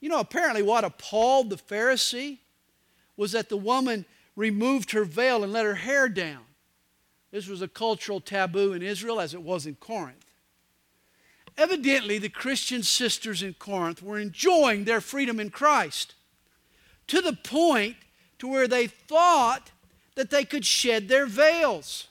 You 0.01 0.09
know, 0.09 0.19
apparently, 0.19 0.61
what 0.61 0.83
appalled 0.83 1.49
the 1.49 1.55
Pharisee 1.55 2.39
was 3.15 3.31
that 3.31 3.47
the 3.47 3.55
woman 3.55 4.05
removed 4.35 4.91
her 4.91 5.05
veil 5.05 5.45
and 5.45 5.53
let 5.53 5.63
her 5.63 5.75
hair 5.75 6.09
down. 6.09 6.43
This 7.31 7.47
was 7.47 7.61
a 7.61 7.67
cultural 7.69 8.19
taboo 8.19 8.73
in 8.73 8.81
Israel 8.81 9.21
as 9.21 9.33
it 9.33 9.41
was 9.41 9.65
in 9.65 9.75
Corinth. 9.75 10.25
Evidently, 11.57 12.17
the 12.17 12.27
Christian 12.27 12.83
sisters 12.83 13.41
in 13.41 13.53
Corinth 13.53 14.03
were 14.03 14.19
enjoying 14.19 14.83
their 14.83 14.99
freedom 14.99 15.39
in 15.39 15.49
Christ 15.51 16.15
to 17.07 17.21
the 17.21 17.33
point 17.33 17.95
to 18.39 18.47
where 18.47 18.67
they 18.67 18.87
thought 18.87 19.71
that 20.15 20.31
they 20.31 20.43
could 20.43 20.65
shed 20.65 21.07
their 21.07 21.25
veils. 21.25 22.07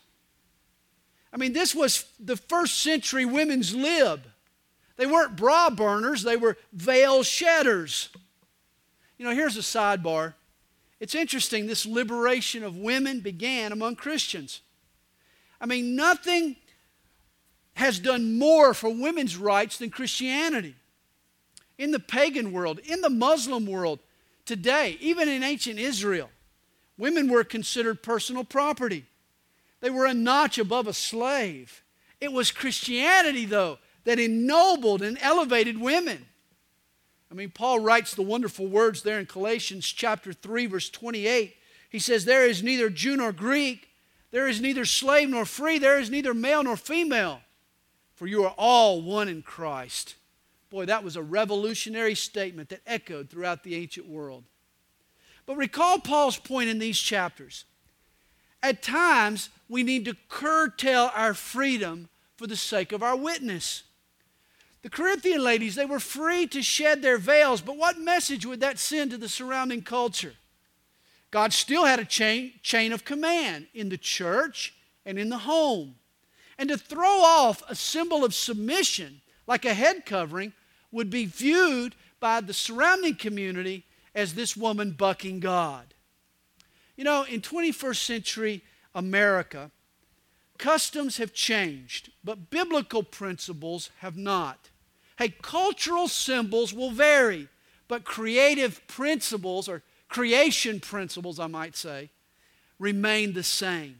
I 1.32 1.38
mean, 1.38 1.52
this 1.52 1.74
was 1.74 2.04
the 2.20 2.36
first 2.36 2.82
century 2.82 3.24
women's 3.24 3.74
lib. 3.74 4.22
They 4.96 5.06
weren't 5.06 5.36
bra 5.36 5.70
burners, 5.70 6.22
they 6.22 6.36
were 6.36 6.56
veil 6.72 7.22
shedders. 7.22 8.10
You 9.16 9.24
know, 9.24 9.34
here's 9.34 9.56
a 9.56 9.60
sidebar. 9.60 10.34
It's 11.00 11.14
interesting, 11.14 11.66
this 11.66 11.86
liberation 11.86 12.62
of 12.62 12.76
women 12.76 13.20
began 13.20 13.72
among 13.72 13.96
Christians. 13.96 14.60
I 15.60 15.66
mean, 15.66 15.96
nothing 15.96 16.56
has 17.74 17.98
done 17.98 18.38
more 18.38 18.74
for 18.74 18.90
women's 18.90 19.36
rights 19.36 19.78
than 19.78 19.90
Christianity. 19.90 20.76
In 21.78 21.90
the 21.90 21.98
pagan 21.98 22.52
world, 22.52 22.78
in 22.80 23.00
the 23.00 23.10
Muslim 23.10 23.66
world, 23.66 23.98
today, 24.44 24.96
even 25.00 25.28
in 25.28 25.42
ancient 25.42 25.78
Israel, 25.78 26.30
women 26.98 27.28
were 27.28 27.44
considered 27.44 28.02
personal 28.02 28.44
property. 28.44 29.06
They 29.82 29.90
were 29.90 30.06
a 30.06 30.14
notch 30.14 30.58
above 30.58 30.86
a 30.86 30.94
slave. 30.94 31.82
It 32.20 32.32
was 32.32 32.52
Christianity, 32.52 33.44
though, 33.44 33.78
that 34.04 34.20
ennobled 34.20 35.02
and 35.02 35.18
elevated 35.20 35.78
women. 35.78 36.26
I 37.30 37.34
mean, 37.34 37.50
Paul 37.50 37.80
writes 37.80 38.14
the 38.14 38.22
wonderful 38.22 38.66
words 38.66 39.02
there 39.02 39.18
in 39.18 39.24
Galatians 39.24 39.86
chapter 39.86 40.32
3, 40.32 40.66
verse 40.66 40.88
28. 40.88 41.56
He 41.90 41.98
says, 41.98 42.24
There 42.24 42.46
is 42.46 42.62
neither 42.62 42.90
Jew 42.90 43.16
nor 43.16 43.32
Greek, 43.32 43.88
there 44.30 44.46
is 44.46 44.60
neither 44.60 44.84
slave 44.84 45.28
nor 45.28 45.44
free, 45.44 45.78
there 45.78 45.98
is 45.98 46.10
neither 46.10 46.32
male 46.32 46.62
nor 46.62 46.76
female, 46.76 47.40
for 48.14 48.28
you 48.28 48.44
are 48.44 48.54
all 48.56 49.02
one 49.02 49.28
in 49.28 49.42
Christ. 49.42 50.14
Boy, 50.70 50.86
that 50.86 51.02
was 51.02 51.16
a 51.16 51.22
revolutionary 51.22 52.14
statement 52.14 52.68
that 52.68 52.82
echoed 52.86 53.28
throughout 53.28 53.64
the 53.64 53.74
ancient 53.74 54.06
world. 54.06 54.44
But 55.44 55.56
recall 55.56 55.98
Paul's 55.98 56.38
point 56.38 56.70
in 56.70 56.78
these 56.78 56.98
chapters. 56.98 57.64
At 58.62 58.82
times, 58.82 59.50
we 59.72 59.82
need 59.82 60.04
to 60.04 60.14
curtail 60.28 61.10
our 61.14 61.32
freedom 61.32 62.10
for 62.36 62.46
the 62.46 62.56
sake 62.56 62.92
of 62.92 63.02
our 63.02 63.16
witness. 63.16 63.84
The 64.82 64.90
Corinthian 64.90 65.42
ladies, 65.42 65.76
they 65.76 65.86
were 65.86 65.98
free 65.98 66.46
to 66.48 66.60
shed 66.60 67.00
their 67.00 67.16
veils, 67.16 67.62
but 67.62 67.78
what 67.78 67.98
message 67.98 68.44
would 68.44 68.60
that 68.60 68.78
send 68.78 69.12
to 69.12 69.16
the 69.16 69.30
surrounding 69.30 69.80
culture? 69.80 70.34
God 71.30 71.54
still 71.54 71.86
had 71.86 71.98
a 71.98 72.04
chain, 72.04 72.52
chain 72.62 72.92
of 72.92 73.06
command 73.06 73.66
in 73.72 73.88
the 73.88 73.96
church 73.96 74.74
and 75.06 75.18
in 75.18 75.30
the 75.30 75.38
home. 75.38 75.94
And 76.58 76.68
to 76.68 76.76
throw 76.76 77.22
off 77.22 77.62
a 77.66 77.74
symbol 77.74 78.26
of 78.26 78.34
submission, 78.34 79.22
like 79.46 79.64
a 79.64 79.72
head 79.72 80.04
covering, 80.04 80.52
would 80.90 81.08
be 81.08 81.24
viewed 81.24 81.94
by 82.20 82.42
the 82.42 82.52
surrounding 82.52 83.14
community 83.14 83.86
as 84.14 84.34
this 84.34 84.54
woman 84.54 84.90
bucking 84.90 85.40
God. 85.40 85.94
You 86.94 87.04
know, 87.04 87.22
in 87.22 87.40
21st 87.40 87.96
century 87.96 88.62
America, 88.94 89.70
customs 90.58 91.16
have 91.16 91.32
changed, 91.32 92.10
but 92.22 92.50
biblical 92.50 93.02
principles 93.02 93.90
have 93.98 94.16
not. 94.16 94.70
Hey, 95.18 95.34
cultural 95.42 96.08
symbols 96.08 96.72
will 96.72 96.90
vary, 96.90 97.48
but 97.88 98.04
creative 98.04 98.86
principles, 98.86 99.68
or 99.68 99.82
creation 100.08 100.80
principles, 100.80 101.38
I 101.38 101.46
might 101.46 101.76
say, 101.76 102.10
remain 102.78 103.32
the 103.32 103.42
same. 103.42 103.98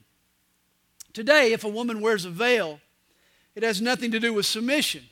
Today, 1.12 1.52
if 1.52 1.64
a 1.64 1.68
woman 1.68 2.00
wears 2.00 2.24
a 2.24 2.30
veil, 2.30 2.80
it 3.54 3.62
has 3.62 3.80
nothing 3.80 4.10
to 4.12 4.20
do 4.20 4.32
with 4.32 4.46
submission. 4.46 5.04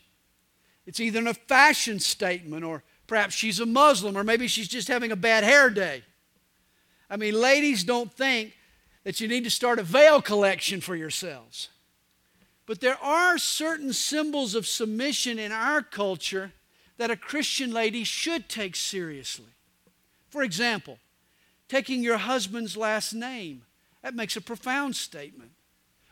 It's 0.87 1.01
either 1.01 1.27
a 1.27 1.35
fashion 1.35 2.01
statement 2.01 2.65
or 2.65 2.83
perhaps 3.07 3.35
she's 3.35 3.61
a 3.61 3.67
Muslim 3.67 4.17
or 4.17 4.25
maybe 4.25 4.49
she's 4.49 4.69
just 4.69 4.89
having 4.89 5.13
a 5.13 5.17
bad 5.17 5.45
hair 5.45 5.69
day. 5.71 6.03
I 7.09 7.17
mean, 7.17 7.35
ladies 7.35 7.85
don't 7.85 8.13
think 8.13 8.55
that 9.05 9.21
you 9.21 9.29
need 9.29 9.45
to 9.45 9.51
start 9.51 9.79
a 9.79 9.83
veil 9.83 10.21
collection 10.21 10.81
for 10.81 10.95
yourselves. 10.95 11.69
But 12.67 12.81
there 12.81 12.99
are 13.03 13.39
certain 13.39 13.93
symbols 13.93 14.55
of 14.55 14.67
submission 14.67 15.39
in 15.39 15.53
our 15.53 15.83
culture 15.83 16.53
that 16.99 17.11
a 17.11 17.17
Christian 17.17 17.73
lady 17.73 18.05
should 18.05 18.49
take 18.49 18.77
seriously. 18.77 19.53
For 20.29 20.43
example, 20.43 20.99
taking 21.69 22.03
your 22.03 22.19
husband's 22.19 22.77
last 22.77 23.13
name. 23.13 23.63
That 24.03 24.15
makes 24.15 24.37
a 24.37 24.41
profound 24.41 24.97
statement. 24.97 25.51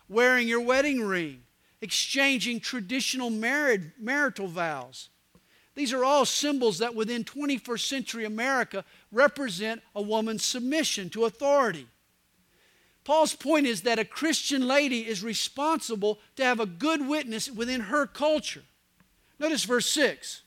Wearing 0.08 0.48
your 0.48 0.60
wedding 0.60 1.02
ring 1.02 1.42
exchanging 1.80 2.60
traditional 2.60 3.30
married, 3.30 3.92
marital 3.98 4.48
vows. 4.48 5.08
These 5.74 5.92
are 5.92 6.04
all 6.04 6.24
symbols 6.24 6.78
that 6.78 6.94
within 6.94 7.22
21st 7.22 7.86
century 7.86 8.24
America 8.24 8.84
represent 9.12 9.80
a 9.94 10.02
woman's 10.02 10.44
submission 10.44 11.08
to 11.10 11.26
authority. 11.26 11.86
Paul's 13.08 13.34
point 13.34 13.66
is 13.66 13.80
that 13.82 13.98
a 13.98 14.04
Christian 14.04 14.68
lady 14.68 15.06
is 15.06 15.24
responsible 15.24 16.18
to 16.36 16.44
have 16.44 16.60
a 16.60 16.66
good 16.66 17.08
witness 17.08 17.50
within 17.50 17.80
her 17.80 18.06
culture. 18.06 18.64
Notice 19.38 19.64
verse 19.64 19.88
6 19.88 20.42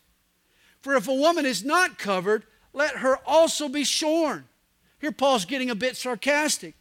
For 0.79 0.93
if 0.93 1.07
a 1.07 1.13
woman 1.15 1.47
is 1.47 1.65
not 1.65 1.97
covered, 1.97 2.43
let 2.71 2.97
her 2.97 3.17
also 3.25 3.67
be 3.67 3.83
shorn. 3.83 4.47
Here, 4.99 5.11
Paul's 5.11 5.45
getting 5.45 5.71
a 5.71 5.75
bit 5.75 5.97
sarcastic. 5.97 6.75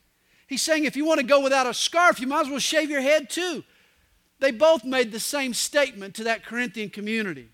He's 0.46 0.60
saying 0.60 0.84
if 0.84 0.96
you 0.96 1.06
want 1.06 1.18
to 1.20 1.26
go 1.26 1.40
without 1.40 1.66
a 1.66 1.72
scarf, 1.72 2.20
you 2.20 2.26
might 2.26 2.42
as 2.42 2.50
well 2.50 2.58
shave 2.58 2.90
your 2.90 3.00
head 3.00 3.30
too. 3.30 3.64
They 4.38 4.50
both 4.50 4.84
made 4.84 5.12
the 5.12 5.18
same 5.18 5.54
statement 5.54 6.14
to 6.16 6.24
that 6.24 6.44
Corinthian 6.44 6.90
community. 6.90 7.48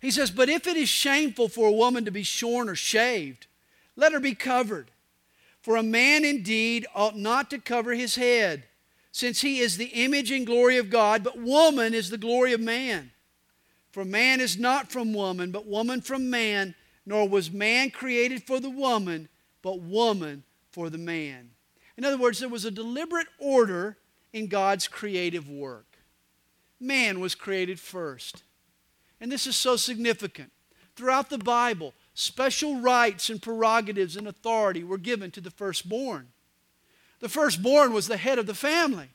He 0.00 0.12
says, 0.12 0.30
But 0.30 0.48
if 0.48 0.68
it 0.68 0.76
is 0.76 0.88
shameful 0.88 1.48
for 1.48 1.66
a 1.66 1.72
woman 1.72 2.04
to 2.04 2.12
be 2.12 2.22
shorn 2.22 2.68
or 2.68 2.76
shaved, 2.76 3.48
let 3.96 4.12
her 4.12 4.20
be 4.20 4.36
covered. 4.36 4.92
For 5.64 5.76
a 5.76 5.82
man 5.82 6.26
indeed 6.26 6.86
ought 6.94 7.16
not 7.16 7.48
to 7.48 7.58
cover 7.58 7.94
his 7.94 8.16
head, 8.16 8.64
since 9.12 9.40
he 9.40 9.60
is 9.60 9.78
the 9.78 9.86
image 9.86 10.30
and 10.30 10.46
glory 10.46 10.76
of 10.76 10.90
God, 10.90 11.24
but 11.24 11.38
woman 11.38 11.94
is 11.94 12.10
the 12.10 12.18
glory 12.18 12.52
of 12.52 12.60
man. 12.60 13.12
For 13.90 14.04
man 14.04 14.42
is 14.42 14.58
not 14.58 14.92
from 14.92 15.14
woman, 15.14 15.52
but 15.52 15.66
woman 15.66 16.02
from 16.02 16.28
man, 16.28 16.74
nor 17.06 17.26
was 17.26 17.50
man 17.50 17.90
created 17.90 18.42
for 18.42 18.60
the 18.60 18.68
woman, 18.68 19.30
but 19.62 19.80
woman 19.80 20.44
for 20.70 20.90
the 20.90 20.98
man. 20.98 21.48
In 21.96 22.04
other 22.04 22.18
words, 22.18 22.40
there 22.40 22.48
was 22.50 22.66
a 22.66 22.70
deliberate 22.70 23.28
order 23.38 23.96
in 24.34 24.48
God's 24.48 24.86
creative 24.86 25.48
work. 25.48 25.96
Man 26.78 27.20
was 27.20 27.34
created 27.34 27.80
first. 27.80 28.42
And 29.18 29.32
this 29.32 29.46
is 29.46 29.56
so 29.56 29.76
significant. 29.76 30.52
Throughout 30.94 31.30
the 31.30 31.38
Bible, 31.38 31.94
special 32.14 32.80
rights 32.80 33.28
and 33.28 33.42
prerogatives 33.42 34.16
and 34.16 34.26
authority 34.26 34.82
were 34.84 34.98
given 34.98 35.30
to 35.32 35.40
the 35.40 35.50
firstborn. 35.50 36.28
The 37.20 37.28
firstborn 37.28 37.92
was 37.92 38.06
the 38.06 38.16
head 38.16 38.38
of 38.38 38.46
the 38.46 38.54
family. 38.54 39.10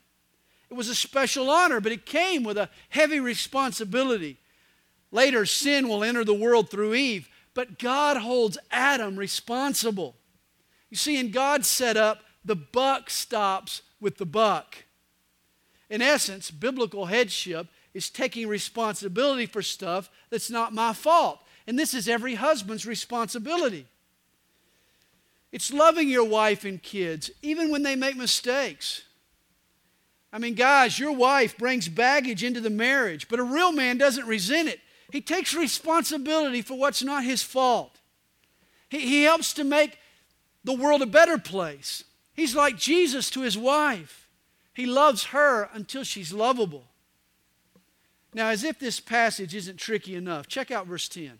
It 0.70 0.76
was 0.76 0.90
a 0.90 0.96
special 0.96 1.50
honor, 1.50 1.80
but 1.80 1.92
it 1.92 2.06
came 2.06 2.44
with 2.44 2.58
a 2.58 2.70
heavy 2.90 3.20
responsibility. 3.20 4.38
Later, 5.12 5.46
sin 5.46 5.88
will 5.88 6.04
enter 6.04 6.24
the 6.24 6.34
world 6.34 6.70
through 6.70 6.94
Eve, 6.94 7.28
but 7.54 7.80
God 7.80 8.18
holds 8.18 8.58
Adam 8.70 9.16
responsible. 9.16 10.16
You 10.90 10.98
see, 10.98 11.18
in 11.18 11.32
God's 11.32 11.68
setup, 11.68 12.24
the 12.46 12.56
buck 12.56 13.10
stops 13.10 13.82
with 14.00 14.18
the 14.18 14.26
buck. 14.26 14.86
In 15.90 16.02
essence, 16.02 16.52
biblical 16.52 17.08
headship 17.08 17.68
is 17.94 18.10
taking 18.10 18.48
responsibility 18.48 19.46
for 19.46 19.62
stuff 19.62 20.10
that's 20.30 20.52
not 20.52 20.74
my 20.74 20.94
fault. 20.94 21.40
And 21.70 21.78
this 21.78 21.94
is 21.94 22.10
every 22.10 22.34
husband's 22.34 22.88
responsibility. 22.88 23.86
It's 25.52 25.72
loving 25.72 26.10
your 26.10 26.24
wife 26.24 26.66
and 26.66 26.82
kids, 26.82 27.30
even 27.44 27.70
when 27.70 27.84
they 27.84 27.96
make 27.96 28.18
mistakes. 28.18 29.04
I 30.34 30.40
mean, 30.40 30.56
guys, 30.56 30.98
your 30.98 31.12
wife 31.12 31.60
brings 31.60 31.88
baggage 31.88 32.44
into 32.44 32.60
the 32.60 32.72
marriage, 32.72 33.28
but 33.30 33.38
a 33.38 33.44
real 33.44 33.72
man 33.72 34.00
doesn't 34.00 34.26
resent 34.26 34.68
it. 34.68 34.80
He 35.12 35.22
takes 35.22 35.54
responsibility 35.54 36.64
for 36.64 36.76
what's 36.76 37.04
not 37.04 37.24
his 37.24 37.44
fault. 37.44 38.00
He, 38.90 39.02
he 39.02 39.24
helps 39.26 39.54
to 39.54 39.64
make 39.64 40.00
the 40.64 40.74
world 40.74 41.04
a 41.04 41.06
better 41.06 41.38
place. 41.38 42.04
He's 42.34 42.56
like 42.56 42.78
Jesus 42.78 43.30
to 43.30 43.42
his 43.42 43.60
wife. 43.60 44.28
He 44.74 44.88
loves 44.88 45.26
her 45.26 45.70
until 45.72 46.04
she's 46.04 46.34
lovable. 46.34 46.86
Now, 48.34 48.50
as 48.50 48.64
if 48.64 48.80
this 48.80 49.00
passage 49.00 49.54
isn't 49.54 49.78
tricky 49.78 50.16
enough, 50.16 50.48
check 50.48 50.72
out 50.72 50.88
verse 50.88 51.08
10. 51.08 51.38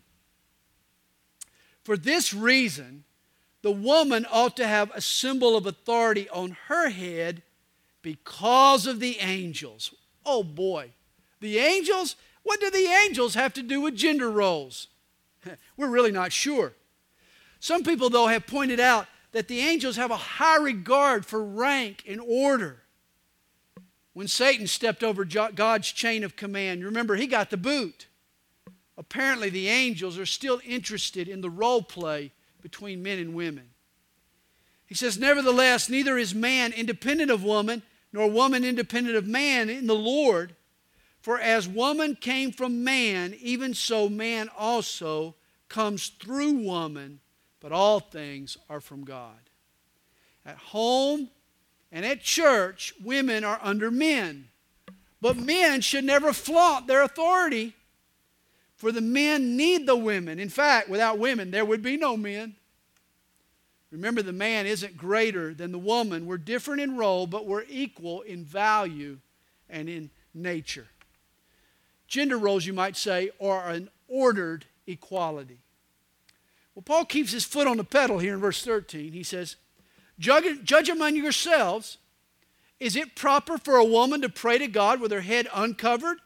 For 1.82 1.96
this 1.96 2.34
reason, 2.34 3.04
the 3.62 3.70
woman 3.70 4.26
ought 4.30 4.56
to 4.56 4.66
have 4.66 4.90
a 4.94 5.00
symbol 5.00 5.56
of 5.56 5.66
authority 5.66 6.28
on 6.28 6.56
her 6.68 6.88
head 6.88 7.42
because 8.02 8.86
of 8.86 9.00
the 9.00 9.18
angels. 9.18 9.94
Oh 10.24 10.42
boy, 10.42 10.92
the 11.40 11.58
angels? 11.58 12.16
What 12.42 12.60
do 12.60 12.70
the 12.70 12.86
angels 12.86 13.34
have 13.34 13.52
to 13.54 13.62
do 13.62 13.80
with 13.80 13.96
gender 13.96 14.30
roles? 14.30 14.88
We're 15.76 15.88
really 15.88 16.12
not 16.12 16.32
sure. 16.32 16.72
Some 17.58 17.84
people, 17.84 18.08
though, 18.08 18.28
have 18.28 18.46
pointed 18.46 18.80
out 18.80 19.06
that 19.32 19.48
the 19.48 19.60
angels 19.60 19.96
have 19.96 20.10
a 20.10 20.16
high 20.16 20.56
regard 20.56 21.26
for 21.26 21.44
rank 21.44 22.02
and 22.08 22.20
order. 22.20 22.82
When 24.12 24.26
Satan 24.26 24.66
stepped 24.66 25.04
over 25.04 25.24
God's 25.24 25.92
chain 25.92 26.24
of 26.24 26.36
command, 26.36 26.84
remember, 26.84 27.16
he 27.16 27.26
got 27.26 27.50
the 27.50 27.56
boot. 27.56 28.06
Apparently, 29.00 29.48
the 29.48 29.66
angels 29.66 30.18
are 30.18 30.26
still 30.26 30.60
interested 30.62 31.26
in 31.26 31.40
the 31.40 31.48
role 31.48 31.80
play 31.80 32.32
between 32.60 33.02
men 33.02 33.18
and 33.18 33.34
women. 33.34 33.70
He 34.84 34.94
says, 34.94 35.18
Nevertheless, 35.18 35.88
neither 35.88 36.18
is 36.18 36.34
man 36.34 36.74
independent 36.74 37.30
of 37.30 37.42
woman, 37.42 37.82
nor 38.12 38.30
woman 38.30 38.62
independent 38.62 39.16
of 39.16 39.26
man 39.26 39.70
in 39.70 39.86
the 39.86 39.94
Lord. 39.94 40.54
For 41.22 41.40
as 41.40 41.66
woman 41.66 42.14
came 42.14 42.52
from 42.52 42.84
man, 42.84 43.34
even 43.40 43.72
so 43.72 44.10
man 44.10 44.50
also 44.54 45.34
comes 45.70 46.08
through 46.08 46.58
woman, 46.58 47.20
but 47.58 47.72
all 47.72 48.00
things 48.00 48.58
are 48.68 48.82
from 48.82 49.04
God. 49.04 49.48
At 50.44 50.58
home, 50.58 51.30
and 51.90 52.04
at 52.04 52.20
church, 52.20 52.92
women 53.02 53.44
are 53.44 53.60
under 53.62 53.90
men. 53.90 54.48
But 55.22 55.38
men 55.38 55.80
should 55.80 56.04
never 56.04 56.34
flaunt 56.34 56.86
their 56.86 57.02
authority, 57.02 57.74
for 58.80 58.90
the 58.90 59.02
men 59.02 59.58
need 59.58 59.86
the 59.86 59.94
women. 59.94 60.38
In 60.38 60.48
fact, 60.48 60.88
without 60.88 61.18
women, 61.18 61.50
there 61.50 61.66
would 61.66 61.82
be 61.82 61.98
no 61.98 62.16
men. 62.16 62.54
Remember, 63.90 64.22
the 64.22 64.32
man 64.32 64.64
isn't 64.64 64.96
greater 64.96 65.52
than 65.52 65.70
the 65.70 65.78
woman. 65.78 66.24
We're 66.24 66.38
different 66.38 66.80
in 66.80 66.96
role, 66.96 67.26
but 67.26 67.44
we're 67.44 67.66
equal 67.68 68.22
in 68.22 68.42
value 68.42 69.18
and 69.68 69.86
in 69.90 70.08
nature. 70.32 70.86
Gender 72.08 72.38
roles, 72.38 72.64
you 72.64 72.72
might 72.72 72.96
say, 72.96 73.28
are 73.38 73.68
an 73.68 73.90
ordered 74.08 74.64
equality. 74.86 75.58
Well, 76.74 76.82
Paul 76.82 77.04
keeps 77.04 77.32
his 77.32 77.44
foot 77.44 77.66
on 77.66 77.76
the 77.76 77.84
pedal 77.84 78.18
here 78.18 78.32
in 78.32 78.40
verse 78.40 78.64
13. 78.64 79.12
He 79.12 79.22
says, 79.22 79.56
Judge, 80.18 80.64
judge 80.64 80.88
among 80.88 81.16
yourselves. 81.16 81.98
Is 82.78 82.96
it 82.96 83.14
proper 83.14 83.58
for 83.58 83.76
a 83.76 83.84
woman 83.84 84.22
to 84.22 84.30
pray 84.30 84.56
to 84.56 84.68
God 84.68 85.02
with 85.02 85.12
her 85.12 85.20
head 85.20 85.48
uncovered? 85.52 86.16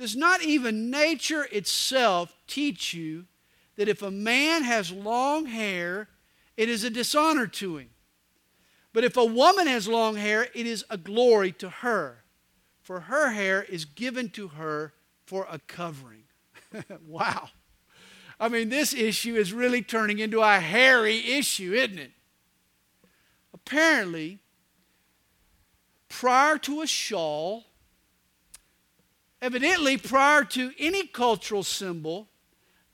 Does 0.00 0.16
not 0.16 0.40
even 0.42 0.90
nature 0.90 1.46
itself 1.52 2.34
teach 2.46 2.94
you 2.94 3.26
that 3.76 3.86
if 3.86 4.00
a 4.00 4.10
man 4.10 4.62
has 4.62 4.90
long 4.90 5.44
hair, 5.44 6.08
it 6.56 6.70
is 6.70 6.84
a 6.84 6.88
dishonor 6.88 7.46
to 7.46 7.76
him? 7.76 7.90
But 8.94 9.04
if 9.04 9.18
a 9.18 9.24
woman 9.26 9.66
has 9.66 9.86
long 9.86 10.16
hair, 10.16 10.48
it 10.54 10.66
is 10.66 10.86
a 10.88 10.96
glory 10.96 11.52
to 11.52 11.68
her, 11.68 12.24
for 12.80 13.00
her 13.00 13.32
hair 13.32 13.62
is 13.62 13.84
given 13.84 14.30
to 14.30 14.48
her 14.48 14.94
for 15.26 15.46
a 15.50 15.58
covering. 15.58 16.24
wow. 17.06 17.50
I 18.40 18.48
mean, 18.48 18.70
this 18.70 18.94
issue 18.94 19.36
is 19.36 19.52
really 19.52 19.82
turning 19.82 20.18
into 20.18 20.40
a 20.40 20.60
hairy 20.60 21.18
issue, 21.32 21.74
isn't 21.74 21.98
it? 21.98 22.12
Apparently, 23.52 24.38
prior 26.08 26.56
to 26.56 26.80
a 26.80 26.86
shawl, 26.86 27.66
evidently 29.42 29.96
prior 29.96 30.44
to 30.44 30.72
any 30.78 31.06
cultural 31.06 31.62
symbol, 31.62 32.28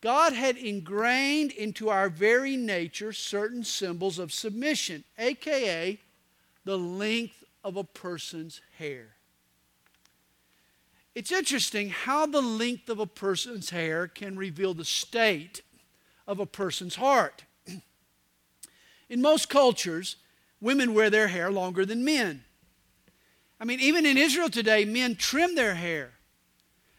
God 0.01 0.33
had 0.33 0.57
ingrained 0.57 1.53
into 1.53 1.89
our 1.89 2.09
very 2.09 2.57
nature 2.57 3.13
certain 3.13 3.65
symbols 3.65 4.19
of 4.19 4.33
submission, 4.33 5.05
aka 5.19 5.99
the 6.65 6.79
length 6.79 7.45
of 7.65 7.77
a 7.77 7.85
person's 7.85 8.61
hair. 8.79 9.17
It's 11.15 11.33
interesting 11.33 11.89
how 11.89 12.27
the 12.27 12.43
length 12.43 12.91
of 12.91 12.99
a 12.99 13.07
person's 13.07 13.71
hair 13.71 14.07
can 14.07 14.37
reveal 14.37 14.75
the 14.75 14.85
state 14.85 15.63
of 16.27 16.39
a 16.39 16.47
person's 16.47 16.97
heart. 16.97 17.45
In 19.09 19.23
most 19.23 19.49
cultures, 19.49 20.17
women 20.61 20.93
wear 20.93 21.09
their 21.09 21.29
hair 21.29 21.51
longer 21.51 21.87
than 21.87 22.05
men. 22.05 22.45
I 23.59 23.65
mean, 23.65 23.81
even 23.81 24.05
in 24.05 24.19
Israel 24.19 24.51
today, 24.51 24.85
men 24.85 25.17
trim 25.17 25.55
their 25.55 25.77
hair. 25.77 26.16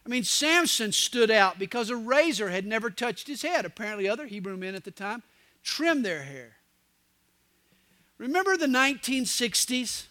I 0.07 0.09
mean, 0.09 0.23
Samson 0.23 0.93
stood 0.93 1.29
out 1.29 1.59
because 1.59 1.89
a 1.89 1.95
razor 1.97 2.47
had 2.47 2.65
never 2.65 2.89
touched 2.89 3.27
his 3.27 3.41
head. 3.41 3.65
Apparently, 3.65 4.07
other 4.07 4.25
Hebrew 4.25 4.55
men 4.55 4.73
at 4.73 4.85
the 4.85 4.91
time 4.91 5.21
trimmed 5.63 6.05
their 6.05 6.23
hair. 6.23 6.55
Remember 8.17 8.55
the 8.55 8.67
1960s? 8.67 10.05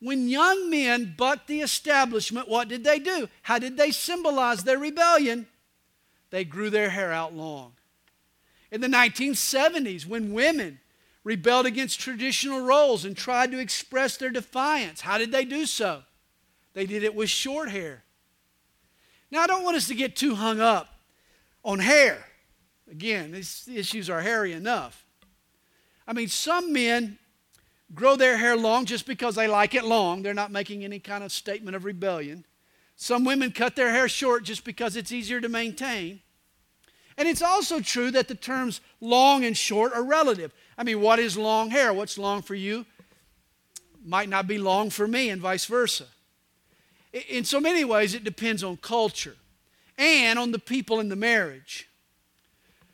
When 0.00 0.28
young 0.28 0.68
men 0.68 1.14
bucked 1.16 1.46
the 1.46 1.62
establishment, 1.62 2.46
what 2.46 2.68
did 2.68 2.84
they 2.84 2.98
do? 2.98 3.30
How 3.40 3.58
did 3.58 3.78
they 3.78 3.90
symbolize 3.90 4.64
their 4.64 4.78
rebellion? 4.78 5.46
They 6.28 6.44
grew 6.44 6.68
their 6.68 6.90
hair 6.90 7.10
out 7.10 7.34
long. 7.34 7.72
In 8.70 8.82
the 8.82 8.86
1970s, 8.86 10.04
when 10.04 10.34
women 10.34 10.78
rebelled 11.24 11.64
against 11.64 12.00
traditional 12.00 12.60
roles 12.60 13.06
and 13.06 13.16
tried 13.16 13.50
to 13.52 13.58
express 13.58 14.18
their 14.18 14.30
defiance. 14.30 15.00
How 15.00 15.16
did 15.16 15.32
they 15.32 15.46
do 15.46 15.64
so? 15.64 16.02
They 16.74 16.84
did 16.84 17.02
it 17.02 17.14
with 17.14 17.30
short 17.30 17.70
hair. 17.70 18.04
Now, 19.30 19.42
I 19.42 19.46
don't 19.46 19.62
want 19.62 19.76
us 19.76 19.88
to 19.88 19.94
get 19.94 20.16
too 20.16 20.34
hung 20.34 20.60
up 20.60 20.88
on 21.64 21.78
hair. 21.78 22.24
Again, 22.90 23.32
these 23.32 23.68
issues 23.72 24.10
are 24.10 24.20
hairy 24.20 24.52
enough. 24.52 25.06
I 26.06 26.12
mean, 26.12 26.28
some 26.28 26.72
men 26.72 27.18
grow 27.94 28.16
their 28.16 28.36
hair 28.36 28.56
long 28.56 28.84
just 28.84 29.06
because 29.06 29.36
they 29.36 29.46
like 29.46 29.74
it 29.74 29.84
long. 29.84 30.22
They're 30.22 30.34
not 30.34 30.50
making 30.50 30.84
any 30.84 30.98
kind 30.98 31.22
of 31.22 31.30
statement 31.30 31.76
of 31.76 31.84
rebellion. 31.84 32.44
Some 32.96 33.24
women 33.24 33.52
cut 33.52 33.76
their 33.76 33.90
hair 33.90 34.08
short 34.08 34.42
just 34.42 34.64
because 34.64 34.96
it's 34.96 35.12
easier 35.12 35.40
to 35.40 35.48
maintain. 35.48 36.20
And 37.16 37.28
it's 37.28 37.42
also 37.42 37.80
true 37.80 38.10
that 38.10 38.28
the 38.28 38.34
terms 38.34 38.80
long 39.00 39.44
and 39.44 39.56
short 39.56 39.92
are 39.92 40.02
relative. 40.02 40.52
I 40.76 40.84
mean, 40.84 41.00
what 41.00 41.18
is 41.18 41.36
long 41.36 41.70
hair? 41.70 41.92
What's 41.92 42.18
long 42.18 42.42
for 42.42 42.54
you 42.54 42.86
might 44.04 44.28
not 44.28 44.46
be 44.46 44.58
long 44.58 44.90
for 44.90 45.06
me, 45.06 45.28
and 45.28 45.40
vice 45.40 45.66
versa. 45.66 46.06
In 47.12 47.44
so 47.44 47.60
many 47.60 47.84
ways, 47.84 48.14
it 48.14 48.24
depends 48.24 48.62
on 48.62 48.76
culture 48.76 49.36
and 49.98 50.38
on 50.38 50.52
the 50.52 50.58
people 50.58 51.00
in 51.00 51.08
the 51.08 51.16
marriage. 51.16 51.88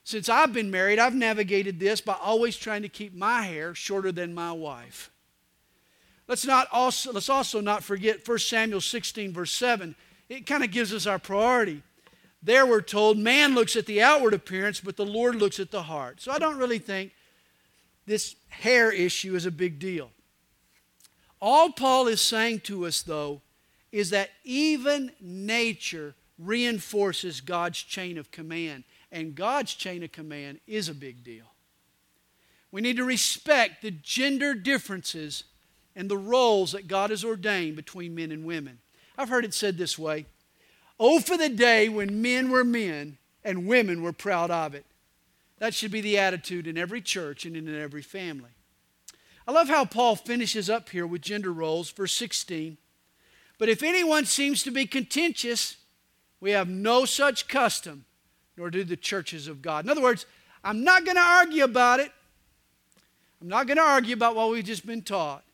Since 0.04 0.28
I've 0.28 0.52
been 0.52 0.70
married, 0.70 0.98
I've 0.98 1.14
navigated 1.14 1.80
this 1.80 2.00
by 2.00 2.16
always 2.22 2.56
trying 2.56 2.82
to 2.82 2.88
keep 2.88 3.14
my 3.14 3.42
hair 3.42 3.74
shorter 3.74 4.12
than 4.12 4.34
my 4.34 4.52
wife. 4.52 5.10
Let's, 6.28 6.46
not 6.46 6.68
also, 6.72 7.12
let's 7.12 7.28
also 7.28 7.60
not 7.60 7.84
forget 7.84 8.26
1 8.26 8.38
Samuel 8.38 8.80
16, 8.80 9.32
verse 9.32 9.52
7. 9.52 9.94
It 10.28 10.46
kind 10.46 10.64
of 10.64 10.70
gives 10.70 10.92
us 10.92 11.06
our 11.06 11.18
priority. 11.18 11.82
There 12.42 12.66
we're 12.66 12.80
told, 12.80 13.18
man 13.18 13.54
looks 13.54 13.76
at 13.76 13.86
the 13.86 14.02
outward 14.02 14.34
appearance, 14.34 14.80
but 14.80 14.96
the 14.96 15.04
Lord 15.04 15.36
looks 15.36 15.60
at 15.60 15.70
the 15.70 15.82
heart. 15.82 16.20
So 16.20 16.32
I 16.32 16.38
don't 16.38 16.58
really 16.58 16.78
think 16.78 17.12
this 18.06 18.36
hair 18.48 18.90
issue 18.92 19.34
is 19.34 19.46
a 19.46 19.50
big 19.50 19.78
deal. 19.78 20.10
All 21.40 21.70
Paul 21.70 22.06
is 22.06 22.20
saying 22.20 22.60
to 22.60 22.86
us, 22.86 23.02
though, 23.02 23.42
is 23.92 24.10
that 24.10 24.30
even 24.44 25.12
nature 25.20 26.14
reinforces 26.38 27.40
God's 27.40 27.78
chain 27.78 28.18
of 28.18 28.30
command. 28.30 28.84
And 29.12 29.34
God's 29.34 29.74
chain 29.74 30.02
of 30.02 30.12
command 30.12 30.60
is 30.66 30.88
a 30.88 30.94
big 30.94 31.24
deal. 31.24 31.46
We 32.70 32.80
need 32.80 32.96
to 32.96 33.04
respect 33.04 33.82
the 33.82 33.90
gender 33.90 34.54
differences 34.54 35.44
and 35.94 36.10
the 36.10 36.18
roles 36.18 36.72
that 36.72 36.88
God 36.88 37.10
has 37.10 37.24
ordained 37.24 37.76
between 37.76 38.14
men 38.14 38.32
and 38.32 38.44
women. 38.44 38.78
I've 39.16 39.30
heard 39.30 39.44
it 39.44 39.54
said 39.54 39.78
this 39.78 39.98
way 39.98 40.26
Oh, 40.98 41.20
for 41.20 41.36
the 41.36 41.48
day 41.48 41.88
when 41.88 42.20
men 42.20 42.50
were 42.50 42.64
men 42.64 43.18
and 43.44 43.66
women 43.66 44.02
were 44.02 44.12
proud 44.12 44.50
of 44.50 44.74
it. 44.74 44.84
That 45.58 45.72
should 45.72 45.90
be 45.90 46.00
the 46.00 46.18
attitude 46.18 46.66
in 46.66 46.76
every 46.76 47.00
church 47.00 47.46
and 47.46 47.56
in 47.56 47.74
every 47.74 48.02
family. 48.02 48.50
I 49.48 49.52
love 49.52 49.68
how 49.68 49.84
Paul 49.84 50.16
finishes 50.16 50.68
up 50.68 50.90
here 50.90 51.06
with 51.06 51.22
gender 51.22 51.52
roles, 51.52 51.90
verse 51.90 52.12
16. 52.12 52.76
But 53.58 53.68
if 53.68 53.82
anyone 53.82 54.24
seems 54.24 54.62
to 54.64 54.70
be 54.70 54.86
contentious, 54.86 55.76
we 56.40 56.50
have 56.50 56.68
no 56.68 57.04
such 57.04 57.48
custom, 57.48 58.04
nor 58.56 58.70
do 58.70 58.84
the 58.84 58.96
churches 58.96 59.48
of 59.48 59.62
God. 59.62 59.84
In 59.84 59.90
other 59.90 60.02
words, 60.02 60.26
I'm 60.62 60.84
not 60.84 61.04
going 61.04 61.16
to 61.16 61.22
argue 61.22 61.64
about 61.64 62.00
it. 62.00 62.12
I'm 63.40 63.48
not 63.48 63.66
going 63.66 63.76
to 63.76 63.82
argue 63.82 64.14
about 64.14 64.36
what 64.36 64.50
we've 64.50 64.64
just 64.64 64.86
been 64.86 65.02
taught. 65.02 65.44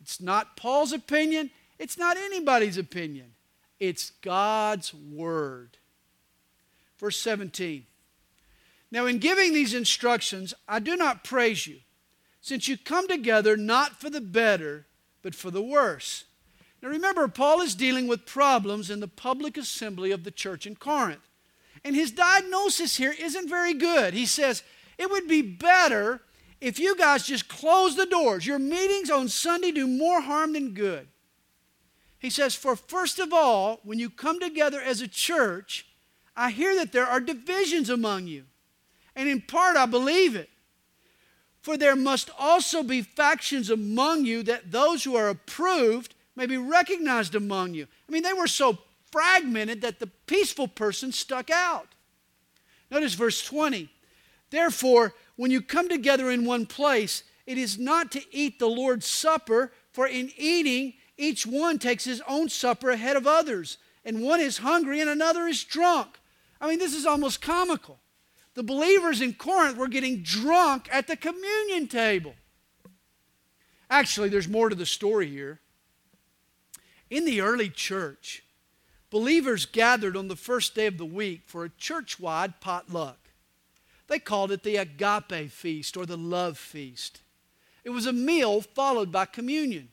It's 0.00 0.20
not 0.20 0.56
Paul's 0.56 0.92
opinion, 0.92 1.50
it's 1.78 1.98
not 1.98 2.16
anybody's 2.16 2.78
opinion. 2.78 3.32
It's 3.78 4.10
God's 4.22 4.92
word. 4.92 5.78
Verse 6.98 7.18
17. 7.20 7.86
Now, 8.90 9.06
in 9.06 9.18
giving 9.18 9.54
these 9.54 9.72
instructions, 9.72 10.52
I 10.68 10.80
do 10.80 10.96
not 10.96 11.24
praise 11.24 11.66
you, 11.66 11.78
since 12.42 12.68
you 12.68 12.76
come 12.76 13.08
together 13.08 13.56
not 13.56 14.00
for 14.00 14.10
the 14.10 14.20
better, 14.20 14.86
but 15.22 15.34
for 15.34 15.50
the 15.50 15.62
worse. 15.62 16.24
Now 16.82 16.88
remember, 16.88 17.28
Paul 17.28 17.60
is 17.60 17.74
dealing 17.74 18.06
with 18.06 18.26
problems 18.26 18.90
in 18.90 19.00
the 19.00 19.08
public 19.08 19.56
assembly 19.56 20.10
of 20.10 20.24
the 20.24 20.30
church 20.30 20.66
in 20.66 20.76
Corinth. 20.76 21.28
And 21.84 21.94
his 21.94 22.10
diagnosis 22.10 22.96
here 22.96 23.14
isn't 23.18 23.48
very 23.48 23.74
good. 23.74 24.14
He 24.14 24.26
says, 24.26 24.62
It 24.98 25.10
would 25.10 25.28
be 25.28 25.42
better 25.42 26.20
if 26.60 26.78
you 26.78 26.96
guys 26.96 27.26
just 27.26 27.48
close 27.48 27.96
the 27.96 28.06
doors. 28.06 28.46
Your 28.46 28.58
meetings 28.58 29.10
on 29.10 29.28
Sunday 29.28 29.72
do 29.72 29.86
more 29.86 30.20
harm 30.20 30.52
than 30.52 30.72
good. 30.72 31.08
He 32.18 32.30
says, 32.30 32.54
For 32.54 32.76
first 32.76 33.18
of 33.18 33.32
all, 33.32 33.80
when 33.82 33.98
you 33.98 34.10
come 34.10 34.40
together 34.40 34.80
as 34.80 35.00
a 35.00 35.08
church, 35.08 35.86
I 36.36 36.50
hear 36.50 36.74
that 36.76 36.92
there 36.92 37.06
are 37.06 37.20
divisions 37.20 37.90
among 37.90 38.26
you. 38.26 38.44
And 39.16 39.28
in 39.28 39.40
part, 39.40 39.76
I 39.76 39.86
believe 39.86 40.36
it. 40.36 40.50
For 41.62 41.76
there 41.76 41.96
must 41.96 42.30
also 42.38 42.82
be 42.82 43.02
factions 43.02 43.68
among 43.68 44.24
you 44.24 44.42
that 44.44 44.70
those 44.70 45.04
who 45.04 45.16
are 45.16 45.28
approved 45.28 46.14
may 46.40 46.46
be 46.46 46.56
recognized 46.56 47.34
among 47.34 47.74
you. 47.74 47.86
I 48.08 48.12
mean, 48.12 48.22
they 48.22 48.32
were 48.32 48.46
so 48.46 48.78
fragmented 49.12 49.82
that 49.82 49.98
the 49.98 50.06
peaceful 50.06 50.68
person 50.68 51.12
stuck 51.12 51.50
out. 51.50 51.88
Notice 52.90 53.12
verse 53.12 53.42
20. 53.44 53.90
Therefore, 54.48 55.12
when 55.36 55.50
you 55.50 55.60
come 55.60 55.90
together 55.90 56.30
in 56.30 56.46
one 56.46 56.64
place, 56.64 57.24
it 57.44 57.58
is 57.58 57.78
not 57.78 58.10
to 58.12 58.22
eat 58.34 58.58
the 58.58 58.68
Lord's 58.68 59.04
Supper, 59.04 59.70
for 59.92 60.06
in 60.06 60.32
eating, 60.38 60.94
each 61.18 61.44
one 61.44 61.78
takes 61.78 62.04
his 62.04 62.22
own 62.26 62.48
supper 62.48 62.88
ahead 62.88 63.16
of 63.18 63.26
others, 63.26 63.76
and 64.02 64.22
one 64.22 64.40
is 64.40 64.58
hungry 64.58 65.02
and 65.02 65.10
another 65.10 65.46
is 65.46 65.62
drunk. 65.62 66.18
I 66.58 66.70
mean, 66.70 66.78
this 66.78 66.94
is 66.94 67.04
almost 67.04 67.42
comical. 67.42 67.98
The 68.54 68.62
believers 68.62 69.20
in 69.20 69.34
Corinth 69.34 69.76
were 69.76 69.88
getting 69.88 70.22
drunk 70.22 70.88
at 70.90 71.06
the 71.06 71.16
communion 71.16 71.86
table. 71.86 72.34
Actually, 73.90 74.30
there's 74.30 74.48
more 74.48 74.70
to 74.70 74.74
the 74.74 74.86
story 74.86 75.28
here. 75.28 75.60
In 77.10 77.24
the 77.24 77.40
early 77.40 77.68
church, 77.68 78.44
believers 79.10 79.66
gathered 79.66 80.16
on 80.16 80.28
the 80.28 80.36
first 80.36 80.76
day 80.76 80.86
of 80.86 80.96
the 80.96 81.04
week 81.04 81.42
for 81.46 81.64
a 81.64 81.70
church 81.70 82.20
wide 82.20 82.60
potluck. 82.60 83.18
They 84.06 84.20
called 84.20 84.52
it 84.52 84.62
the 84.62 84.76
agape 84.76 85.50
feast 85.50 85.96
or 85.96 86.06
the 86.06 86.16
love 86.16 86.56
feast. 86.56 87.20
It 87.82 87.90
was 87.90 88.06
a 88.06 88.12
meal 88.12 88.60
followed 88.60 89.10
by 89.10 89.24
communion. 89.24 89.88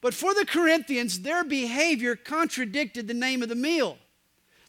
But 0.00 0.14
for 0.14 0.34
the 0.34 0.46
Corinthians, 0.46 1.20
their 1.20 1.44
behavior 1.44 2.16
contradicted 2.16 3.06
the 3.06 3.14
name 3.14 3.42
of 3.42 3.48
the 3.48 3.54
meal. 3.54 3.98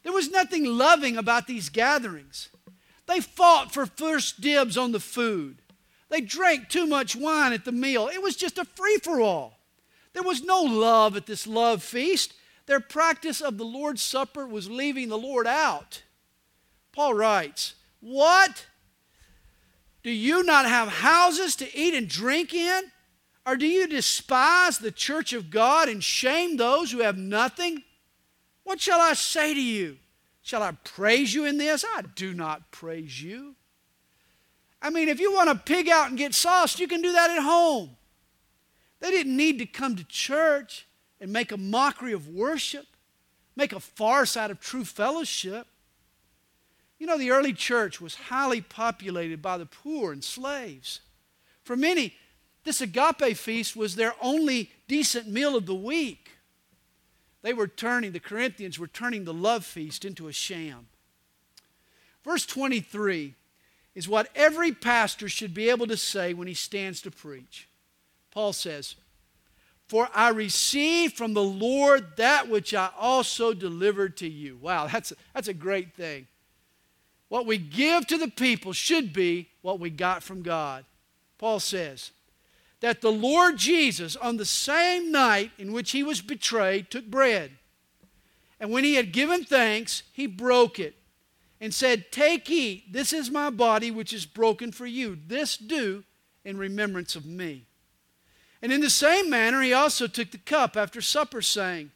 There 0.04 0.14
was 0.14 0.30
nothing 0.30 0.66
loving 0.66 1.18
about 1.18 1.48
these 1.48 1.70
gatherings. 1.70 2.50
They 3.08 3.20
fought 3.20 3.74
for 3.74 3.86
first 3.86 4.42
dibs 4.42 4.78
on 4.78 4.92
the 4.92 5.00
food. 5.00 5.62
They 6.10 6.22
drank 6.22 6.70
too 6.70 6.86
much 6.86 7.16
wine 7.16 7.54
at 7.54 7.66
the 7.66 7.72
meal. 7.72 8.08
It 8.08 8.22
was 8.22 8.36
just 8.36 8.58
a 8.58 8.66
free 8.66 8.98
for 8.98 9.22
all. 9.22 9.61
There 10.14 10.24
was 10.24 10.44
no 10.44 10.62
love 10.62 11.16
at 11.16 11.26
this 11.26 11.48
love 11.48 11.84
feast. 11.84 12.34
Their 12.66 12.80
practice 12.80 13.42
of 13.42 13.58
the 13.58 13.66
Lord's 13.66 14.02
Supper 14.02 14.46
was 14.46 14.70
leaving 14.70 15.10
the 15.10 15.18
Lord 15.18 15.48
out. 15.48 16.04
Paul 16.92 17.14
writes, 17.14 17.76
What? 18.00 18.66
Do 20.04 20.12
you 20.12 20.44
not 20.44 20.66
have 20.66 20.88
houses 20.88 21.56
to 21.58 21.78
eat 21.78 21.94
and 21.94 22.08
drink 22.08 22.54
in? 22.54 22.92
Or 23.46 23.56
do 23.56 23.66
you 23.66 23.88
despise 23.88 24.78
the 24.78 24.92
church 24.92 25.34
of 25.34 25.50
God 25.50 25.90
and 25.90 26.04
shame 26.04 26.58
those 26.58 26.92
who 26.92 27.00
have 27.00 27.18
nothing? 27.18 27.84
What 28.64 28.80
shall 28.80 29.02
I 29.02 29.14
say 29.14 29.54
to 29.54 29.62
you? 29.62 29.98
Shall 30.42 30.64
I 30.64 30.72
praise 30.84 31.34
you 31.34 31.46
in 31.46 31.58
this? 31.58 31.86
I 31.96 32.04
do 32.16 32.34
not 32.34 32.72
praise 32.72 33.22
you. 33.22 33.56
I 34.82 34.90
mean, 34.90 35.10
if 35.10 35.20
you 35.20 35.34
want 35.34 35.50
to 35.50 35.56
pig 35.56 35.90
out 35.90 36.10
and 36.10 36.18
get 36.18 36.34
sauced, 36.34 36.80
you 36.80 36.88
can 36.88 37.02
do 37.02 37.12
that 37.14 37.30
at 37.30 37.44
home. 37.44 37.96
They 39.02 39.12
didn't 39.12 39.36
need 39.36 39.60
to 39.60 39.66
come 39.66 39.96
to 39.98 40.04
church 40.06 40.88
and 41.20 41.34
make 41.34 41.52
a 41.52 41.58
mockery 41.58 42.14
of 42.14 42.30
worship, 42.30 42.86
make 43.56 43.74
a 43.74 43.80
farce 43.80 44.38
out 44.38 44.52
of 44.52 44.60
true 44.60 44.86
fellowship. 44.86 45.68
You 47.00 47.08
know, 47.08 47.18
the 47.18 47.32
early 47.32 47.52
church 47.52 48.00
was 48.00 48.16
highly 48.16 48.62
populated 48.62 49.42
by 49.42 49.58
the 49.58 49.66
poor 49.66 50.14
and 50.14 50.24
slaves. 50.24 51.02
For 51.64 51.76
many, 51.76 52.16
this 52.64 52.80
agape 52.80 53.36
feast 53.36 53.76
was 53.76 53.96
their 53.96 54.14
only 54.22 54.72
decent 54.88 55.28
meal 55.28 55.56
of 55.56 55.66
the 55.66 55.76
week. 55.76 56.30
They 57.42 57.54
were 57.54 57.68
turning, 57.68 58.12
the 58.12 58.20
Corinthians 58.20 58.78
were 58.78 58.88
turning 58.88 59.26
the 59.26 59.34
love 59.34 59.66
feast 59.66 60.06
into 60.06 60.28
a 60.28 60.34
sham. 60.34 60.88
Verse 62.24 62.46
23 62.46 63.34
is 63.96 64.08
what 64.08 64.30
every 64.36 64.72
pastor 64.72 65.28
should 65.28 65.56
be 65.56 65.72
able 65.72 65.88
to 65.88 65.98
say 65.98 66.36
when 66.36 66.48
he 66.48 66.54
stands 66.54 67.02
to 67.02 67.10
preach. 67.10 67.68
Paul 68.32 68.54
says, 68.54 68.96
For 69.88 70.10
I 70.16 70.30
received 70.30 71.16
from 71.16 71.34
the 71.34 71.44
Lord 71.44 72.18
that 72.18 72.50
which 72.50 72.74
I 72.74 72.90
also 72.98 73.54
delivered 73.54 74.18
to 74.18 74.28
you. 74.28 74.58
Wow, 74.58 74.88
that's 74.88 75.12
a, 75.12 75.16
that's 75.34 75.48
a 75.50 75.54
great 75.54 75.94
thing. 75.94 76.28
What 77.28 77.46
we 77.46 77.58
give 77.58 78.08
to 78.08 78.18
the 78.18 78.28
people 78.28 78.74
should 78.74 79.14
be 79.14 79.50
what 79.62 79.80
we 79.80 79.90
got 79.90 80.24
from 80.24 80.42
God. 80.42 80.86
Paul 81.38 81.60
says 81.60 82.12
that 82.82 83.02
the 83.02 83.12
Lord 83.12 83.58
Jesus, 83.58 84.16
on 84.16 84.38
the 84.38 84.46
same 84.46 85.12
night 85.12 85.52
in 85.58 85.72
which 85.72 85.92
he 85.92 86.04
was 86.04 86.22
betrayed, 86.22 86.90
took 86.90 87.06
bread. 87.06 87.52
And 88.60 88.70
when 88.70 88.84
he 88.84 88.96
had 88.96 89.12
given 89.12 89.44
thanks, 89.44 90.04
he 90.12 90.28
broke 90.28 90.80
it 90.80 90.96
and 91.60 91.74
said, 91.74 92.12
Take, 92.12 92.50
eat, 92.50 92.92
this 92.92 93.14
is 93.14 93.32
my 93.32 93.50
body 93.50 93.92
which 93.92 94.14
is 94.14 94.26
broken 94.26 94.72
for 94.72 94.86
you. 94.86 95.18
This 95.28 95.58
do 95.58 96.04
in 96.44 96.58
remembrance 96.58 97.16
of 97.16 97.26
me. 97.26 97.66
And 98.62 98.72
in 98.72 98.82
the 98.82 98.90
same 98.90 99.30
manner, 99.30 99.62
he 99.62 99.74
also 99.74 100.08
took 100.08 100.32
the 100.32 100.38
cup 100.38 100.78
after 100.78 101.02
supper, 101.02 101.42
saying, 101.42 101.92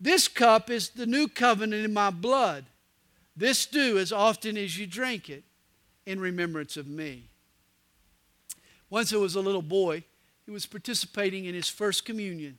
This 0.00 0.26
cup 0.26 0.70
is 0.70 0.90
the 0.90 1.06
new 1.06 1.28
covenant 1.28 1.84
in 1.84 1.92
my 1.92 2.10
blood. 2.10 2.66
This 3.36 3.66
do 3.66 3.98
as 3.98 4.12
often 4.12 4.56
as 4.56 4.78
you 4.78 4.86
drink 4.86 5.28
it 5.28 5.44
in 6.06 6.20
remembrance 6.20 6.76
of 6.76 6.86
me. 6.86 7.28
Once 8.90 9.10
there 9.10 9.20
was 9.20 9.34
a 9.34 9.40
little 9.40 9.62
boy 9.62 10.04
he 10.44 10.50
was 10.50 10.66
participating 10.66 11.46
in 11.46 11.54
his 11.54 11.68
first 11.68 12.04
communion. 12.04 12.58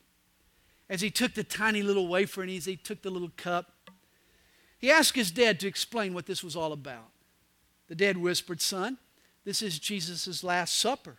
As 0.88 1.00
he 1.00 1.10
took 1.10 1.34
the 1.34 1.44
tiny 1.44 1.82
little 1.82 2.08
wafer 2.08 2.42
and 2.42 2.50
as 2.50 2.64
he 2.64 2.76
took 2.76 3.02
the 3.02 3.10
little 3.10 3.30
cup, 3.36 3.72
he 4.78 4.90
asked 4.90 5.16
his 5.16 5.30
dad 5.30 5.60
to 5.60 5.68
explain 5.68 6.12
what 6.12 6.26
this 6.26 6.44
was 6.44 6.56
all 6.56 6.72
about. 6.72 7.10
The 7.88 7.94
dad 7.94 8.18
whispered, 8.18 8.60
Son, 8.60 8.98
this 9.44 9.62
is 9.62 9.78
Jesus' 9.78 10.42
Last 10.42 10.74
Supper. 10.74 11.16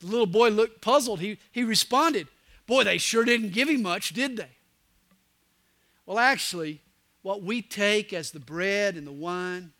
The 0.00 0.06
little 0.06 0.26
boy 0.26 0.48
looked 0.48 0.80
puzzled. 0.80 1.20
He, 1.20 1.38
he 1.52 1.64
responded, 1.64 2.28
Boy, 2.66 2.84
they 2.84 2.98
sure 2.98 3.24
didn't 3.24 3.52
give 3.52 3.68
him 3.68 3.82
much, 3.82 4.10
did 4.10 4.36
they? 4.36 4.50
Well, 6.06 6.18
actually, 6.18 6.80
what 7.22 7.42
we 7.42 7.62
take 7.62 8.12
as 8.12 8.30
the 8.30 8.40
bread 8.40 8.96
and 8.96 9.06
the 9.06 9.12
wine 9.12 9.72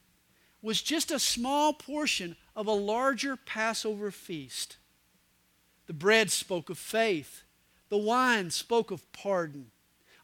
was 0.62 0.82
just 0.82 1.10
a 1.10 1.18
small 1.18 1.72
portion 1.72 2.36
of 2.54 2.66
a 2.66 2.72
larger 2.72 3.36
Passover 3.36 4.10
feast. 4.10 4.76
The 5.86 5.92
bread 5.92 6.30
spoke 6.30 6.70
of 6.70 6.78
faith, 6.78 7.42
the 7.88 7.98
wine 7.98 8.50
spoke 8.50 8.90
of 8.90 9.10
pardon. 9.12 9.70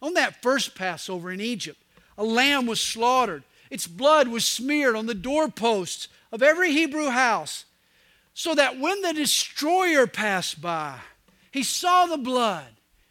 On 0.03 0.15
that 0.15 0.43
first 0.43 0.75
Passover 0.75 1.31
in 1.33 1.41
Egypt, 1.41 1.83
a 2.19 2.25
lamb 2.25 2.67
was 2.67 2.81
slaughtered. 2.81 3.43
Its 3.71 3.87
blood 3.87 4.29
was 4.29 4.45
smeared 4.45 4.95
on 4.95 5.07
the 5.07 5.15
doorposts 5.15 6.09
of 6.31 6.43
every 6.43 6.73
Hebrew 6.73 7.09
house, 7.09 7.65
so 8.39 8.55
that 8.55 8.79
when 8.79 9.01
the 9.01 9.15
destroyer 9.15 10.07
passed 10.07 10.61
by, 10.61 10.99
he 11.51 11.63
saw 11.63 12.05
the 12.05 12.19
blood 12.19 12.67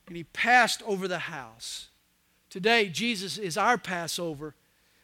and 0.05 0.15
he 0.15 0.23
passed 0.23 0.83
over 0.83 1.07
the 1.07 1.17
house. 1.17 1.87
Today, 2.51 2.89
Jesus 2.89 3.39
is 3.39 3.57
our 3.57 3.79
Passover. 3.79 4.53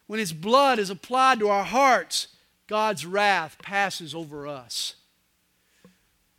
When 0.06 0.20
his 0.20 0.32
blood 0.32 0.78
is 0.78 0.90
applied 0.90 1.40
to 1.40 1.48
our 1.48 1.64
hearts, 1.64 2.28
God's 2.68 3.04
wrath 3.04 3.56
passes 3.60 4.14
over 4.14 4.46
us. 4.46 4.94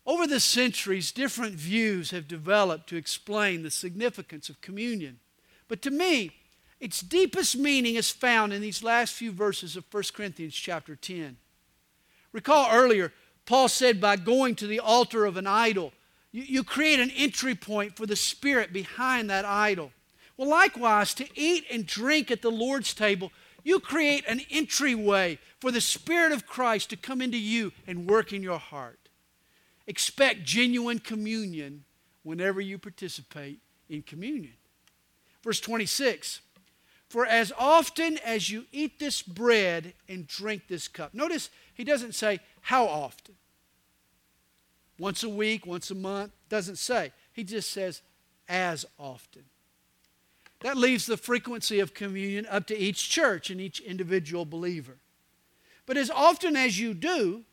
Over 0.05 0.27
the 0.27 0.39
centuries, 0.39 1.11
different 1.11 1.55
views 1.55 2.11
have 2.11 2.25
developed 2.25 2.88
to 2.88 2.95
explain 2.95 3.63
the 3.63 3.69
significance 3.69 4.47
of 4.47 4.61
communion. 4.61 5.19
But 5.67 5.81
to 5.81 5.91
me, 5.91 6.31
its 6.79 7.01
deepest 7.01 7.57
meaning 7.57 7.95
is 7.95 8.09
found 8.09 8.53
in 8.53 8.61
these 8.61 8.81
last 8.81 9.13
few 9.13 9.34
verses 9.34 9.75
of 9.75 9.84
1 9.91 10.03
Corinthians 10.13 10.55
chapter 10.55 10.95
10. 10.95 11.36
Recall 12.31 12.69
earlier, 12.71 13.11
Paul 13.45 13.67
said 13.67 13.99
by 13.99 14.15
going 14.15 14.55
to 14.55 14.67
the 14.67 14.79
altar 14.79 15.25
of 15.25 15.37
an 15.37 15.47
idol, 15.47 15.91
you, 16.31 16.43
you 16.43 16.63
create 16.63 16.99
an 16.99 17.11
entry 17.11 17.55
point 17.55 17.95
for 17.95 18.05
the 18.05 18.15
spirit 18.15 18.71
behind 18.71 19.29
that 19.29 19.45
idol. 19.45 19.91
Well, 20.37 20.49
likewise, 20.49 21.13
to 21.15 21.27
eat 21.35 21.65
and 21.71 21.85
drink 21.85 22.31
at 22.31 22.41
the 22.41 22.49
Lord's 22.49 22.93
table, 22.93 23.31
you 23.63 23.79
create 23.79 24.25
an 24.27 24.41
entryway 24.51 25.39
for 25.59 25.71
the 25.71 25.81
Spirit 25.81 26.31
of 26.31 26.47
Christ 26.47 26.89
to 26.89 26.97
come 26.97 27.21
into 27.21 27.37
you 27.37 27.71
and 27.87 28.09
work 28.09 28.33
in 28.33 28.43
your 28.43 28.59
heart. 28.59 28.99
Expect 29.87 30.43
genuine 30.43 30.99
communion 30.99 31.83
whenever 32.23 32.59
you 32.59 32.77
participate 32.77 33.59
in 33.89 34.01
communion. 34.01 34.53
Verse 35.43 35.59
26 35.59 36.41
For 37.09 37.25
as 37.25 37.51
often 37.57 38.17
as 38.25 38.49
you 38.49 38.65
eat 38.71 38.99
this 38.99 39.21
bread 39.21 39.93
and 40.09 40.27
drink 40.27 40.63
this 40.67 40.87
cup. 40.87 41.13
Notice 41.13 41.49
he 41.73 41.83
doesn't 41.83 42.15
say 42.15 42.39
how 42.64 42.86
often. 42.86 43.36
Once 44.97 45.22
a 45.24 45.30
week, 45.30 45.66
once 45.66 45.91
a 45.91 45.95
month, 45.95 46.32
doesn't 46.49 46.78
say. 46.78 47.11
He 47.34 47.43
just 47.43 47.70
says 47.72 48.01
as 48.47 48.86
often. 48.97 49.43
That 50.61 50.78
leaves 50.78 51.05
the 51.05 51.18
frequency 51.18 51.82
of 51.82 51.93
communion 51.93 52.47
up 52.49 52.66
to 52.68 52.78
each 52.78 53.09
church 53.09 53.49
and 53.49 53.59
each 53.59 53.82
individual 53.82 54.45
believer. 54.45 54.95
But 55.86 55.97
as 55.97 56.09
often 56.09 56.55
as 56.55 56.80
you 56.80 56.93
do, 56.93 57.43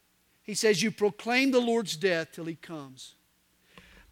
he 0.44 0.54
says, 0.54 0.80
You 0.80 0.92
proclaim 0.92 1.50
the 1.50 1.60
Lord's 1.60 1.96
death 1.96 2.28
till 2.32 2.44
he 2.44 2.54
comes. 2.54 3.16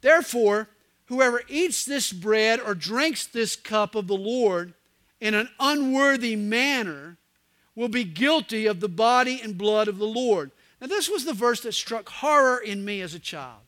Therefore, 0.01 0.68
whoever 1.07 1.42
eats 1.49 1.84
this 1.84 2.12
bread 2.12 2.59
or 2.61 2.74
drinks 2.74 3.24
this 3.24 3.55
cup 3.55 3.94
of 3.94 4.09
the 4.09 4.16
Lord 4.16 4.74
in 5.20 5.34
an 5.34 5.49
unworthy 5.61 6.34
manner 6.34 7.18
will 7.76 7.88
be 7.88 8.03
guilty 8.03 8.66
of 8.66 8.80
the 8.80 8.88
body 8.88 9.40
and 9.40 9.57
blood 9.57 9.86
of 9.86 9.99
the 9.99 10.07
Lord. 10.07 10.51
Now, 10.80 10.86
this 10.86 11.08
was 11.08 11.24
the 11.24 11.32
verse 11.32 11.60
that 11.62 11.72
struck 11.72 12.08
horror 12.08 12.58
in 12.58 12.84
me 12.84 13.00
as 13.00 13.14
a 13.14 13.18
child. 13.18 13.62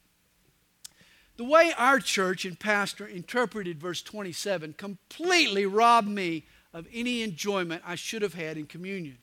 The 1.36 1.44
way 1.44 1.72
our 1.76 1.98
church 2.00 2.44
and 2.44 2.58
pastor 2.58 3.06
interpreted 3.06 3.80
verse 3.80 4.02
27 4.02 4.74
completely 4.74 5.66
robbed 5.66 6.08
me 6.08 6.44
of 6.72 6.86
any 6.92 7.22
enjoyment 7.22 7.82
I 7.84 7.94
should 7.94 8.22
have 8.22 8.34
had 8.34 8.56
in 8.56 8.66
communion. 8.66 9.18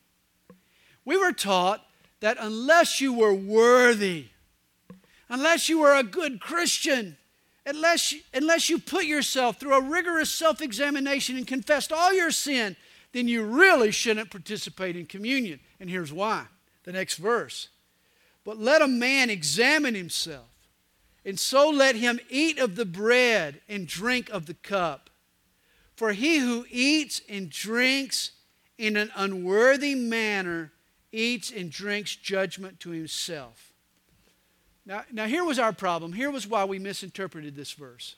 We 1.04 1.16
were 1.16 1.32
taught 1.32 1.86
that 2.20 2.36
unless 2.40 3.00
you 3.00 3.12
were 3.12 3.32
worthy, 3.32 4.26
unless 5.28 5.68
you 5.68 5.78
were 5.78 5.94
a 5.94 6.02
good 6.02 6.40
Christian, 6.40 7.16
unless 7.64 8.12
you, 8.12 8.20
unless 8.34 8.68
you 8.68 8.78
put 8.78 9.04
yourself 9.04 9.58
through 9.58 9.74
a 9.74 9.82
rigorous 9.82 10.30
self 10.30 10.60
examination 10.60 11.36
and 11.36 11.46
confessed 11.46 11.92
all 11.92 12.12
your 12.12 12.30
sin, 12.30 12.76
then 13.12 13.28
you 13.28 13.44
really 13.44 13.90
shouldn't 13.90 14.30
participate 14.30 14.96
in 14.96 15.06
communion. 15.06 15.60
And 15.80 15.88
here's 15.88 16.12
why 16.12 16.46
the 16.84 16.92
next 16.92 17.16
verse. 17.16 17.68
But 18.48 18.56
let 18.56 18.80
a 18.80 18.88
man 18.88 19.28
examine 19.28 19.94
himself, 19.94 20.48
and 21.22 21.38
so 21.38 21.68
let 21.68 21.96
him 21.96 22.18
eat 22.30 22.58
of 22.58 22.76
the 22.76 22.86
bread 22.86 23.60
and 23.68 23.86
drink 23.86 24.30
of 24.30 24.46
the 24.46 24.54
cup. 24.54 25.10
For 25.96 26.14
he 26.14 26.38
who 26.38 26.64
eats 26.70 27.20
and 27.28 27.50
drinks 27.50 28.30
in 28.78 28.96
an 28.96 29.10
unworthy 29.14 29.94
manner 29.94 30.72
eats 31.12 31.50
and 31.50 31.70
drinks 31.70 32.16
judgment 32.16 32.80
to 32.80 32.88
himself. 32.88 33.74
Now, 34.86 35.04
now, 35.12 35.26
here 35.26 35.44
was 35.44 35.58
our 35.58 35.74
problem. 35.74 36.14
Here 36.14 36.30
was 36.30 36.46
why 36.46 36.64
we 36.64 36.78
misinterpreted 36.78 37.54
this 37.54 37.72
verse. 37.72 38.16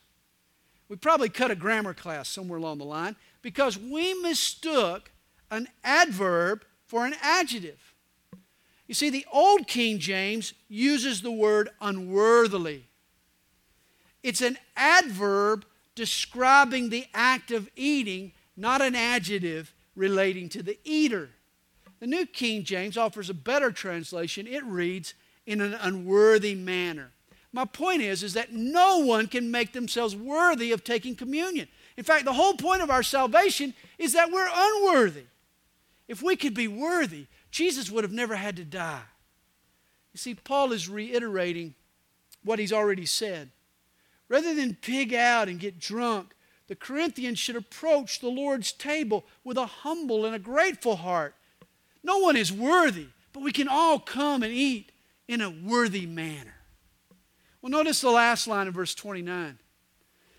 We 0.89 0.95
probably 0.95 1.29
cut 1.29 1.51
a 1.51 1.57
grammar 1.57 1.93
class 1.93 2.29
somewhere 2.29 2.61
along 2.61 2.79
the 2.79 2.85
line 2.85 3.17
because 3.43 3.77
we 3.77 4.15
mistook 4.15 5.11
an 5.51 5.67
adverb 5.83 6.65
for 6.87 7.05
an 7.05 7.17
adjective. 7.21 7.90
You 8.91 8.95
see, 8.95 9.09
the 9.09 9.27
Old 9.33 9.69
King 9.69 10.01
James 10.01 10.53
uses 10.69 11.23
the 11.23 11.31
word 11.31 11.69
unworthily. 11.81 12.89
It's 14.25 14.41
an 14.41 14.59
adverb 14.77 15.65
describing 15.95 16.89
the 16.89 17.07
act 17.15 17.53
of 17.53 17.71
eating, 17.77 18.33
not 18.57 18.83
an 18.83 18.97
adjective 18.97 19.73
relating 19.95 20.49
to 20.49 20.63
the 20.65 20.77
eater. 20.83 21.31
The 22.01 22.09
New 22.09 22.27
King 22.27 22.65
James 22.65 22.97
offers 22.97 23.31
a 23.31 23.35
better 23.35 23.71
translation. 23.71 24.49
It 24.49 24.65
reads, 24.65 25.15
in 25.47 25.61
an 25.61 25.75
unworthy 25.75 26.57
manner. 26.57 27.13
My 27.53 27.67
point 27.67 28.03
is, 28.03 28.25
is 28.25 28.35
that 28.35 28.53
no 28.53 28.99
one 28.99 29.29
can 29.29 29.53
make 29.53 29.73
themselves 29.73 30.17
worthy 30.17 30.73
of 30.73 30.83
taking 30.83 31.15
communion. 31.15 31.69
In 31.97 32.03
fact, 32.03 32.25
the 32.25 32.33
whole 32.33 32.55
point 32.55 32.83
of 32.83 32.91
our 32.91 33.05
salvation 33.05 33.73
is 34.01 34.15
that 34.15 34.33
we're 34.33 34.51
unworthy. 34.53 35.27
If 36.09 36.25
we 36.25 36.35
could 36.35 36.55
be 36.55 36.67
worthy, 36.67 37.27
Jesus 37.51 37.91
would 37.91 38.05
have 38.05 38.13
never 38.13 38.37
had 38.37 38.57
to 38.57 38.65
die. 38.65 39.03
You 40.13 40.19
see, 40.19 40.35
Paul 40.35 40.73
is 40.73 40.89
reiterating 40.89 41.75
what 42.45 42.59
he's 42.59 42.73
already 42.73 43.07
said. 43.07 43.51
Rather 44.29 44.55
than 44.55 44.77
pig 44.81 45.13
out 45.13 45.49
and 45.49 45.59
get 45.59 45.79
drunk, 45.79 46.35
the 46.69 46.77
Corinthians 46.77 47.39
should 47.39 47.57
approach 47.57 48.21
the 48.21 48.29
Lord's 48.29 48.73
table 48.73 49.25
with 49.43 49.57
a 49.57 49.67
humble 49.67 50.25
and 50.25 50.35
a 50.35 50.39
grateful 50.39 50.97
heart 50.97 51.35
no 52.03 52.19
one 52.19 52.37
is 52.37 52.53
worthy, 52.53 53.09
but 53.33 53.43
we 53.43 53.53
can 53.53 53.69
all 53.69 53.99
come 53.99 54.43
and 54.43 54.53
eat 54.53 54.93
in 55.29 55.41
a 55.41 55.51
worthy 55.51 56.07
manner. 56.07 56.55
Well, 57.61 57.71
notice 57.71 58.01
the 58.01 58.11
last 58.11 58.47
line 58.47 58.69
of 58.69 58.75
verse 58.75 58.95
29. 58.95 59.59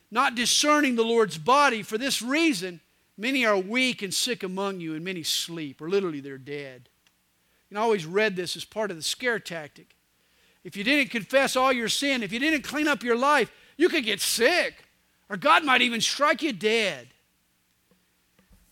Not 0.09 0.35
discerning 0.35 0.95
the 0.95 1.03
Lord's 1.03 1.37
body, 1.37 1.83
for 1.83 1.97
this 1.97 2.21
reason, 2.21 2.81
many 3.17 3.45
are 3.45 3.57
weak 3.57 4.01
and 4.01 4.13
sick 4.13 4.43
among 4.43 4.79
you, 4.79 4.95
and 4.95 5.05
many 5.05 5.23
sleep, 5.23 5.81
or 5.81 5.89
literally 5.89 6.19
they're 6.19 6.37
dead. 6.37 6.89
And 7.71 7.79
I 7.79 7.81
always 7.81 8.05
read 8.05 8.35
this 8.35 8.57
as 8.57 8.65
part 8.65 8.91
of 8.91 8.97
the 8.97 9.03
scare 9.03 9.39
tactic. 9.39 9.95
If 10.65 10.75
you 10.75 10.83
didn't 10.83 11.09
confess 11.09 11.55
all 11.55 11.71
your 11.71 11.87
sin, 11.87 12.21
if 12.21 12.33
you 12.33 12.37
didn't 12.37 12.63
clean 12.63 12.87
up 12.87 13.01
your 13.01 13.15
life, 13.15 13.49
you 13.77 13.87
could 13.87 14.03
get 14.03 14.19
sick, 14.19 14.83
or 15.29 15.37
God 15.37 15.63
might 15.63 15.81
even 15.81 16.01
strike 16.01 16.41
you 16.41 16.51
dead. 16.51 17.07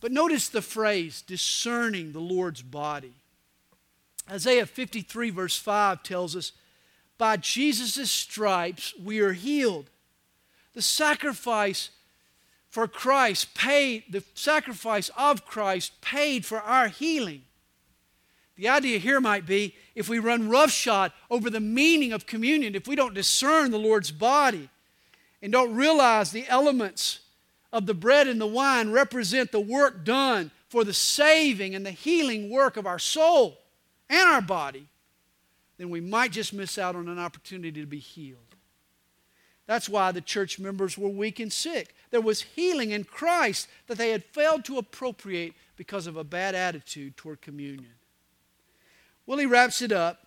But 0.02 0.12
notice 0.12 0.50
the 0.50 0.62
phrase, 0.62 1.22
discerning 1.22 2.12
the 2.12 2.20
Lord's 2.20 2.62
body. 2.62 3.14
Isaiah 4.30 4.66
53, 4.66 5.30
verse 5.30 5.58
5 5.58 6.04
tells 6.04 6.36
us, 6.36 6.52
By 7.18 7.38
Jesus' 7.38 8.12
stripes 8.12 8.94
we 9.02 9.22
are 9.22 9.34
healed. 9.34 9.90
The 10.74 10.82
sacrifice 10.82 11.90
for 12.70 12.86
Christ 12.86 13.56
paid, 13.56 14.04
the 14.10 14.24
sacrifice 14.36 15.10
of 15.18 15.46
Christ 15.46 16.02
paid 16.02 16.46
for 16.46 16.60
our 16.60 16.90
healing. 16.90 17.44
The 18.60 18.68
idea 18.68 19.00
here 19.00 19.22
might 19.22 19.46
be 19.46 19.74
if 19.96 20.10
we 20.10 20.20
run 20.20 20.50
roughshod 20.50 21.14
over 21.32 21.50
the 21.50 21.62
meaning 21.62 22.12
of 22.12 22.26
communion, 22.26 22.76
if 22.76 22.90
we 22.90 22.96
don't 22.98 23.14
discern 23.14 23.72
the 23.72 23.80
Lord's 23.80 24.12
body 24.12 24.68
and 25.42 25.50
don't 25.50 25.74
realize 25.74 26.32
the 26.32 26.46
elements 26.50 27.22
of 27.72 27.86
the 27.86 27.94
bread 27.94 28.28
and 28.28 28.40
the 28.40 28.46
wine 28.46 28.92
represent 28.92 29.54
the 29.54 29.62
work 29.62 30.04
done 30.04 30.52
for 30.68 30.84
the 30.84 30.94
saving 30.94 31.74
and 31.74 31.86
the 31.86 31.92
healing 31.92 32.50
work 32.50 32.76
of 32.76 32.86
our 32.86 33.00
soul 33.00 33.60
and 34.10 34.28
our 34.28 34.42
body, 34.42 34.88
then 35.78 35.90
we 35.90 36.02
might 36.02 36.34
just 36.34 36.52
miss 36.52 36.78
out 36.78 36.98
on 36.98 37.08
an 37.08 37.18
opportunity 37.18 37.80
to 37.80 37.88
be 37.88 38.00
healed. 38.00 38.58
That's 39.68 39.88
why 39.88 40.12
the 40.12 40.20
church 40.20 40.60
members 40.60 40.98
were 40.98 41.08
weak 41.08 41.40
and 41.40 41.54
sick. 41.54 41.96
There 42.12 42.20
was 42.20 42.42
healing 42.42 42.92
in 42.92 43.06
Christ 43.06 43.70
that 43.88 43.98
they 43.98 44.10
had 44.10 44.26
failed 44.26 44.66
to 44.66 44.80
appropriate 44.80 45.54
because 45.78 46.08
of 46.08 46.18
a 46.18 46.26
bad 46.26 46.56
attitude 46.56 47.16
toward 47.16 47.40
communion. 47.40 47.94
Well, 49.30 49.38
he 49.38 49.46
wraps 49.46 49.84
it 49.84 49.92
up. 49.92 50.26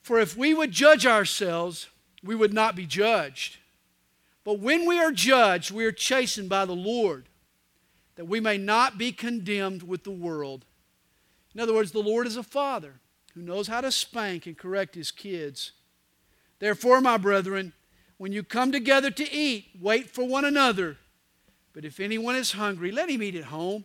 For 0.00 0.18
if 0.18 0.34
we 0.34 0.54
would 0.54 0.70
judge 0.70 1.04
ourselves, 1.04 1.88
we 2.24 2.34
would 2.34 2.54
not 2.54 2.74
be 2.74 2.86
judged. 2.86 3.58
But 4.44 4.60
when 4.60 4.86
we 4.86 4.98
are 4.98 5.12
judged, 5.12 5.70
we 5.70 5.84
are 5.84 5.92
chastened 5.92 6.48
by 6.48 6.64
the 6.64 6.74
Lord, 6.74 7.28
that 8.16 8.24
we 8.24 8.40
may 8.40 8.56
not 8.56 8.96
be 8.96 9.12
condemned 9.12 9.82
with 9.82 10.04
the 10.04 10.10
world. 10.10 10.64
In 11.54 11.60
other 11.60 11.74
words, 11.74 11.92
the 11.92 11.98
Lord 11.98 12.26
is 12.26 12.38
a 12.38 12.42
father 12.42 12.94
who 13.34 13.42
knows 13.42 13.68
how 13.68 13.82
to 13.82 13.92
spank 13.92 14.46
and 14.46 14.56
correct 14.56 14.94
his 14.94 15.10
kids. 15.10 15.72
Therefore, 16.60 17.02
my 17.02 17.18
brethren, 17.18 17.74
when 18.16 18.32
you 18.32 18.42
come 18.42 18.72
together 18.72 19.10
to 19.10 19.30
eat, 19.30 19.66
wait 19.78 20.08
for 20.08 20.26
one 20.26 20.46
another. 20.46 20.96
But 21.74 21.84
if 21.84 22.00
anyone 22.00 22.36
is 22.36 22.52
hungry, 22.52 22.90
let 22.90 23.10
him 23.10 23.22
eat 23.22 23.34
at 23.34 23.44
home, 23.44 23.84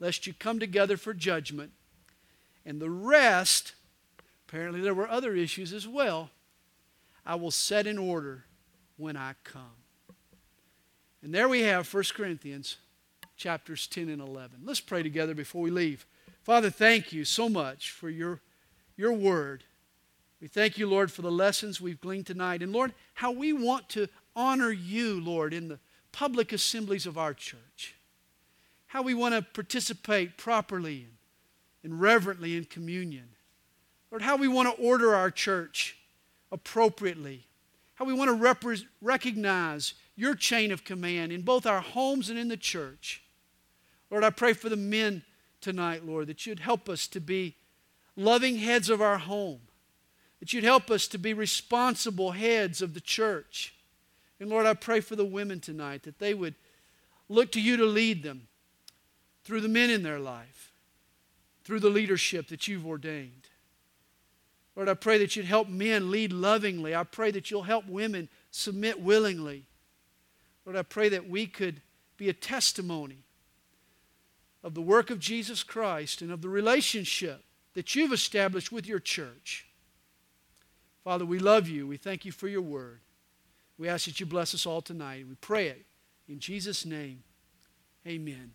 lest 0.00 0.26
you 0.26 0.34
come 0.34 0.58
together 0.58 0.96
for 0.96 1.14
judgment. 1.14 1.70
And 2.64 2.80
the 2.80 2.90
rest, 2.90 3.74
apparently 4.48 4.80
there 4.80 4.94
were 4.94 5.08
other 5.08 5.34
issues 5.34 5.72
as 5.72 5.86
well, 5.86 6.30
I 7.24 7.34
will 7.36 7.50
set 7.50 7.86
in 7.86 7.98
order 7.98 8.44
when 8.96 9.16
I 9.16 9.34
come. 9.44 9.76
And 11.22 11.34
there 11.34 11.48
we 11.48 11.62
have 11.62 11.92
1 11.92 12.04
Corinthians 12.14 12.76
chapters 13.36 13.86
10 13.86 14.08
and 14.08 14.20
11. 14.20 14.60
Let's 14.64 14.80
pray 14.80 15.02
together 15.02 15.34
before 15.34 15.62
we 15.62 15.70
leave. 15.70 16.06
Father, 16.42 16.70
thank 16.70 17.12
you 17.12 17.24
so 17.24 17.48
much 17.48 17.90
for 17.90 18.10
your, 18.10 18.40
your 18.96 19.12
word. 19.12 19.64
We 20.40 20.48
thank 20.48 20.76
you, 20.76 20.88
Lord, 20.88 21.12
for 21.12 21.22
the 21.22 21.30
lessons 21.30 21.80
we've 21.80 22.00
gleaned 22.00 22.26
tonight. 22.26 22.62
And 22.62 22.72
Lord, 22.72 22.92
how 23.14 23.30
we 23.30 23.52
want 23.52 23.88
to 23.90 24.08
honor 24.34 24.72
you, 24.72 25.20
Lord, 25.20 25.54
in 25.54 25.68
the 25.68 25.78
public 26.10 26.52
assemblies 26.52 27.06
of 27.06 27.16
our 27.16 27.34
church. 27.34 27.94
How 28.88 29.02
we 29.02 29.14
want 29.14 29.34
to 29.34 29.42
participate 29.42 30.36
properly 30.36 31.06
and 31.82 32.00
reverently 32.00 32.56
in 32.56 32.64
communion. 32.64 33.28
Lord, 34.10 34.22
how 34.22 34.36
we 34.36 34.48
want 34.48 34.74
to 34.74 34.82
order 34.82 35.14
our 35.14 35.30
church 35.30 35.96
appropriately. 36.50 37.46
How 37.94 38.04
we 38.04 38.12
want 38.12 38.30
to 38.30 38.36
repre- 38.36 38.84
recognize 39.00 39.94
your 40.16 40.34
chain 40.34 40.70
of 40.70 40.84
command 40.84 41.32
in 41.32 41.42
both 41.42 41.66
our 41.66 41.80
homes 41.80 42.28
and 42.28 42.38
in 42.38 42.48
the 42.48 42.56
church. 42.56 43.22
Lord, 44.10 44.24
I 44.24 44.30
pray 44.30 44.52
for 44.52 44.68
the 44.68 44.76
men 44.76 45.22
tonight, 45.60 46.04
Lord, 46.04 46.26
that 46.26 46.46
you'd 46.46 46.60
help 46.60 46.88
us 46.88 47.06
to 47.08 47.20
be 47.20 47.56
loving 48.16 48.56
heads 48.56 48.90
of 48.90 49.00
our 49.00 49.18
home 49.18 49.60
that 50.42 50.52
you'd 50.52 50.64
help 50.64 50.90
us 50.90 51.06
to 51.06 51.18
be 51.18 51.32
responsible 51.32 52.32
heads 52.32 52.82
of 52.82 52.94
the 52.94 53.00
church. 53.00 53.76
And 54.40 54.50
Lord, 54.50 54.66
I 54.66 54.74
pray 54.74 54.98
for 54.98 55.14
the 55.14 55.24
women 55.24 55.60
tonight 55.60 56.02
that 56.02 56.18
they 56.18 56.34
would 56.34 56.56
look 57.28 57.52
to 57.52 57.60
you 57.60 57.76
to 57.76 57.84
lead 57.84 58.24
them 58.24 58.48
through 59.44 59.60
the 59.60 59.68
men 59.68 59.88
in 59.88 60.02
their 60.02 60.18
life, 60.18 60.71
through 61.64 61.80
the 61.80 61.90
leadership 61.90 62.48
that 62.48 62.68
you've 62.68 62.86
ordained. 62.86 63.48
Lord, 64.74 64.88
I 64.88 64.94
pray 64.94 65.18
that 65.18 65.36
you'd 65.36 65.46
help 65.46 65.68
men 65.68 66.10
lead 66.10 66.32
lovingly. 66.32 66.94
I 66.94 67.04
pray 67.04 67.30
that 67.30 67.50
you'll 67.50 67.62
help 67.62 67.86
women 67.86 68.28
submit 68.50 69.00
willingly. 69.00 69.66
Lord, 70.64 70.76
I 70.76 70.82
pray 70.82 71.08
that 71.10 71.28
we 71.28 71.46
could 71.46 71.82
be 72.16 72.28
a 72.28 72.34
testimony 72.34 73.18
of 74.62 74.74
the 74.74 74.80
work 74.80 75.10
of 75.10 75.18
Jesus 75.18 75.62
Christ 75.62 76.22
and 76.22 76.30
of 76.30 76.40
the 76.40 76.48
relationship 76.48 77.42
that 77.74 77.94
you've 77.94 78.12
established 78.12 78.70
with 78.70 78.86
your 78.86 79.00
church. 79.00 79.66
Father, 81.04 81.26
we 81.26 81.38
love 81.38 81.68
you. 81.68 81.86
We 81.86 81.96
thank 81.96 82.24
you 82.24 82.32
for 82.32 82.48
your 82.48 82.62
word. 82.62 83.00
We 83.76 83.88
ask 83.88 84.06
that 84.06 84.20
you 84.20 84.26
bless 84.26 84.54
us 84.54 84.66
all 84.66 84.80
tonight. 84.80 85.26
We 85.28 85.34
pray 85.34 85.68
it 85.68 85.84
in 86.28 86.38
Jesus' 86.38 86.86
name. 86.86 87.24
Amen. 88.06 88.52